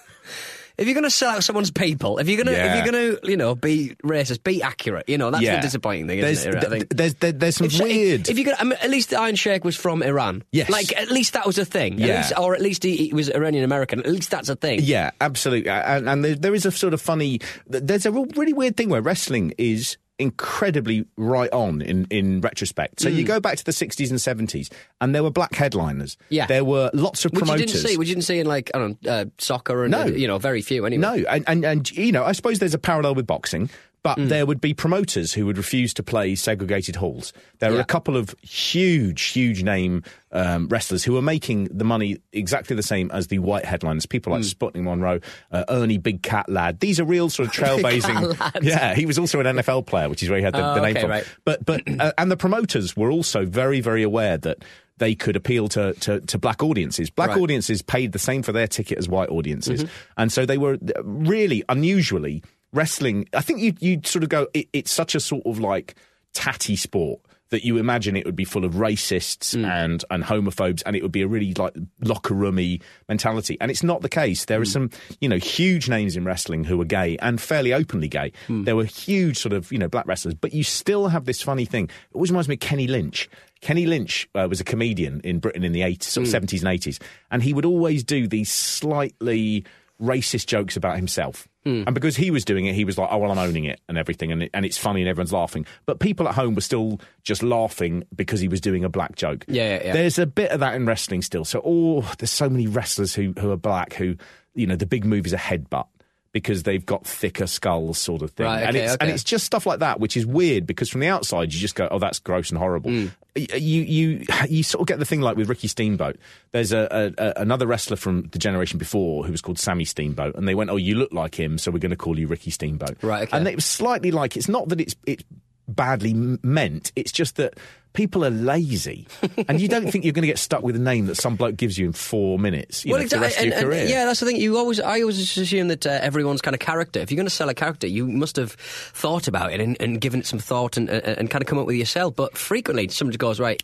if 0.77 0.85
you're 0.87 0.95
gonna 0.95 1.09
sell 1.09 1.31
out 1.31 1.43
someone's 1.43 1.71
people, 1.71 2.17
if 2.19 2.27
you're 2.29 2.37
gonna, 2.43 2.55
Yeah. 2.55 2.75
if 2.79 2.85
you're 2.85 2.91
gonna, 2.91 3.17
you 3.29 3.37
know, 3.37 3.55
be 3.55 3.95
racist, 4.03 4.43
be 4.43 4.61
accurate. 4.61 5.07
You 5.09 5.17
know, 5.17 5.31
that's 5.31 5.43
yeah. 5.43 5.55
the 5.57 5.61
disappointing 5.61 6.07
thing, 6.07 6.21
there's, 6.21 6.39
isn't 6.45 6.55
it? 6.57 6.63
I 6.65 6.69
think. 6.69 6.89
There's, 6.95 7.13
there- 7.15 7.31
there's 7.31 7.55
some 7.57 7.67
If, 7.67 7.79
weird. 7.79 8.29
if 8.29 8.37
you're 8.37 8.45
gonna, 8.45 8.57
I 8.59 8.63
mean, 8.63 8.77
at 8.81 8.89
least 8.89 9.09
the 9.09 9.19
Iron 9.19 9.35
Sheikh 9.35 9.63
was 9.63 9.75
from 9.75 10.03
Iran. 10.03 10.43
Yes. 10.51 10.69
like 10.69 10.95
at 10.95 11.09
least 11.09 11.33
that 11.33 11.45
was 11.45 11.57
a 11.57 11.65
thing. 11.65 11.93
At 11.93 11.99
Yeah. 11.99 12.17
least, 12.17 12.33
or 12.37 12.53
at 12.55 12.61
least 12.61 12.83
he, 12.83 12.95
he 12.97 13.13
was 13.13 13.29
Iranian 13.29 13.63
American. 13.63 13.99
At 13.99 14.11
least 14.11 14.29
that's 14.31 14.49
a 14.49 14.55
thing. 14.55 14.79
Yeah, 14.83 15.11
absolutely. 15.21 15.69
And, 15.69 16.07
and 16.09 16.23
there, 16.23 16.35
there 16.35 16.53
is 16.55 16.65
a 16.65 16.71
sort 16.71 16.93
of 16.93 17.01
funny. 17.01 17.39
There's 17.67 18.05
a 18.05 18.11
really 18.11 18.53
weird 18.53 18.77
thing 18.77 18.89
where 18.89 19.01
wrestling 19.01 19.53
is 19.57 19.97
incredibly 20.19 21.05
right 21.17 21.51
on 21.51 21.81
in, 21.81 22.07
in 22.09 22.41
retrospect. 22.41 22.99
So 22.99 23.09
you 23.09 23.23
Mm. 23.23 23.27
go 23.27 23.39
back 23.39 23.57
to 23.57 23.63
the 23.63 23.71
60s 23.71 24.09
and 24.09 24.19
70s, 24.19 24.69
and 25.01 25.13
there 25.13 25.23
were 25.23 25.29
black 25.31 25.53
headliners. 25.55 26.17
Yeah. 26.29 26.45
There 26.47 26.63
were 26.65 26.89
lots 26.93 27.25
of 27.25 27.31
Which 27.31 27.41
you 27.41 27.45
promoters. 27.45 27.71
didn't 27.73 27.87
see. 27.87 27.97
Which 27.97 28.07
you 28.09 28.15
didn't 28.15 28.25
see 28.25 28.39
in 28.39 28.47
like 28.47 28.71
I 28.73 28.79
don't 28.79 29.03
know, 29.03 29.11
uh, 29.11 29.25
soccer 29.37 29.83
and 29.83 29.91
No. 29.91 30.01
uh, 30.01 30.05
you 30.07 30.27
know 30.27 30.37
very 30.37 30.61
few 30.61 30.85
anyway. 30.85 31.01
No, 31.01 31.13
and, 31.29 31.43
and 31.47 31.63
and 31.65 31.91
you 31.91 32.11
know, 32.11 32.23
I 32.23 32.31
suppose 32.31 32.59
there's 32.59 32.73
a 32.73 32.79
parallel 32.79 33.15
with 33.15 33.27
boxing, 33.27 33.69
But 34.15 34.29
there 34.29 34.45
would 34.45 34.61
be 34.61 34.73
promoters 34.73 35.33
who 35.33 35.45
would 35.45 35.57
refuse 35.57 35.93
to 35.95 36.03
play 36.03 36.35
segregated 36.35 36.95
halls. 36.95 37.33
There 37.59 37.73
are 37.75 37.79
a 37.79 37.85
couple 37.85 38.15
of 38.15 38.33
huge, 38.41 39.21
huge 39.23 39.63
name 39.63 40.03
um, 40.31 40.67
wrestlers 40.67 41.03
who 41.03 41.17
are 41.17 41.21
making 41.21 41.65
the 41.65 41.83
money 41.83 42.17
exactly 42.33 42.75
the 42.75 42.83
same 42.83 43.09
as 43.11 43.27
the 43.27 43.39
white 43.39 43.65
headliners. 43.65 44.05
People 44.05 44.33
like 44.33 44.41
Sputnik 44.43 44.83
Monroe, 44.83 45.19
uh, 45.51 45.63
Ernie 45.69 45.97
Big 45.97 46.21
Cat 46.23 46.47
Ladd. 46.49 46.79
These 46.79 46.99
are 46.99 47.05
real 47.05 47.29
sort 47.29 47.47
of 47.49 47.53
trailblazing. 47.63 48.63
Yeah, 48.63 48.93
he 48.95 49.05
was 49.05 49.17
also 49.17 49.39
an 49.39 49.57
NFL 49.57 49.85
player, 49.87 50.09
which 50.09 50.21
is 50.23 50.29
where 50.29 50.37
he 50.39 50.43
had 50.43 50.53
the, 50.53 50.65
Oh, 50.71 50.75
the 50.75 50.81
name 50.81 50.91
okay, 50.91 51.01
from. 51.01 51.09
right. 51.11 51.27
But 51.45 51.65
but 51.65 51.81
uh, 51.99 52.11
and 52.17 52.29
the 52.31 52.37
promoters 52.37 52.95
were 52.95 53.11
also 53.11 53.45
very 53.45 53.79
very 53.81 54.03
aware 54.03 54.37
that 54.37 54.63
they 54.99 55.13
could 55.13 55.35
appeal 55.35 55.67
to, 55.67 55.93
to, 55.93 56.21
to 56.21 56.39
black 56.39 56.63
audiences. 56.63 57.11
Black 57.11 57.27
Right. 57.29 57.35
Mm-hmm. 57.35 57.43
audiences 57.43 57.81
paid 57.83 58.13
the 58.13 58.19
same 58.19 58.41
for 58.41 58.51
their 58.51 58.65
ticket 58.67 58.97
as 58.97 59.07
white 59.07 59.29
audiences, 59.29 59.85
and 60.17 60.31
so 60.31 60.45
they 60.45 60.57
were 60.57 60.73
uh, 60.73 61.03
really 61.03 61.63
unusually 61.69 62.41
wrestling. 62.77 63.27
I 63.33 63.41
think 63.41 63.59
you 63.61 63.73
you 63.79 63.99
sort 64.05 64.23
of 64.23 64.29
go. 64.29 64.47
It, 64.53 64.67
it's 64.71 64.91
such 64.91 65.15
a 65.15 65.19
sort 65.19 65.45
of 65.45 65.59
like 65.59 65.95
tatty 66.33 66.75
sport. 66.75 67.19
That 67.49 67.63
you 67.63 67.77
imagine 67.77 68.17
it 68.17 68.25
would 68.25 68.35
be 68.35 68.43
full 68.43 68.65
of 68.65 68.73
racists 68.73 69.55
Mm. 69.55 69.65
and 69.65 70.03
and 70.11 70.21
homophobes, 70.21 70.83
and 70.85 70.97
it 70.97 71.01
would 71.01 71.13
be 71.13 71.21
a 71.21 71.27
really 71.29 71.53
like 71.53 71.73
locker 72.01 72.33
roomy 72.33 72.81
mentality, 73.07 73.55
and 73.61 73.71
it's 73.71 73.83
not 73.83 74.01
the 74.01 74.09
case. 74.09 74.43
There 74.43 74.59
are 74.59 74.65
Mm. 74.65 74.73
some 74.73 74.89
you 75.21 75.29
know 75.29 75.37
huge 75.37 75.87
names 75.87 76.17
in 76.17 76.25
wrestling 76.25 76.65
who 76.65 76.79
are 76.81 76.85
gay 76.85 77.15
and 77.21 77.39
fairly 77.39 77.71
openly 77.73 78.09
gay. 78.09 78.33
Hmm. 78.47 78.65
There 78.65 78.75
were 78.75 78.83
huge 78.83 79.37
sort 79.37 79.53
of 79.53 79.71
you 79.71 79.77
know 79.77 79.87
black 79.87 80.05
wrestlers, 80.07 80.33
but 80.35 80.53
you 80.53 80.63
still 80.63 81.07
have 81.07 81.23
this 81.23 81.41
funny 81.41 81.63
thing. 81.63 81.85
It 81.85 82.15
always 82.15 82.31
reminds 82.31 82.49
me 82.49 82.55
of 82.55 82.59
Kenny 82.59 82.85
Lynch. 82.87 83.29
Kenny 83.61 83.85
Lynch 83.85 84.27
uh, 84.35 84.45
was 84.49 84.59
a 84.59 84.65
comedian 84.65 85.21
in 85.23 85.39
Britain 85.39 85.63
in 85.63 85.71
the 85.71 85.81
80s, 85.81 86.03
sort 86.03 86.27
of 86.27 86.33
70s 86.33 86.59
and 86.65 86.79
80s, 86.81 86.99
and 87.31 87.41
he 87.41 87.53
would 87.53 87.65
always 87.65 88.03
do 88.03 88.27
these 88.27 88.51
slightly 88.51 89.63
racist 90.01 90.45
jokes 90.47 90.75
about 90.77 90.95
himself. 90.97 91.47
Hmm. 91.67 91.83
And 91.85 91.93
because 91.93 92.15
he 92.15 92.31
was 92.31 92.45
doing 92.45 92.65
it, 92.65 92.75
he 92.75 92.85
was 92.85 92.97
like, 92.97 93.09
"Oh 93.11 93.17
well, 93.17 93.29
I'm 93.29 93.37
owning 93.37 93.65
it 93.65 93.81
and 93.89 93.97
everything, 93.97 94.31
and 94.31 94.43
it, 94.43 94.51
and 94.53 94.65
it's 94.65 94.77
funny 94.77 95.01
and 95.01 95.09
everyone's 95.09 95.33
laughing." 95.33 95.65
But 95.85 95.99
people 95.99 96.27
at 96.27 96.35
home 96.35 96.55
were 96.55 96.61
still 96.61 97.01
just 97.23 97.43
laughing 97.43 98.05
because 98.15 98.39
he 98.39 98.47
was 98.47 98.61
doing 98.61 98.85
a 98.85 98.89
black 98.89 99.15
joke. 99.15 99.43
Yeah, 99.49 99.75
yeah, 99.75 99.85
yeah. 99.87 99.93
There's 99.93 100.17
a 100.17 100.25
bit 100.25 100.51
of 100.51 100.61
that 100.61 100.75
in 100.75 100.85
wrestling 100.85 101.21
still. 101.21 101.43
So, 101.43 101.61
oh, 101.65 102.09
there's 102.19 102.31
so 102.31 102.49
many 102.49 102.67
wrestlers 102.67 103.13
who 103.13 103.33
who 103.37 103.51
are 103.51 103.57
black 103.57 103.93
who, 103.93 104.15
you 104.55 104.65
know, 104.65 104.77
the 104.77 104.85
big 104.85 105.03
move 105.03 105.25
is 105.25 105.33
a 105.33 105.37
headbutt 105.37 105.87
because 106.31 106.63
they've 106.63 106.85
got 106.85 107.05
thicker 107.05 107.47
skulls, 107.47 107.97
sort 107.97 108.21
of 108.21 108.31
thing. 108.31 108.45
Right, 108.45 108.63
and 108.63 108.75
okay, 108.75 108.85
it's 108.85 108.95
and 108.99 109.09
it's 109.09 109.23
just 109.23 109.45
stuff 109.45 109.65
like 109.65 109.79
that, 109.79 109.99
which 109.99 110.15
is 110.17 110.25
weird 110.25 110.65
because 110.67 110.89
from 110.89 111.01
the 111.01 111.07
outside 111.07 111.53
you 111.53 111.59
just 111.59 111.75
go, 111.75 111.87
"Oh, 111.89 111.99
that's 111.99 112.19
gross 112.19 112.49
and 112.49 112.57
horrible." 112.57 112.91
Mm. 112.91 113.11
Y- 113.35 113.47
You 113.57 113.81
you 113.83 114.25
you 114.49 114.63
sort 114.63 114.81
of 114.81 114.87
get 114.87 114.99
the 114.99 115.05
thing 115.05 115.21
like 115.21 115.37
with 115.37 115.49
Ricky 115.49 115.67
Steamboat. 115.67 116.17
There's 116.51 116.71
a, 116.71 117.13
a, 117.17 117.23
a 117.23 117.33
another 117.41 117.67
wrestler 117.67 117.97
from 117.97 118.23
the 118.31 118.39
generation 118.39 118.77
before 118.79 119.25
who 119.25 119.31
was 119.31 119.41
called 119.41 119.59
Sammy 119.59 119.85
Steamboat, 119.85 120.35
and 120.35 120.47
they 120.47 120.55
went, 120.55 120.69
"Oh, 120.69 120.75
you 120.77 120.95
look 120.95 121.11
like 121.13 121.35
him, 121.39 121.57
so 121.57 121.71
we're 121.71 121.79
going 121.79 121.91
to 121.91 121.95
call 121.97 122.17
you 122.19 122.27
Ricky 122.27 122.51
Steamboat." 122.51 122.97
Right, 123.03 123.23
okay. 123.27 123.37
And 123.37 123.47
it 123.47 123.55
was 123.55 123.65
slightly 123.65 124.11
like 124.11 124.35
it's 124.37 124.47
not 124.49 124.69
that 124.69 124.81
it's 124.81 124.95
it's 125.05 125.23
badly 125.67 126.13
meant. 126.13 126.91
It's 126.95 127.11
just 127.11 127.35
that 127.37 127.55
people 127.93 128.23
are 128.23 128.29
lazy, 128.29 129.07
and 129.47 129.59
you 129.59 129.67
don't 129.67 129.89
think 129.91 130.05
you're 130.05 130.13
going 130.13 130.21
to 130.21 130.27
get 130.27 130.37
stuck 130.37 130.61
with 130.61 130.75
a 130.75 130.79
name 130.79 131.07
that 131.07 131.15
some 131.15 131.35
bloke 131.35 131.55
gives 131.57 131.77
you 131.77 131.85
in 131.87 131.93
four 131.93 132.37
minutes. 132.37 132.85
You 132.85 132.93
know, 132.93 133.01
for 133.03 133.07
the 133.09 133.19
rest 133.19 133.37
and- 133.39 133.47
of 133.47 133.53
your 133.53 133.57
and- 133.59 133.65
career. 133.81 133.85
yeah, 133.89 134.05
that's 134.05 134.19
the 134.19 134.25
thing. 134.27 134.37
You 134.37 134.57
always, 134.57 134.79
I 134.79 135.01
always 135.01 135.17
just 135.17 135.37
assume 135.37 135.67
that 135.69 135.85
uh, 135.87 135.99
everyone's 136.01 136.41
kind 136.41 136.53
of 136.53 136.59
character. 136.59 136.99
If 136.99 137.11
you're 137.11 137.15
going 137.17 137.25
to 137.27 137.31
sell 137.33 137.49
a 137.49 137.53
character, 137.53 137.87
you 137.87 138.07
must 138.07 138.35
have 138.35 138.51
thought 138.53 139.27
about 139.27 139.51
it 139.51 139.59
and, 139.61 139.75
and 139.81 139.99
given 139.99 140.19
it 140.19 140.25
some 140.27 140.39
thought 140.39 140.77
and, 140.77 140.89
and, 140.89 141.03
and 141.05 141.29
kind 141.29 141.41
of 141.41 141.47
come 141.47 141.57
up 141.57 141.65
with 141.65 141.75
yourself. 141.75 142.15
But 142.15 142.37
frequently, 142.37 142.87
somebody 142.89 143.17
goes 143.17 143.39
right. 143.39 143.61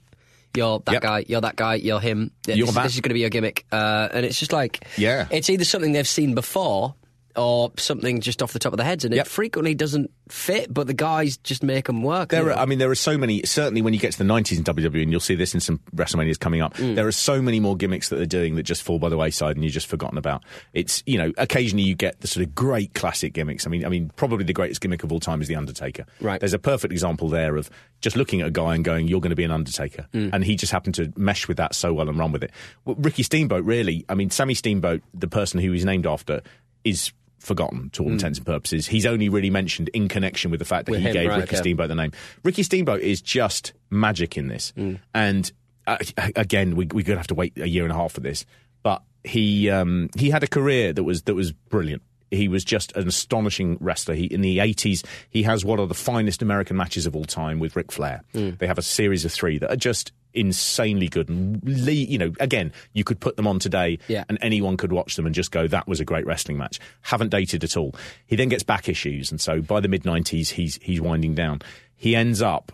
You're 0.56 0.80
that 0.86 0.92
Yep. 0.94 1.02
guy. 1.02 1.26
You're 1.28 1.42
that 1.42 1.56
guy. 1.56 1.76
You're 1.76 2.00
him. 2.00 2.30
This, 2.46 2.58
You're 2.58 2.68
this 2.68 2.76
that. 2.76 2.86
is 2.86 2.94
going 3.02 3.10
to 3.10 3.14
be 3.16 3.22
your 3.22 3.32
gimmick, 3.32 3.66
uh, 3.72 4.10
and 4.12 4.24
it's 4.26 4.38
just 4.40 4.54
like 4.54 4.86
Yeah. 4.98 5.28
It's 5.32 5.50
either 5.50 5.66
something 5.66 5.94
they've 5.94 6.08
seen 6.08 6.36
before 6.36 6.94
or 7.36 7.72
something 7.78 8.22
just 8.22 8.42
off 8.44 8.54
the 8.54 8.60
top 8.60 8.74
of 8.74 8.78
their 8.78 8.86
heads, 8.86 9.06
and 9.06 9.14
Yep. 9.14 9.26
it 9.26 9.30
frequently 9.30 9.74
doesn't 9.76 10.12
fit. 10.30 10.74
But 10.74 10.88
the 10.88 10.94
guys 10.94 11.38
just 11.38 11.64
make 11.64 11.86
them 11.86 12.04
work. 12.04 12.30
There 12.30 12.52
are. 12.52 12.58
I 12.60 12.66
mean, 12.66 12.80
there 12.80 12.90
are 12.92 12.96
so 12.96 13.18
many. 13.18 13.42
Certainly, 13.44 13.82
when 13.82 13.94
you 13.94 14.00
get 14.00 14.12
to 14.14 14.18
the 14.18 14.24
'90s 14.24 14.58
in 14.58 14.64
WWE, 14.64 15.02
and 15.04 15.12
you'll 15.12 15.20
see 15.20 15.36
this 15.36 15.54
in 15.54 15.60
some 15.60 15.80
WrestleManias 15.96 16.40
coming 16.40 16.62
up. 16.62 16.76
Mm. 16.76 16.96
There 16.96 17.08
are 17.08 17.12
so 17.12 17.42
many 17.42 17.60
more 17.60 17.76
gimmicks 17.76 18.10
that 18.10 18.18
they're 18.18 18.26
doing 18.26 18.56
that 18.56 18.64
just 18.64 18.84
fall 18.84 19.00
by 19.00 19.10
the 19.10 19.18
wayside, 19.18 19.56
and 19.56 19.64
you're 19.64 19.72
just 19.72 19.88
forgotten 19.88 20.18
about. 20.18 20.44
It's 20.74 21.02
you 21.06 21.18
know, 21.18 21.32
occasionally 21.38 21.84
you 21.84 21.96
get 21.96 22.22
the 22.22 22.28
sort 22.28 22.46
of 22.46 22.54
great 22.56 22.94
classic 22.94 23.34
gimmicks. 23.34 23.66
I 23.66 23.70
mean, 23.70 23.86
I 23.86 23.90
mean, 23.90 24.12
probably 24.16 24.44
the 24.46 24.54
greatest 24.54 24.82
gimmick 24.82 25.04
of 25.04 25.12
all 25.12 25.20
time 25.20 25.42
is 25.42 25.48
the 25.48 25.56
Undertaker. 25.56 26.06
Right. 26.22 26.40
There's 26.40 26.54
a 26.54 26.60
perfect 26.60 26.92
example 26.92 27.30
there 27.30 27.56
of 27.58 27.70
just 28.02 28.16
looking 28.16 28.42
at 28.42 28.48
a 28.48 28.52
guy 28.52 28.76
and 28.76 28.84
going, 28.84 29.08
"You're 29.08 29.22
going 29.22 29.30
to 29.32 29.36
be 29.36 29.44
an 29.44 29.52
Undertaker," 29.52 30.08
Mm. 30.14 30.30
and 30.34 30.44
he 30.44 30.56
just 30.56 30.72
happened 30.72 30.96
to 30.96 31.12
mesh 31.16 31.48
with 31.48 31.58
that 31.58 31.74
so 31.76 31.94
well 31.94 32.10
and 32.10 32.18
run 32.18 32.32
with 32.32 32.44
it. 32.44 32.52
Well, 32.86 32.96
Ricky 33.00 33.24
Steamboat, 33.24 33.64
really. 33.66 34.06
I 34.10 34.16
mean, 34.16 34.30
Sammy 34.30 34.54
Steamboat, 34.54 35.02
the 35.14 35.28
person 35.28 35.60
who 35.60 35.72
he's 35.72 35.86
named 35.86 36.06
after, 36.06 36.42
is. 36.84 37.12
Forgotten 37.44 37.90
to 37.92 38.04
all 38.04 38.12
intents 38.12 38.40
and 38.40 38.46
purposes. 38.46 38.88
He's 38.88 39.06
only 39.06 39.28
really 39.30 39.50
mentioned 39.50 39.90
in 39.94 40.08
connection 40.08 40.50
with 40.50 40.60
the 40.60 40.66
fact 40.66 40.86
that 40.86 40.92
With 40.92 41.02
he 41.02 41.08
him, 41.08 41.14
gave 41.14 41.30
right, 41.30 41.36
Ricky 41.42 41.50
okay. 41.50 41.58
Steamboat 41.58 41.90
the 41.90 41.96
name. 41.96 42.12
Ricky 42.44 42.64
Steamboat 42.64 43.02
is 43.02 43.22
just 43.22 43.74
magic 43.90 44.38
in 44.38 44.48
this, 44.48 44.72
Mm. 44.78 45.00
and 45.14 45.52
uh, 45.86 45.98
again, 46.38 46.76
we 46.78 46.86
we're 46.94 47.04
gonna 47.04 47.18
have 47.20 47.28
to 47.28 47.36
wait 47.36 47.58
a 47.58 47.68
year 47.68 47.84
and 47.84 47.92
a 47.92 47.96
half 47.96 48.14
for 48.14 48.22
this. 48.22 48.46
But 48.82 49.02
he 49.26 49.70
um, 49.70 50.10
he 50.18 50.30
had 50.30 50.44
a 50.44 50.48
career 50.48 50.94
that 50.94 51.04
was 51.04 51.24
that 51.24 51.36
was 51.36 51.52
brilliant. 51.52 52.02
He 52.34 52.48
was 52.48 52.64
just 52.64 52.96
an 52.96 53.08
astonishing 53.08 53.78
wrestler. 53.80 54.16
He, 54.16 54.26
in 54.26 54.42
the 54.42 54.58
80s, 54.58 55.06
he 55.30 55.44
has 55.44 55.64
one 55.64 55.80
of 55.80 55.88
the 55.90 55.96
finest 55.96 56.42
American 56.42 56.76
matches 56.78 57.06
of 57.06 57.16
all 57.16 57.26
time 57.26 57.60
with 57.60 57.76
Ric 57.76 57.92
Flair. 57.92 58.24
Mm. 58.34 58.58
They 58.58 58.68
have 58.68 58.78
a 58.78 58.82
series 58.84 59.24
of 59.26 59.32
three 59.32 59.58
that 59.60 59.72
are 59.72 59.76
just 59.78 60.12
insanely 60.34 61.08
good. 61.08 61.30
And, 61.30 61.62
you 61.64 62.18
know, 62.18 62.34
again, 62.40 62.72
you 62.94 63.04
could 63.04 63.20
put 63.20 63.36
them 63.38 63.46
on 63.46 63.60
today 63.60 64.00
Yeah. 64.08 64.24
and 64.28 64.40
anyone 64.42 64.78
could 64.78 64.92
watch 64.92 65.16
them 65.16 65.26
and 65.28 65.36
just 65.36 65.52
go, 65.52 65.68
that 65.68 65.88
was 65.88 66.00
a 66.00 66.06
great 66.06 66.26
wrestling 66.26 66.58
match. 66.58 66.80
Haven't 67.02 67.30
dated 67.30 67.64
at 67.64 67.78
all. 67.78 67.94
He 68.26 68.36
then 68.36 68.50
gets 68.50 68.64
back 68.64 68.90
issues. 68.90 69.30
And 69.30 69.40
so 69.40 69.62
by 69.62 69.80
the 69.80 69.88
mid 69.88 70.04
90s, 70.04 70.50
he's, 70.50 70.80
he's 70.82 71.00
winding 71.00 71.36
down. 71.36 71.62
He 71.96 72.16
ends 72.16 72.42
up 72.42 72.72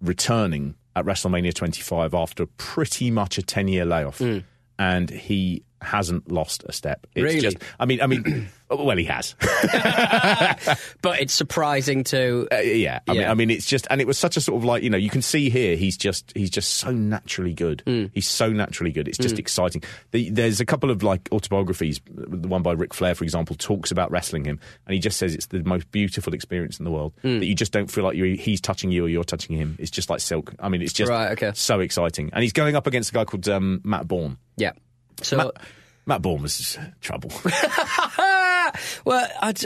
returning 0.00 0.74
at 0.96 1.04
WrestleMania 1.04 1.54
25 1.54 2.14
after 2.14 2.46
pretty 2.46 3.10
much 3.10 3.38
a 3.38 3.42
10 3.42 3.68
year 3.68 3.84
layoff. 3.84 4.20
And 4.78 5.10
he 5.10 5.64
hasn't 5.80 6.30
lost 6.30 6.64
a 6.66 6.72
step. 6.72 7.06
It's 7.14 7.22
Really? 7.24 7.40
just, 7.40 7.56
I 7.78 7.86
mean, 7.86 8.00
I 8.00 8.06
mean, 8.06 8.48
well, 8.76 8.96
he 8.96 9.04
has. 9.04 9.34
but 11.02 11.20
it's 11.20 11.32
surprising 11.32 12.04
to. 12.04 12.48
Uh, 12.52 12.58
yeah, 12.58 13.00
I 13.08 13.12
mean, 13.12 13.24
I 13.24 13.34
mean, 13.34 13.50
it's 13.50 13.66
just, 13.66 13.86
and 13.90 14.00
it 14.00 14.06
was 14.06 14.18
such 14.18 14.36
a 14.36 14.40
sort 14.40 14.58
of 14.58 14.64
like, 14.64 14.82
you 14.82 14.90
know, 14.90 14.98
you 14.98 15.10
can 15.10 15.22
see 15.22 15.50
here, 15.50 15.76
he's 15.76 15.96
just, 15.96 16.32
he's 16.34 16.50
just 16.50 16.74
so 16.76 16.90
naturally 16.90 17.54
good. 17.54 17.82
Hmm. 17.86 18.06
He's 18.12 18.28
so 18.28 18.50
naturally 18.50 18.92
good. 18.92 19.08
It's 19.08 19.18
just 19.18 19.38
exciting. 19.38 19.82
The, 20.10 20.30
there's 20.30 20.60
a 20.60 20.66
couple 20.66 20.90
of 20.90 21.02
like 21.02 21.28
autobiographies. 21.32 22.00
The 22.06 22.48
one 22.48 22.62
by 22.62 22.72
Ric 22.72 22.94
Flair, 22.94 23.14
for 23.14 23.24
example, 23.24 23.56
talks 23.56 23.90
about 23.90 24.10
wrestling 24.10 24.44
him, 24.44 24.60
and 24.86 24.94
he 24.94 25.00
just 25.00 25.18
says 25.18 25.34
it's 25.34 25.46
the 25.46 25.62
most 25.62 25.90
beautiful 25.90 26.34
experience 26.34 26.78
in 26.78 26.84
the 26.84 26.90
world. 26.90 27.12
Hmm. 27.22 27.38
That 27.38 27.46
you 27.46 27.54
just 27.54 27.72
don't 27.72 27.90
feel 27.90 28.04
like 28.04 28.16
he's 28.16 28.60
touching 28.60 28.90
you 28.90 29.04
or 29.04 29.08
you're 29.08 29.24
touching 29.24 29.56
him. 29.56 29.76
It's 29.78 29.90
just 29.90 30.10
like 30.10 30.20
silk. 30.20 30.54
I 30.58 30.68
mean, 30.68 30.82
it's 30.82 30.92
just 30.92 31.10
Right, 31.10 31.32
okay. 31.32 31.52
so 31.54 31.80
exciting. 31.80 32.30
And 32.32 32.42
he's 32.42 32.52
going 32.52 32.76
up 32.76 32.86
against 32.86 33.10
a 33.10 33.12
guy 33.12 33.24
called 33.24 33.48
um, 33.48 33.80
Matt 33.84 34.08
Borne. 34.08 34.38
Yeah. 34.56 34.72
So. 35.22 35.36
Matt, 35.36 35.50
Matt 36.06 36.22
Borne 36.22 36.42
was 36.42 36.78
trouble. 37.00 37.30
Well, 39.04 39.26
I'd, 39.40 39.56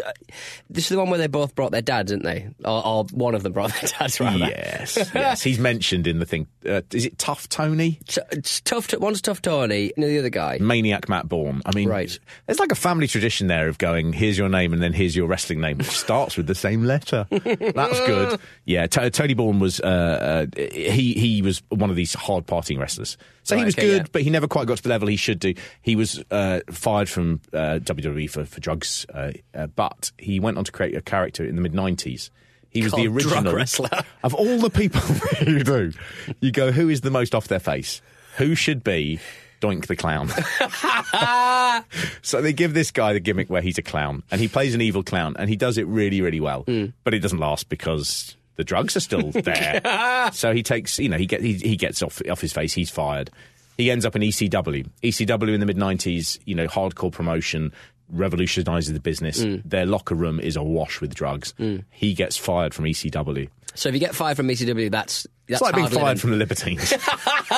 this 0.70 0.84
is 0.84 0.88
the 0.88 0.98
one 0.98 1.11
where 1.11 1.18
they 1.18 1.26
both 1.26 1.54
brought 1.54 1.72
their 1.72 1.82
dads, 1.82 2.11
didn't 2.11 2.24
they? 2.24 2.48
Or, 2.64 2.86
or 2.86 3.04
one 3.12 3.34
of 3.34 3.42
them 3.42 3.52
brought 3.52 3.72
their 3.72 3.90
dads, 3.98 4.20
rather. 4.20 4.38
yes, 4.38 4.96
yes. 5.14 5.42
He's 5.42 5.59
mentioned 5.59 6.07
in 6.07 6.18
the 6.18 6.26
thing. 6.26 6.46
Uh, 6.68 6.82
is 6.92 7.07
it 7.07 7.18
Tough 7.18 7.48
Tony? 7.48 7.98
It's 8.30 8.61
tough. 8.62 8.88
To, 8.88 8.98
one's 8.98 9.20
tough 9.20 9.40
Tony, 9.42 9.92
and 9.96 10.04
the 10.04 10.18
other 10.18 10.30
guy. 10.30 10.59
Maniac 10.61 11.09
Matt 11.09 11.28
Borne. 11.28 11.62
I 11.66 11.74
mean, 11.74 11.88
Right. 11.88 12.18
there's 12.46 12.59
like 12.59 12.72
a 12.72 12.76
family 12.76 13.07
tradition 13.07 13.46
there 13.46 13.68
of 13.68 13.78
going, 13.78 14.12
here's 14.12 14.36
your 14.38 14.48
name 14.48 14.72
and 14.72 14.82
then 14.82 14.92
here's 14.92 15.14
your 15.16 15.26
wrestling 15.26 15.61
name, 15.61 15.78
which 15.78 15.88
starts 15.88 16.36
with 16.36 16.46
the 16.46 16.54
same 16.54 16.84
letter. 16.84 17.26
That's 17.30 18.00
good. 18.00 18.40
Yeah, 18.64 18.86
T- 18.86 19.11
Tony 19.11 19.34
Borne 19.34 19.59
was, 19.59 19.80
uh, 19.80 20.46
uh, 20.57 20.61
he, 20.72 21.14
he 21.14 21.42
was 21.42 21.62
one 21.68 21.90
of 21.90 21.96
these 21.96 22.14
hard 22.14 22.46
partying 22.46 22.78
wrestlers. 22.78 23.16
So 23.42 23.57
he 23.57 23.64
was 23.64 23.74
okay, 23.76 23.86
good, 23.86 24.02
yeah. 24.02 24.09
but 24.11 24.22
he 24.22 24.30
never 24.30 24.48
quite 24.48 24.66
got 24.66 24.78
to 24.78 24.82
the 24.82 24.88
level 24.88 25.07
he 25.07 25.14
should 25.16 25.38
do. 25.38 25.54
He 25.80 25.94
was 25.94 26.20
uh, 26.32 26.61
fired 26.70 27.09
from 27.09 27.40
uh, 27.52 27.78
WWE 27.80 28.28
for, 28.28 28.44
for 28.44 28.59
drugs, 28.61 28.95
uh, 29.12 29.32
uh, 29.55 29.66
but 29.66 30.12
he 30.18 30.40
went 30.40 30.57
on 30.57 30.64
to 30.64 30.72
create 30.72 30.94
a 30.94 31.03
character 31.03 31.44
in 31.44 31.57
the 31.57 31.62
mid 31.62 31.72
90s. 31.72 32.30
He 32.70 32.82
was 32.82 32.92
the 32.92 33.07
original 33.07 33.55
wrestler. 33.55 33.88
Of 34.22 34.34
all 34.34 34.59
the 34.59 34.70
people 34.70 35.01
you 35.47 35.62
do, 35.62 35.92
you 36.40 36.51
go, 36.51 36.72
who 36.72 36.88
is 36.88 37.03
the 37.03 37.11
most 37.11 37.34
off 37.34 37.47
their 37.49 37.61
face? 37.61 38.03
Who 38.38 38.55
should 38.57 38.82
be 38.82 39.20
Doink 39.61 39.86
the 39.86 39.94
Clown? 39.94 40.28
so 42.22 42.42
they 42.42 42.53
give 42.53 42.74
this 42.74 42.90
guy 42.90 43.12
the 43.12 43.20
gimmick 43.20 43.49
where 43.49 43.62
he's 43.62 43.78
a 43.78 43.82
clown 43.82 44.24
and 44.32 44.40
he 44.40 44.49
plays 44.49 44.74
an 44.74 44.80
evil 44.80 45.05
clown 45.05 45.36
and 45.38 45.49
he 45.49 45.55
does 45.55 45.78
it 45.78 45.86
really, 45.86 46.20
really 46.20 46.40
well. 46.40 46.62
Hmm. 46.62 46.86
But 47.05 47.14
it 47.14 47.20
doesn't 47.20 47.38
last 47.38 47.68
because 47.68 48.36
the 48.57 48.64
drugs 48.64 48.97
are 48.97 49.01
still 49.01 49.30
there. 49.30 50.30
so 50.32 50.53
he 50.53 50.64
takes, 50.64 50.99
you 50.99 51.09
know, 51.09 51.18
he, 51.18 51.26
get, 51.26 51.42
he, 51.42 51.55
he 51.55 51.76
gets 51.76 52.03
off, 52.03 52.20
off 52.28 52.40
his 52.40 52.53
face, 52.53 52.72
he's 52.74 52.90
fired. 52.90 53.30
He 53.78 53.90
ends 53.90 54.05
up 54.05 54.16
in 54.16 54.22
ECW. 54.22 54.88
ECW 55.03 55.55
in 55.55 55.61
the 55.61 55.66
mid 55.66 55.76
90s, 55.76 56.38
you 56.47 56.55
know, 56.55 56.66
hardcore 56.66 57.12
promotion, 57.12 57.72
revolutionises 58.11 58.92
the 58.92 59.00
business. 59.00 59.42
Hmm. 59.42 59.57
Their 59.64 59.86
locker 59.86 60.14
room 60.14 60.40
is 60.40 60.57
awash 60.57 61.00
with 61.00 61.14
drugs. 61.14 61.54
He 61.90 62.14
gets 62.14 62.36
fired 62.36 62.74
from 62.74 62.84
ECW. 62.86 63.48
So 63.74 63.88
if 63.90 63.94
you 63.94 64.00
get 64.00 64.14
fired 64.14 64.36
from 64.38 64.48
ECW, 64.48 64.90
that's 64.90 65.26
that's 65.48 65.61
It's 65.61 65.61
like 65.61 65.74
being 65.74 65.88
fired 65.88 66.02
living. 66.02 66.16
from 66.18 66.30
the 66.30 66.36
Libertines. 66.36 66.92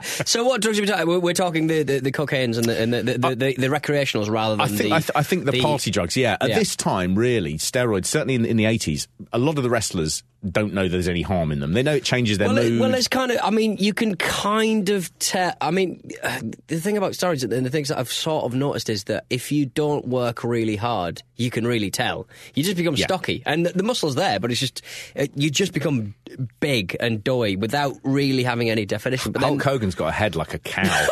so 0.24 0.44
what 0.44 0.60
drugs 0.60 0.78
are 0.78 0.82
we 0.82 0.86
talking? 0.88 1.06
We're, 1.06 1.18
we're 1.18 1.32
talking 1.34 1.66
the, 1.66 1.82
the, 1.82 2.00
the 2.00 2.12
cocaines 2.12 2.56
and 2.56 2.64
the 2.66 2.80
and 2.80 2.92
the, 2.92 3.02
the, 3.02 3.18
the, 3.18 3.28
the, 3.34 3.54
the 3.56 3.66
recreationals 3.68 4.30
rather 4.30 4.56
than 4.56 4.60
I 4.62 4.68
think 4.68 4.78
the. 4.90 4.92
I, 4.92 4.98
th- 5.00 5.10
I 5.14 5.22
think 5.22 5.44
the, 5.44 5.60
party 5.60 5.90
drugs. 5.90 6.16
Yeah, 6.16 6.36
at 6.40 6.48
Yeah. 6.50 6.58
this 6.58 6.76
time, 6.76 7.14
really, 7.14 7.54
steroids. 7.54 8.06
Certainly 8.06 8.34
in, 8.36 8.44
in 8.44 8.56
the 8.56 8.66
eighties, 8.66 9.08
a 9.32 9.38
lot 9.38 9.56
of 9.58 9.62
the 9.64 9.70
wrestlers 9.70 10.22
don't 10.48 10.74
know 10.74 10.86
there's 10.86 11.08
any 11.08 11.22
harm 11.22 11.50
in 11.50 11.58
them. 11.58 11.72
They 11.72 11.82
know 11.82 11.94
it 11.94 12.04
changes 12.04 12.38
their 12.38 12.46
Well, 12.46 12.58
it, 12.58 12.70
mood. 12.70 12.80
well, 12.80 12.94
it's 12.94 13.08
kind 13.08 13.32
of. 13.32 13.38
I 13.42 13.50
mean, 13.50 13.78
you 13.78 13.92
can 13.92 14.14
kind 14.16 14.88
of 14.90 15.16
tell. 15.18 15.54
I 15.60 15.70
mean, 15.72 16.08
uh, 16.22 16.40
the 16.68 16.78
thing 16.78 16.96
about 16.96 17.12
steroids 17.12 17.42
and 17.42 17.66
the 17.66 17.70
things 17.70 17.88
that 17.88 17.98
I've 17.98 18.12
sort 18.12 18.44
of 18.44 18.54
noticed 18.54 18.88
is 18.88 19.04
that 19.04 19.24
if 19.30 19.50
you 19.50 19.66
don't 19.66 20.06
work 20.06 20.44
really 20.44 20.76
hard, 20.76 21.22
you 21.36 21.50
can 21.50 21.66
really 21.66 21.90
tell. 21.90 22.28
You 22.54 22.62
just 22.62 22.76
become 22.76 22.94
Yeah. 22.94 23.06
stocky, 23.06 23.42
and 23.44 23.66
the, 23.66 23.70
the 23.72 23.82
muscle's 23.82 24.14
there, 24.14 24.38
but 24.38 24.52
it's 24.52 24.60
just 24.60 24.82
uh, 25.18 25.26
you 25.34 25.50
just 25.50 25.72
become 25.72 26.14
big 26.60 26.96
and 27.00 27.24
doughy 27.24 27.56
without 27.56 27.94
really 28.04 28.44
having 28.44 28.70
any 28.70 28.84
definition. 28.86 29.32
But 29.32 29.40
then 29.40 29.58
Hulk 29.58 29.62
Hogan's 29.86 29.94
got 29.94 30.08
a 30.08 30.12
head 30.12 30.34
like 30.36 30.52
a 30.54 30.58
cow. 30.58 30.82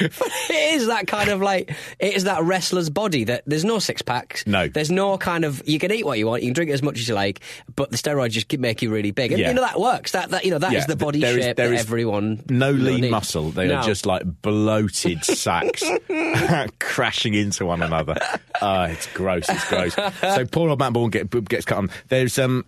it 0.00 0.74
is 0.74 0.88
that 0.88 1.06
kind 1.06 1.30
of 1.30 1.40
like 1.40 1.70
it 1.98 2.14
is 2.14 2.24
that 2.24 2.42
wrestler's 2.42 2.90
body 2.90 3.24
that 3.24 3.42
there's 3.46 3.64
no 3.64 3.78
six 3.78 4.02
packs. 4.02 4.44
No. 4.46 4.66
there's 4.68 4.90
no 4.90 5.16
kind 5.18 5.44
of 5.44 5.62
you 5.66 5.78
can 5.78 5.92
eat 5.92 6.04
what 6.04 6.18
you 6.18 6.26
want, 6.26 6.42
you 6.42 6.48
can 6.48 6.54
drink 6.54 6.70
as 6.72 6.82
much 6.82 6.98
as 6.98 7.08
you 7.08 7.14
like, 7.14 7.40
but 7.76 7.90
the 7.90 7.96
steroids 7.96 8.30
just 8.32 8.52
make 8.58 8.82
you 8.82 8.90
really 8.90 9.12
big, 9.12 9.30
and 9.32 9.40
Yeah. 9.40 9.48
you 9.48 9.54
know 9.54 9.62
that 9.62 9.78
works. 9.80 10.12
That 10.12 10.30
that 10.30 10.44
you 10.44 10.50
know 10.50 10.58
that 10.58 10.72
is 10.72 10.80
Yeah, 10.82 10.86
the 10.86 10.96
body 10.96 11.20
there 11.20 11.38
is- 11.38 11.44
shape 11.44 11.56
that 11.56 11.72
is 11.72 11.80
everyone 11.80 12.42
no 12.50 12.70
lean 12.72 13.02
needs. 13.02 13.10
muscle. 13.12 13.50
They 13.50 13.68
No. 13.68 13.76
are 13.76 13.82
just 13.84 14.04
like 14.04 14.24
bloated 14.42 15.24
sacks 15.24 15.84
crashing 16.80 17.34
into 17.34 17.64
one 17.64 17.80
another. 17.82 18.16
Uh, 18.60 18.88
it's 18.90 19.06
gross. 19.14 19.48
It's 19.48 19.68
gross. 19.68 19.94
So 19.94 20.44
poor 20.46 20.68
old 20.70 20.80
Matt 20.80 20.92
Borne 20.92 21.10
get, 21.10 21.30
gets 21.48 21.64
cut 21.64 21.78
on. 21.78 21.90
There's 22.08 22.38
um, 22.38 22.64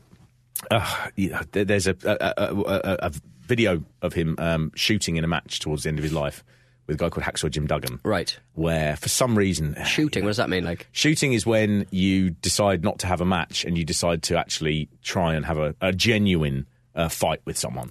uh, 0.70 1.08
yeah, 1.16 1.42
there- 1.52 1.64
there's 1.64 1.86
a 1.88 1.96
a, 2.04 2.34
a, 2.42 2.54
a, 2.54 2.98
a 3.08 3.12
video 3.50 3.82
of 4.00 4.12
him 4.14 4.36
um, 4.38 4.72
shooting 4.76 5.16
in 5.16 5.24
a 5.24 5.28
match 5.28 5.58
towards 5.58 5.82
the 5.82 5.88
end 5.88 5.98
of 5.98 6.04
his 6.04 6.12
life 6.12 6.42
with 6.86 6.94
a 6.94 6.98
guy 6.98 7.08
called 7.08 7.24
Hacksaw 7.24 7.50
Jim 7.50 7.66
Duggan. 7.66 8.00
right. 8.04 8.38
Where 8.54 8.96
for 8.96 9.08
some 9.08 9.36
reason 9.36 9.76
Shooting. 9.84 10.24
What 10.24 10.30
does 10.30 10.36
that 10.38 10.48
mean? 10.48 10.64
Like 10.64 10.86
Shooting 10.92 11.32
is 11.32 11.44
when 11.44 11.86
you 11.90 12.30
decide 12.30 12.82
not 12.82 13.00
to 13.00 13.06
have 13.06 13.20
a 13.20 13.24
match 13.24 13.64
and 13.64 13.76
you 13.76 13.84
decide 13.84 14.22
to 14.24 14.38
actually 14.38 14.88
try 15.02 15.34
and 15.34 15.44
have 15.44 15.58
a, 15.58 15.74
a 15.80 15.92
genuine 15.92 16.66
uh, 16.94 17.08
fight 17.08 17.40
with 17.44 17.56
someone. 17.56 17.90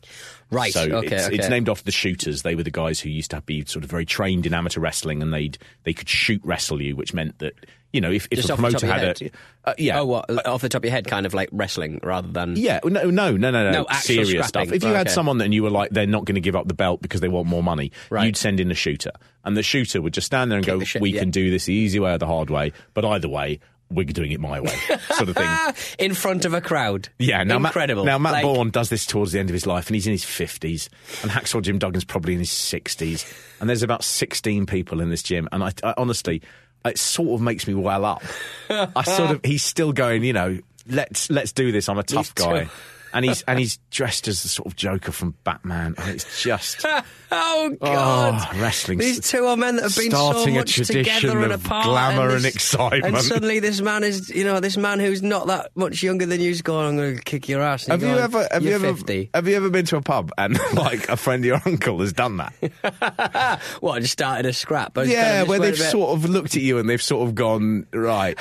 Right, 0.52 0.74
So 0.74 0.82
okay, 0.82 1.16
it's, 1.16 1.28
it's 1.28 1.50
named 1.50 1.70
after 1.70 1.84
the 1.84 1.92
shooters. 1.92 2.42
They 2.42 2.56
were 2.56 2.64
the 2.64 2.72
guys 2.72 3.00
who 3.00 3.10
used 3.10 3.32
to 3.32 3.42
be 3.42 3.64
sort 3.66 3.84
of 3.84 3.90
very 3.90 4.06
trained 4.06 4.46
in 4.46 4.54
amateur 4.54 4.82
wrestling, 4.82 5.22
and 5.22 5.34
they'd 5.34 5.58
they 5.84 5.94
could 5.94 6.10
shoot 6.10 6.42
wrestle 6.44 6.82
you, 6.82 6.96
which 6.96 7.14
meant 7.14 7.40
that 7.40 7.54
you 7.94 8.02
know 8.02 8.12
if, 8.12 8.28
if 8.32 8.38
Just 8.38 8.50
a 8.50 8.54
off 8.54 8.60
the 8.60 8.70
top 8.72 8.80
promoter 8.82 8.88
had 9.00 9.18
head? 9.20 9.32
a 9.66 9.70
uh, 9.70 9.74
yeah 9.78 10.00
oh, 10.00 10.06
what 10.06 10.48
off 10.48 10.62
the 10.62 10.70
top 10.70 10.82
of 10.82 10.86
your 10.86 10.92
head, 10.92 11.08
kind 11.08 11.26
of 11.26 11.34
like 11.34 11.50
wrestling 11.52 12.00
rather 12.04 12.28
than 12.28 12.56
yeah, 12.56 12.80
no, 12.84 13.10
no, 13.10 13.10
no, 13.10 13.38
no, 13.38 13.52
no, 13.52 13.72
No, 13.72 13.86
serious 14.00 14.30
scrapping. 14.30 14.48
stuff. 14.48 14.72
If 14.72 14.84
you 14.84 14.90
had 14.94 15.08
Okay. 15.08 15.14
someone 15.14 15.42
and 15.42 15.54
you 15.54 15.64
were 15.64 15.70
like, 15.72 15.90
they're 15.92 16.06
not 16.08 16.26
going 16.26 16.36
to 16.36 16.42
give 16.42 16.56
up 16.56 16.68
the 16.68 16.74
belt 16.74 17.02
because 17.02 17.22
they 17.22 17.28
want 17.30 17.48
more 17.48 17.64
money, 17.64 17.92
Right. 18.10 18.26
you'd 18.26 18.38
send 18.38 18.60
in 18.60 18.70
a 18.72 18.76
shooter, 18.76 19.12
and 19.44 19.58
the 19.58 19.64
shooter 19.64 20.02
would 20.02 20.14
just 20.14 20.28
stand 20.28 20.52
there 20.52 20.58
and 20.58 20.66
Kick 20.66 20.74
go, 20.76 20.80
the 20.80 20.86
shit- 20.86 21.02
"We 21.02 21.12
yeah. 21.12 21.22
can 21.22 21.32
do 21.32 21.50
this 21.50 21.66
the 21.66 21.74
easy 21.74 22.00
way 22.00 22.14
or 22.14 22.18
the 22.18 22.28
hard 22.28 22.50
way, 22.50 22.74
but 22.94 23.04
either 23.06 23.28
way, 23.30 23.60
we're 23.92 24.06
doing 24.06 24.32
it 24.32 24.40
my 24.40 24.60
way," 24.62 24.76
sort 25.16 25.30
of 25.30 25.36
thing. 25.36 25.50
in 26.00 26.14
front 26.14 26.46
of 26.46 26.54
a 26.54 26.62
crowd. 26.62 27.10
Yeah, 27.18 27.44
now 27.44 27.58
incredible. 27.58 28.06
Matt, 28.06 28.12
now 28.14 28.18
Matt 28.20 28.34
Like, 28.34 28.44
Borne 28.44 28.70
does 28.70 28.90
this 28.90 29.06
towards 29.08 29.32
the 29.32 29.40
end 29.40 29.50
of 29.50 29.54
his 29.56 29.66
life, 29.66 29.88
and 29.88 29.96
he's 29.96 30.06
in 30.06 30.12
his 30.12 30.24
fifties, 30.24 30.90
and 31.24 31.32
Hacksaw 31.32 31.62
Jim 31.64 31.80
Duggan's 31.80 32.06
probably 32.06 32.34
in 32.34 32.40
his 32.40 32.52
sixties, 32.52 33.26
and 33.60 33.68
there's 33.70 33.82
about 33.84 34.04
sixteen 34.04 34.66
people 34.68 35.02
in 35.02 35.10
this 35.10 35.24
gym, 35.24 35.50
and 35.52 35.64
I, 35.64 35.72
I 35.84 35.96
honestly, 35.98 36.42
it 36.86 36.98
sort 36.98 37.30
of 37.36 37.42
makes 37.42 37.68
me 37.68 37.74
well 37.74 38.06
up. 38.06 38.24
I 38.70 39.04
sort 39.04 39.32
of, 39.32 39.42
he's 39.44 39.64
still 39.64 39.92
going, 39.94 40.24
you 40.24 40.34
know, 40.34 40.60
let's 40.88 41.30
let's 41.30 41.52
do 41.52 41.72
this. 41.72 41.90
I'm 41.90 41.98
a 41.98 42.04
tough 42.04 42.34
These 42.36 42.46
guy. 42.46 42.64
two- 42.66 42.70
And 43.14 43.26
he's 43.26 43.42
and 43.44 43.60
he's 43.60 43.78
dressed 43.92 44.28
as 44.28 44.44
the 44.44 44.50
sort 44.50 44.68
of 44.68 44.76
Joker 44.76 45.12
from 45.12 45.36
Batman. 45.44 45.96
And 45.98 46.10
it's 46.10 46.44
just 46.44 46.86
oh, 46.86 47.02
oh 47.32 47.78
God! 47.82 48.48
Oh, 48.54 48.62
wrestling. 48.62 49.00
These 49.00 49.22
two 49.30 49.46
are 49.46 49.58
men 49.58 49.78
that 49.78 49.84
have 49.84 49.96
been 49.96 50.12
so 50.12 50.32
Starting 50.32 50.58
a 50.58 50.60
much 50.62 50.74
tradition 50.76 51.04
together 51.22 51.40
and 51.44 51.52
of 51.54 51.66
apart, 51.66 51.86
glamour 51.86 52.30
and 52.30 52.44
this- 52.44 52.56
excitement. 52.56 53.16
And 53.16 53.24
suddenly, 53.24 53.60
this 53.60 53.82
man 53.82 54.04
is, 54.04 54.30
you 54.30 54.44
know, 54.44 54.60
this 54.60 54.78
man 54.78 55.00
who's 55.00 55.22
not 55.22 55.48
that 55.48 55.72
much 55.76 56.04
younger 56.04 56.26
than 56.26 56.40
you 56.42 56.52
is 56.52 56.62
going, 56.62 56.88
"I'm 56.88 56.98
going 56.98 57.18
to 57.18 57.24
kick 57.24 57.50
your 57.50 57.62
ass." 57.62 57.88
And 57.88 57.94
have 57.94 58.02
you 58.02 58.16
going, 58.16 58.24
ever 58.24 58.48
have 58.52 58.64
you 58.64 58.72
ever 58.74 58.94
50. 58.94 59.32
have 59.34 59.48
you 59.48 59.56
ever 59.56 59.70
been 59.70 59.86
to 59.86 59.98
a 59.98 60.02
pub 60.02 60.32
and 60.38 60.60
like 60.74 61.10
a 61.10 61.18
friend 61.18 61.44
of 61.44 61.46
your 61.46 61.62
uncle 61.66 62.00
has 62.00 62.14
done 62.14 62.38
that? 62.38 62.54
What? 63.80 63.94
I 63.94 64.00
just 64.02 64.14
started 64.14 64.46
a 64.46 64.54
scrap. 64.54 64.98
Yeah, 64.98 65.44
where 65.44 65.60
they've 65.60 65.78
sort 65.78 66.12
of 66.12 66.30
looked 66.30 66.56
at 66.56 66.62
you 66.62 66.78
and 66.78 66.90
they've 66.90 67.02
sort 67.02 67.28
of 67.28 67.36
gone, 67.36 67.88
right, 67.94 68.38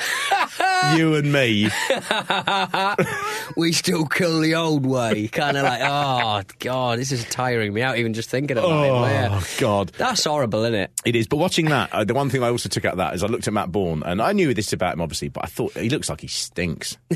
you 0.95 1.15
and 1.15 1.31
me. 1.31 1.69
we 3.55 3.71
still 3.71 4.05
kill 4.05 4.39
the 4.39 4.55
old 4.59 4.85
way. 4.85 5.27
Kind 5.31 5.57
of 5.57 5.63
like, 5.63 5.81
oh 5.83 6.41
god, 6.59 6.99
this 6.99 7.11
is 7.11 7.25
tiring 7.25 7.73
me 7.73 7.81
out 7.81 7.97
even 7.97 8.13
just 8.13 8.29
thinking 8.29 8.57
about 8.57 8.69
it. 8.69 8.89
Oh, 8.89 9.01
But 9.01 9.11
yeah. 9.11 9.41
God. 9.59 9.91
That's 9.97 10.23
horrible, 10.23 10.63
isn't 10.63 10.75
it? 10.75 10.91
It 11.05 11.15
is. 11.15 11.27
But 11.27 11.37
watching 11.37 11.65
that, 11.69 11.91
uh, 11.91 12.03
the 12.03 12.13
one 12.13 12.29
thing 12.29 12.43
I 12.43 12.49
also 12.49 12.69
took 12.69 12.85
out 12.85 12.93
of 12.93 12.97
that 12.99 13.15
is 13.15 13.23
I 13.23 13.27
looked 13.27 13.47
at 13.47 13.53
Matt 13.53 13.71
Borne 13.71 14.03
and 14.03 14.21
I 14.21 14.33
knew 14.33 14.53
this 14.53 14.71
about 14.73 14.93
him, 14.93 15.01
obviously, 15.01 15.29
but 15.29 15.43
I 15.43 15.47
thought 15.47 15.73
he 15.73 15.89
looks 15.89 16.09
like 16.09 16.21
he 16.21 16.27
stinks. 16.27 16.97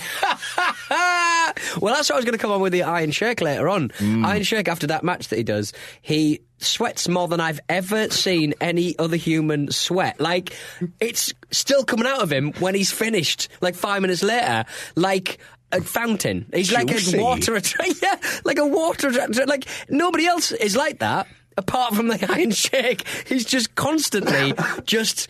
well, 1.79 1.93
that's 1.93 2.09
what 2.09 2.13
I 2.13 2.15
was 2.15 2.25
going 2.25 2.33
to 2.33 2.37
come 2.37 2.51
on 2.51 2.61
with 2.61 2.73
the 2.73 2.83
Iron 2.83 3.11
Sheikh 3.11 3.41
later 3.41 3.69
on. 3.69 3.89
Mm. 3.89 4.25
Iron 4.25 4.43
Sheikh, 4.43 4.67
after 4.67 4.87
that 4.87 5.03
match 5.03 5.27
that 5.29 5.37
he 5.37 5.43
does, 5.43 5.73
he 6.01 6.41
sweats 6.59 7.07
more 7.09 7.27
than 7.27 7.39
I've 7.41 7.59
ever 7.67 8.09
seen 8.09 8.53
any 8.61 8.97
other 8.97 9.17
human 9.17 9.71
sweat. 9.71 10.19
Like, 10.19 10.55
it's 10.99 11.33
still 11.51 11.83
coming 11.83 12.07
out 12.07 12.21
of 12.21 12.31
him 12.31 12.53
when 12.59 12.73
he's 12.75 12.91
finished, 12.91 13.49
like 13.61 13.75
five 13.75 14.01
minutes 14.01 14.23
later, 14.23 14.65
like 14.95 15.39
a 15.73 15.81
fountain. 15.81 16.45
He's 16.53 16.71
like 16.71 16.89
a 16.91 17.21
water, 17.21 17.55
attra- 17.55 17.85
yeah, 18.01 18.15
like 18.45 18.59
a 18.59 18.65
water, 18.65 19.09
attra- 19.09 19.45
like 19.45 19.65
nobody 19.89 20.25
else 20.25 20.51
is 20.51 20.75
like 20.75 20.99
that. 20.99 21.27
Apart 21.57 21.93
from 21.95 22.07
the 22.07 22.25
Iron 22.31 22.51
Sheikh, 22.51 23.05
he's 23.27 23.45
just 23.45 23.75
constantly 23.75 24.53
just 24.85 25.27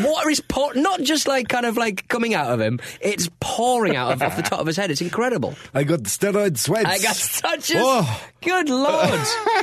water 0.00 0.30
is 0.30 0.40
pour, 0.40 0.74
not 0.74 1.00
just 1.02 1.26
like 1.26 1.48
kind 1.48 1.64
of 1.66 1.76
like 1.76 2.06
coming 2.08 2.34
out 2.34 2.48
of 2.52 2.60
him; 2.60 2.80
it's 3.00 3.28
pouring 3.40 3.96
out 3.96 4.12
of 4.12 4.22
off 4.22 4.36
the 4.36 4.42
top 4.42 4.60
of 4.60 4.66
his 4.66 4.76
head. 4.76 4.90
It's 4.90 5.00
incredible. 5.00 5.54
I 5.74 5.84
got 5.84 6.00
steroid 6.00 6.58
sweats. 6.58 6.86
I 6.86 6.98
got 6.98 7.16
such 7.16 7.70
a 7.70 7.78
Oh. 7.78 8.22
good 8.42 8.68
lord! 8.68 9.20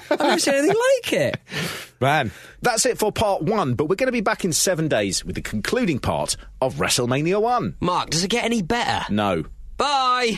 I've 0.09 0.19
never 0.19 0.39
seen 0.39 0.53
anything 0.55 0.75
like 1.03 1.13
it. 1.13 1.37
Man, 2.01 2.31
that's 2.61 2.85
it 2.85 2.97
for 2.97 3.11
part 3.11 3.41
one, 3.41 3.73
but 3.73 3.85
we're 3.85 3.95
going 3.95 4.07
to 4.07 4.11
be 4.11 4.21
back 4.21 4.45
in 4.45 4.53
seven 4.53 4.87
days 4.87 5.25
with 5.25 5.35
the 5.35 5.41
concluding 5.41 5.97
part 5.99 6.35
of 6.61 6.75
WrestleMania 6.75 7.41
1. 7.41 7.77
Mark, 7.79 8.11
does 8.11 8.23
it 8.23 8.29
get 8.29 8.43
any 8.43 8.61
better? 8.61 9.11
No. 9.11 9.45
Bye. 9.77 10.37